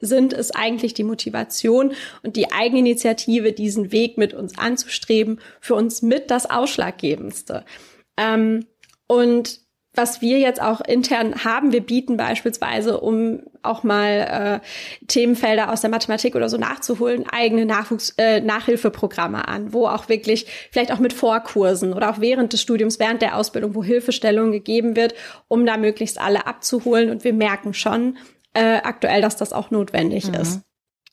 sind, 0.00 0.32
ist 0.34 0.50
eigentlich 0.54 0.92
die 0.92 1.04
Motivation 1.04 1.83
und 2.22 2.36
die 2.36 2.52
Eigeninitiative, 2.52 3.52
diesen 3.52 3.92
Weg 3.92 4.18
mit 4.18 4.34
uns 4.34 4.58
anzustreben, 4.58 5.40
für 5.60 5.74
uns 5.74 6.02
mit 6.02 6.30
das 6.30 6.48
Ausschlaggebendste. 6.48 7.64
Ähm, 8.16 8.66
und 9.06 9.64
was 9.94 10.20
wir 10.20 10.38
jetzt 10.38 10.60
auch 10.60 10.80
intern 10.80 11.44
haben, 11.44 11.72
wir 11.72 11.80
bieten 11.80 12.16
beispielsweise, 12.16 13.00
um 13.00 13.42
auch 13.62 13.84
mal 13.84 14.60
äh, 14.60 15.06
Themenfelder 15.06 15.72
aus 15.72 15.80
der 15.80 15.90
Mathematik 15.90 16.34
oder 16.34 16.48
so 16.48 16.56
nachzuholen, 16.56 17.24
eigene 17.30 17.64
Nachwuchs 17.64 18.12
äh, 18.18 18.40
Nachhilfeprogramme 18.40 19.46
an, 19.46 19.72
wo 19.72 19.86
auch 19.86 20.08
wirklich 20.08 20.46
vielleicht 20.72 20.92
auch 20.92 20.98
mit 20.98 21.12
Vorkursen 21.12 21.92
oder 21.92 22.10
auch 22.10 22.20
während 22.20 22.52
des 22.52 22.60
Studiums, 22.60 22.98
während 22.98 23.22
der 23.22 23.36
Ausbildung, 23.36 23.74
wo 23.74 23.84
Hilfestellung 23.84 24.50
gegeben 24.50 24.96
wird, 24.96 25.14
um 25.48 25.64
da 25.64 25.76
möglichst 25.76 26.20
alle 26.20 26.46
abzuholen. 26.46 27.10
Und 27.10 27.22
wir 27.24 27.32
merken 27.32 27.72
schon 27.72 28.16
äh, 28.52 28.80
aktuell, 28.82 29.22
dass 29.22 29.36
das 29.36 29.52
auch 29.52 29.70
notwendig 29.70 30.28
mhm. 30.28 30.34
ist. 30.34 30.60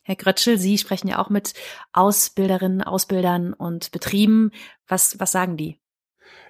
Herr 0.02 0.16
Grötschel, 0.16 0.58
Sie 0.58 0.78
sprechen 0.78 1.08
ja 1.08 1.18
auch 1.18 1.30
mit 1.30 1.54
Ausbilderinnen, 1.92 2.82
Ausbildern 2.82 3.52
und 3.52 3.92
Betrieben. 3.92 4.50
Was, 4.88 5.18
was 5.20 5.32
sagen 5.32 5.56
die? 5.56 5.78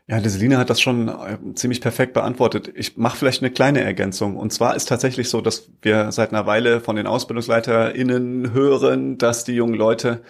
Ja, 0.08 0.20
die 0.20 0.28
Selina 0.28 0.58
hat 0.58 0.68
das 0.68 0.80
schon 0.80 1.08
äh, 1.08 1.38
ziemlich 1.54 1.80
perfekt 1.80 2.12
beantwortet. 2.12 2.72
Ich 2.74 2.96
mache 2.96 3.16
vielleicht 3.16 3.42
eine 3.42 3.52
kleine 3.52 3.82
Ergänzung. 3.82 4.36
Und 4.36 4.52
zwar 4.52 4.74
ist 4.74 4.88
tatsächlich 4.88 5.28
so, 5.28 5.40
dass 5.40 5.70
wir 5.80 6.10
seit 6.12 6.30
einer 6.30 6.46
Weile 6.46 6.80
von 6.80 6.96
den 6.96 7.06
AusbildungsleiterInnen 7.06 8.52
hören, 8.52 9.18
dass 9.18 9.44
die 9.44 9.54
jungen 9.54 9.74
Leute 9.74 10.22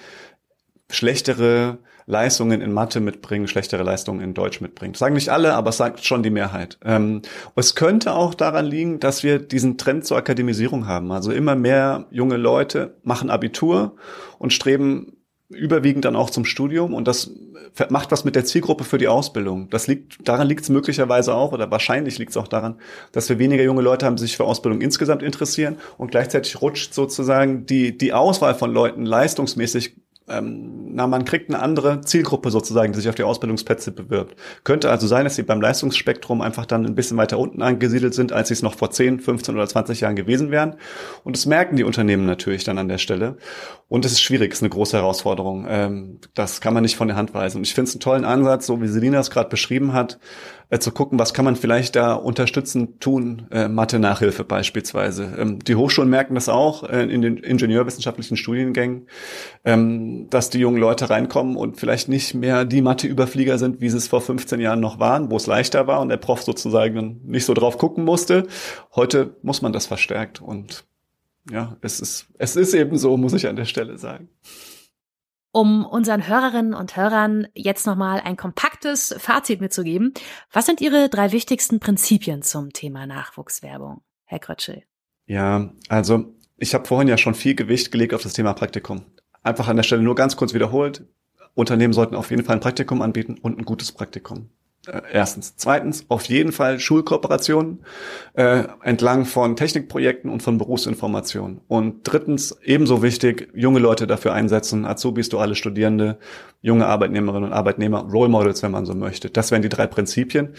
schlechtere 0.91 1.79
Leistungen 2.07 2.61
in 2.61 2.73
Mathe 2.73 3.01
mitbringen, 3.01 3.49
schlechtere 3.49 3.83
Leistungen 3.83 4.21
in 4.21 4.35
Deutsch 4.35 4.61
mitbringen. 4.61 4.93
Das 4.93 5.01
sagen 5.01 5.15
nicht 5.15 5.29
alle, 5.29 5.55
aber 5.55 5.71
es 5.71 5.77
sagt 5.77 6.05
schon 6.05 6.23
die 6.23 6.31
Mehrheit. 6.31 6.79
Ähm, 6.85 7.23
es 7.57 7.75
könnte 7.75 8.15
auch 8.15 8.35
daran 8.35 8.67
liegen, 8.67 9.01
dass 9.01 9.23
wir 9.23 9.39
diesen 9.39 9.79
Trend 9.79 10.07
zur 10.07 10.17
Akademisierung 10.17 10.87
haben. 10.87 11.13
Also 11.13 11.33
immer 11.33 11.55
mehr 11.55 12.07
junge 12.11 12.37
Leute 12.37 12.97
machen 13.03 13.31
Abitur 13.31 13.97
und 14.39 14.53
streben 14.53 15.17
überwiegend 15.49 16.05
dann 16.05 16.17
auch 16.17 16.31
zum 16.31 16.45
Studium 16.45 16.95
und 16.95 17.07
das 17.07 17.31
macht 17.89 18.11
was 18.11 18.25
mit 18.25 18.35
der 18.37 18.45
Zielgruppe 18.45 18.85
für 18.85 18.99
die 18.99 19.09
Ausbildung. 19.09 19.71
Das 19.71 19.87
liegt, 19.87 20.27
daran 20.27 20.47
liegt 20.47 20.63
es 20.63 20.69
möglicherweise 20.69 21.35
auch 21.35 21.53
oder 21.53 21.71
wahrscheinlich 21.71 22.19
liegt 22.19 22.31
es 22.31 22.37
auch 22.37 22.49
daran, 22.49 22.77
dass 23.13 23.29
wir 23.29 23.39
weniger 23.39 23.63
junge 23.63 23.83
Leute 23.83 24.07
haben, 24.07 24.17
die 24.17 24.23
sich 24.23 24.37
für 24.37 24.45
Ausbildung 24.45 24.81
insgesamt 24.81 25.23
interessieren 25.23 25.77
und 25.99 26.11
gleichzeitig 26.11 26.61
rutscht 26.61 26.95
sozusagen 26.95 27.67
die, 27.67 27.97
die 27.97 28.13
Auswahl 28.13 28.55
von 28.55 28.73
Leuten 28.73 29.07
leistungsmäßig 29.07 29.97
ähm, 30.33 30.95
na, 30.95 31.07
man 31.07 31.25
kriegt 31.25 31.49
eine 31.49 31.63
andere 31.63 32.01
Zielgruppe 32.03 32.51
sozusagen, 32.51 32.93
die 32.93 32.99
sich 32.99 33.09
auf 33.09 33.15
die 33.15 33.23
Ausbildungsplätze 33.23 33.93
bewirbt. 33.93 34.37
Könnte 34.65 34.91
also 34.91 35.07
sein, 35.07 35.25
dass 35.25 35.37
sie 35.37 35.43
beim 35.43 35.61
Leistungsspektrum 35.61 36.41
einfach 36.41 36.67
dann 36.67 36.85
ein 36.85 36.95
bisschen 36.95 37.17
weiter 37.17 37.39
unten 37.39 37.63
angesiedelt 37.63 38.15
sind, 38.15 38.33
als 38.33 38.49
sie 38.49 38.55
es 38.55 38.63
noch 38.63 38.75
vor 38.75 38.91
10, 38.91 39.21
15 39.21 39.55
oder 39.55 39.67
20 39.67 40.01
Jahren 40.01 40.17
gewesen 40.17 40.51
wären. 40.51 40.77
Und 41.25 41.37
das 41.37 41.47
merken 41.47 41.77
die 41.77 41.85
Unternehmen 41.85 42.27
natürlich 42.27 42.65
dann 42.65 42.79
an 42.79 42.89
der 42.89 42.99
Stelle. 42.99 43.37
Und 43.89 44.05
es 44.05 44.13
ist 44.13 44.23
schwierig, 44.23 44.53
es 44.53 44.59
ist 44.59 44.63
eine 44.63 44.71
große 44.71 44.97
Herausforderung. 44.97 45.67
Ähm, 45.69 46.19
das 46.35 46.61
kann 46.61 46.75
man 46.75 46.83
nicht 46.83 46.97
von 46.97 47.09
der 47.09 47.17
Hand 47.17 47.35
weisen. 47.35 47.59
Und 47.59 47.67
ich 47.67 47.75
finde 47.75 47.89
es 47.89 47.95
einen 47.95 48.01
tollen 48.01 48.25
Ansatz, 48.25 48.67
so 48.67 48.81
wie 48.81 48.89
Selina 48.89 49.19
es 49.19 49.31
gerade 49.31 49.49
beschrieben 49.49 49.93
hat, 49.93 50.19
äh, 50.73 50.79
zu 50.79 50.91
gucken, 50.91 51.19
was 51.19 51.35
kann 51.35 51.45
man 51.45 51.55
vielleicht 51.55 51.97
da 51.97 52.15
unterstützend 52.15 53.03
tun, 53.03 53.47
äh, 53.51 53.69
Mathe-Nachhilfe 53.69 54.45
beispielsweise. 54.45 55.35
Ähm, 55.39 55.59
die 55.59 55.75
Hochschulen 55.75 56.09
merken 56.09 56.35
das 56.35 56.49
auch 56.49 56.89
äh, 56.89 57.03
in 57.03 57.21
den 57.21 57.37
ingenieurwissenschaftlichen 57.37 58.39
Studiengängen. 58.39 59.07
Ähm, 59.65 60.22
dass 60.31 60.51
die 60.51 60.59
jungen 60.59 60.79
Leute 60.79 61.11
reinkommen 61.11 61.57
und 61.57 61.79
vielleicht 61.79 62.09
nicht 62.09 62.35
mehr 62.35 62.65
die 62.65 62.83
Mathe-Überflieger 62.83 63.59
sind, 63.59 63.81
wie 63.81 63.89
sie 63.89 63.97
es 63.97 64.09
vor 64.09 64.21
15 64.21 64.61
Jahren 64.61 64.81
noch 64.81 64.99
waren, 64.99 65.31
wo 65.31 65.37
es 65.37 65.47
leichter 65.47 65.87
war 65.87 66.01
und 66.01 66.09
der 66.09 66.17
Prof 66.17 66.43
sozusagen 66.43 67.21
nicht 67.25 67.45
so 67.45 67.55
drauf 67.55 67.79
gucken 67.79 68.05
musste. 68.05 68.47
Heute 68.95 69.37
muss 69.43 69.63
man 69.63 69.73
das 69.73 69.87
verstärkt 69.87 70.41
und 70.41 70.85
ja, 71.51 71.77
es 71.81 72.01
ist, 72.01 72.27
es 72.39 72.57
ist 72.57 72.75
eben 72.75 72.97
so, 72.99 73.17
muss 73.17 73.33
ich 73.33 73.49
an 73.49 73.57
der 73.57 73.65
Stelle 73.65 73.99
sagen. 73.99 74.29
Um 75.51 75.85
unseren 75.85 76.27
Hörerinnen 76.27 76.73
und 76.73 76.97
Hörern 76.97 77.47
jetzt 77.55 77.87
nochmal 77.87 78.21
ein 78.21 78.37
kompaktes 78.37 79.15
Fazit 79.19 79.61
mitzugeben, 79.61 80.15
was 80.51 80.65
sind 80.65 80.81
Ihre 80.81 81.11
drei 81.11 81.33
wichtigsten 81.33 81.79
Prinzipien 81.79 82.43
zum 82.43 82.73
Thema 82.73 83.07
Nachwuchswerbung, 83.07 84.01
Herr 84.25 84.39
Krötschel? 84.39 84.85
Ja, 85.27 85.71
also 85.89 86.35
ich 86.57 86.75
habe 86.75 86.87
vorhin 86.87 87.09
ja 87.09 87.19
schon 87.19 87.35
viel 87.35 87.55
Gewicht 87.55 87.91
gelegt 87.91 88.15
auf 88.15 88.23
das 88.23 88.33
Thema 88.33 88.55
Praktikum. 88.55 89.05
Einfach 89.43 89.69
an 89.69 89.77
der 89.77 89.83
Stelle 89.83 90.03
nur 90.03 90.15
ganz 90.15 90.37
kurz 90.37 90.55
wiederholt. 90.55 91.05
Unternehmen 91.55 91.93
sollten 91.93 92.15
auf 92.15 92.31
jeden 92.31 92.45
Fall 92.45 92.57
ein 92.57 92.61
Praktikum 92.61 93.03
anbieten 93.03 93.37
und 93.41 93.59
ein 93.59 93.65
gutes 93.65 93.93
Praktikum. 93.93 94.49
Äh, 94.87 95.03
erstens. 95.13 95.55
Zweitens, 95.57 96.07
auf 96.09 96.25
jeden 96.25 96.51
Fall 96.51 96.81
Schulkooperationen 96.81 97.85
äh, 98.35 98.65
entlang 98.83 99.27
von 99.27 99.55
Technikprojekten 99.55 100.31
und 100.31 100.43
von 100.43 100.59
Berufsinformationen. 100.59 101.61
Und 101.69 102.01
drittens, 102.03 102.59
ebenso 102.65 103.03
wichtig, 103.03 103.49
junge 103.55 103.79
Leute 103.79 104.07
dafür 104.07 104.33
einsetzen, 104.33 104.85
Azubis, 104.85 105.29
duale 105.29 105.55
Studierende, 105.55 106.19
junge 106.63 106.87
Arbeitnehmerinnen 106.87 107.51
und 107.51 107.53
Arbeitnehmer, 107.53 108.01
Role 108.11 108.29
Models, 108.29 108.63
wenn 108.63 108.73
man 108.73 108.87
so 108.87 108.95
möchte. 108.95 109.31
Das 109.31 109.53
wären 109.53 109.63
die 109.63 109.69
drei 109.69 109.87
Prinzipien. 109.87 110.55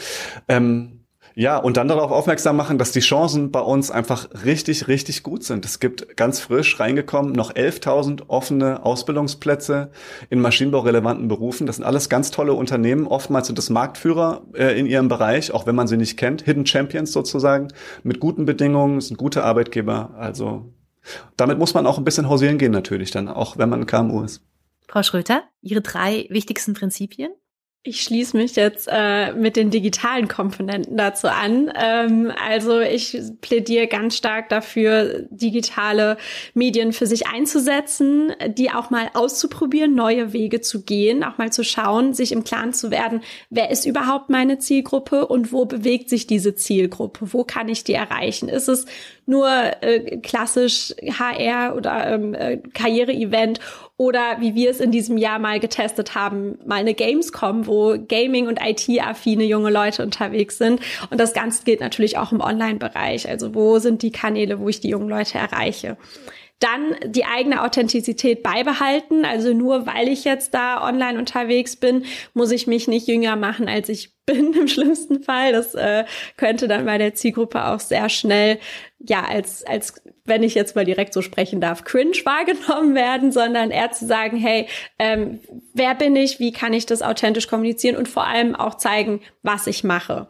Ähm, 0.47 1.02
ja, 1.35 1.57
und 1.57 1.77
dann 1.77 1.87
darauf 1.87 2.11
aufmerksam 2.11 2.55
machen, 2.55 2.77
dass 2.77 2.91
die 2.91 2.99
Chancen 2.99 3.51
bei 3.51 3.59
uns 3.59 3.89
einfach 3.89 4.27
richtig, 4.45 4.87
richtig 4.87 5.23
gut 5.23 5.43
sind. 5.43 5.65
Es 5.65 5.79
gibt 5.79 6.15
ganz 6.15 6.39
frisch 6.39 6.79
reingekommen 6.79 7.33
noch 7.33 7.53
11.000 7.53 8.23
offene 8.27 8.85
Ausbildungsplätze 8.85 9.89
in 10.29 10.39
maschinenbaurelevanten 10.41 11.27
Berufen. 11.27 11.65
Das 11.65 11.77
sind 11.77 11.85
alles 11.85 12.07
ganz 12.09 12.29
tolle 12.29 12.53
Unternehmen. 12.53 13.07
Oftmals 13.07 13.47
sind 13.47 13.57
es 13.57 13.71
Marktführer 13.71 14.43
äh, 14.53 14.79
in 14.79 14.85
ihrem 14.85 15.07
Bereich, 15.07 15.51
auch 15.51 15.65
wenn 15.65 15.75
man 15.75 15.87
sie 15.87 15.97
nicht 15.97 16.17
kennt. 16.17 16.43
Hidden 16.43 16.67
Champions 16.67 17.11
sozusagen, 17.11 17.69
mit 18.03 18.19
guten 18.19 18.45
Bedingungen, 18.45 19.01
sind 19.01 19.17
gute 19.17 19.43
Arbeitgeber. 19.43 20.11
Also 20.17 20.71
damit 21.35 21.57
muss 21.57 21.73
man 21.73 21.87
auch 21.87 21.97
ein 21.97 22.03
bisschen 22.03 22.29
hausieren 22.29 22.59
gehen 22.59 22.71
natürlich 22.71 23.09
dann, 23.11 23.27
auch 23.27 23.57
wenn 23.57 23.69
man 23.69 23.87
KMU 23.87 24.23
ist. 24.23 24.45
Frau 24.87 25.01
Schröter, 25.01 25.43
Ihre 25.61 25.81
drei 25.81 26.27
wichtigsten 26.29 26.73
Prinzipien? 26.75 27.31
Ich 27.85 28.01
schließe 28.01 28.37
mich 28.37 28.55
jetzt 28.55 28.87
äh, 28.89 29.33
mit 29.33 29.57
den 29.57 29.69
digitalen 29.69 30.29
Komponenten 30.29 30.95
dazu 30.95 31.27
an. 31.27 31.69
Ähm, 31.75 32.31
also 32.47 32.79
ich 32.79 33.17
plädiere 33.41 33.87
ganz 33.87 34.15
stark 34.15 34.47
dafür, 34.47 35.25
digitale 35.29 36.15
Medien 36.53 36.93
für 36.93 37.07
sich 37.07 37.27
einzusetzen, 37.27 38.31
die 38.47 38.71
auch 38.71 38.89
mal 38.89 39.09
auszuprobieren, 39.13 39.95
neue 39.95 40.31
Wege 40.31 40.61
zu 40.61 40.83
gehen, 40.83 41.25
auch 41.25 41.37
mal 41.37 41.51
zu 41.51 41.65
schauen, 41.65 42.13
sich 42.13 42.31
im 42.31 42.45
Klaren 42.45 42.71
zu 42.71 42.89
werden, 42.89 43.19
wer 43.49 43.69
ist 43.69 43.85
überhaupt 43.85 44.29
meine 44.29 44.59
Zielgruppe 44.59 45.27
und 45.27 45.51
wo 45.51 45.65
bewegt 45.65 46.07
sich 46.07 46.25
diese 46.25 46.55
Zielgruppe, 46.55 47.33
wo 47.33 47.43
kann 47.43 47.67
ich 47.67 47.83
die 47.83 47.95
erreichen? 47.95 48.47
Ist 48.47 48.69
es 48.69 48.85
nur 49.25 49.49
äh, 49.81 50.17
klassisch 50.17 50.93
HR 51.01 51.75
oder 51.75 52.07
ähm, 52.07 52.33
äh, 52.33 52.57
Karriere-Event 52.57 53.59
oder 53.97 54.37
wie 54.39 54.55
wir 54.55 54.71
es 54.71 54.79
in 54.79 54.91
diesem 54.91 55.17
Jahr 55.17 55.39
mal 55.39 55.59
getestet 55.59 56.15
haben, 56.15 56.57
mal 56.65 56.79
eine 56.79 56.93
Gamescom, 56.93 57.67
wo 57.67 57.95
Gaming- 57.97 58.47
und 58.47 58.59
IT-affine 58.61 59.43
junge 59.43 59.69
Leute 59.69 60.03
unterwegs 60.03 60.57
sind. 60.57 60.81
Und 61.09 61.19
das 61.19 61.33
Ganze 61.33 61.63
gilt 61.63 61.79
natürlich 61.79 62.17
auch 62.17 62.31
im 62.31 62.41
Online-Bereich. 62.41 63.29
Also 63.29 63.53
wo 63.53 63.79
sind 63.79 64.01
die 64.01 64.11
Kanäle, 64.11 64.59
wo 64.59 64.67
ich 64.67 64.79
die 64.79 64.89
jungen 64.89 65.09
Leute 65.09 65.37
erreiche? 65.37 65.97
Dann 66.63 66.95
die 67.05 67.25
eigene 67.25 67.61
Authentizität 67.61 68.41
beibehalten. 68.41 69.25
Also 69.25 69.53
nur 69.53 69.85
weil 69.85 70.07
ich 70.07 70.23
jetzt 70.23 70.53
da 70.53 70.81
online 70.81 71.19
unterwegs 71.19 71.75
bin, 71.75 72.05
muss 72.33 72.51
ich 72.51 72.67
mich 72.67 72.87
nicht 72.87 73.05
jünger 73.05 73.35
machen, 73.35 73.67
als 73.67 73.89
ich 73.89 74.13
bin 74.25 74.53
im 74.53 74.69
schlimmsten 74.69 75.21
Fall. 75.21 75.51
Das 75.51 75.75
äh, 75.75 76.05
könnte 76.37 76.69
dann 76.69 76.85
bei 76.85 76.97
der 76.97 77.15
Zielgruppe 77.15 77.65
auch 77.65 77.81
sehr 77.81 78.07
schnell, 78.07 78.59
ja, 78.97 79.25
als, 79.25 79.65
als 79.65 80.01
wenn 80.23 80.41
ich 80.41 80.55
jetzt 80.55 80.77
mal 80.77 80.85
direkt 80.85 81.13
so 81.13 81.21
sprechen 81.21 81.59
darf, 81.59 81.83
cringe 81.83 82.15
wahrgenommen 82.23 82.95
werden, 82.95 83.33
sondern 83.33 83.69
eher 83.69 83.91
zu 83.91 84.07
sagen, 84.07 84.37
hey, 84.37 84.69
ähm, 84.99 85.41
wer 85.73 85.95
bin 85.95 86.15
ich, 86.15 86.39
wie 86.39 86.53
kann 86.53 86.71
ich 86.71 86.85
das 86.85 87.01
authentisch 87.01 87.49
kommunizieren 87.49 87.97
und 87.97 88.07
vor 88.07 88.25
allem 88.25 88.55
auch 88.55 88.75
zeigen, 88.75 89.19
was 89.41 89.67
ich 89.67 89.83
mache. 89.83 90.29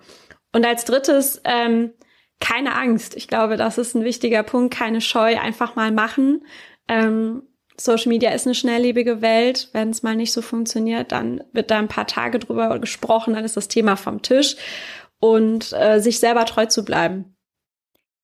Und 0.51 0.65
als 0.65 0.85
drittes, 0.85 1.41
ähm, 1.43 1.93
keine 2.39 2.75
Angst. 2.75 3.15
Ich 3.15 3.27
glaube, 3.27 3.57
das 3.57 3.77
ist 3.77 3.95
ein 3.95 4.03
wichtiger 4.03 4.43
Punkt. 4.43 4.73
Keine 4.73 5.01
Scheu, 5.01 5.39
einfach 5.39 5.75
mal 5.75 5.91
machen. 5.91 6.45
Ähm, 6.87 7.43
Social 7.77 8.09
Media 8.09 8.31
ist 8.31 8.45
eine 8.45 8.55
schnelllebige 8.55 9.21
Welt. 9.21 9.69
Wenn 9.73 9.89
es 9.89 10.03
mal 10.03 10.15
nicht 10.15 10.31
so 10.31 10.41
funktioniert, 10.41 11.11
dann 11.11 11.43
wird 11.53 11.71
da 11.71 11.79
ein 11.79 11.87
paar 11.87 12.07
Tage 12.07 12.39
drüber 12.39 12.79
gesprochen, 12.79 13.33
dann 13.33 13.45
ist 13.45 13.57
das 13.57 13.67
Thema 13.67 13.95
vom 13.95 14.21
Tisch. 14.21 14.55
Und 15.19 15.71
äh, 15.73 15.99
sich 15.99 16.19
selber 16.19 16.45
treu 16.45 16.65
zu 16.65 16.83
bleiben. 16.83 17.35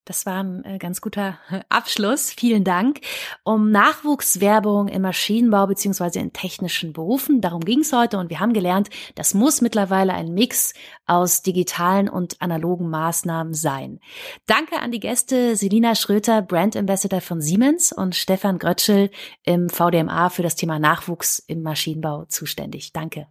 Das 0.10 0.26
war 0.26 0.43
ein 0.43 0.66
äh, 0.66 0.80
ganz 0.80 1.01
guter 1.01 1.38
Abschluss. 1.70 2.32
Vielen 2.32 2.64
Dank. 2.64 3.01
Um 3.43 3.70
Nachwuchswerbung 3.70 4.88
im 4.88 5.03
Maschinenbau 5.03 5.68
beziehungsweise 5.68 6.18
in 6.18 6.34
technischen 6.34 6.93
Berufen, 6.93 7.41
darum 7.41 7.64
ging 7.64 7.82
es 7.82 7.93
heute 7.93 8.18
und 8.18 8.32
wir 8.32 8.39
haben 8.39 8.53
gelernt, 8.53 8.89
das 9.14 9.36
muss 9.36 9.62
mittlerweile 9.62 10.16
ein 10.16 10.34
Mix 10.34 10.74
aus 11.05 11.43
digitalen 11.43 12.10
und 12.10 12.41
analogen 12.41 12.89
Maßnahmen 12.89 13.53
sein. 13.53 13.99
Danke 14.47 14.80
an 14.80 14.91
die 14.91 14.99
Gäste 14.99 15.55
Selina 15.55 15.93
Schröter, 15.93 16.41
Brand 16.41 16.76
Ambassador 16.76 17.22
von 17.22 17.39
Siemens 17.39 17.91
und 17.91 18.16
Stefan 18.16 18.57
Grötschel 18.57 19.12
im 19.43 19.70
VDMA 19.70 20.30
für 20.30 20.41
das 20.41 20.55
Thema 20.55 20.80
Nachwuchs 20.80 21.38
im 21.38 21.62
Maschinenbau 21.62 22.26
zuständig. 22.26 22.93
Danke. 22.93 23.28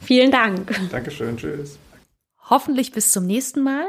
Vielen 0.00 0.30
Dank. 0.30 0.72
Dankeschön. 0.92 1.36
Tschüss. 1.36 1.80
Hoffentlich 2.48 2.92
bis 2.92 3.10
zum 3.10 3.26
nächsten 3.26 3.64
Mal. 3.64 3.86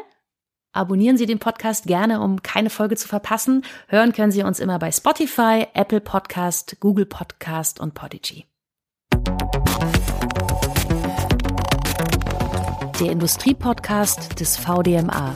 Abonnieren 0.77 1.17
Sie 1.17 1.25
den 1.25 1.39
Podcast 1.39 1.87
gerne, 1.87 2.21
um 2.21 2.43
keine 2.43 2.69
Folge 2.69 2.95
zu 2.95 3.07
verpassen. 3.07 3.65
Hören 3.87 4.13
können 4.13 4.31
Sie 4.31 4.43
uns 4.43 4.59
immer 4.59 4.77
bei 4.77 4.91
Spotify, 4.91 5.65
Apple 5.73 6.01
Podcast, 6.01 6.77
Google 6.79 7.07
Podcast 7.07 7.79
und 7.79 7.95
Podigy. 7.95 8.45
Der 12.99 13.11
Industriepodcast 13.11 14.39
des 14.39 14.57
VDMA. 14.57 15.35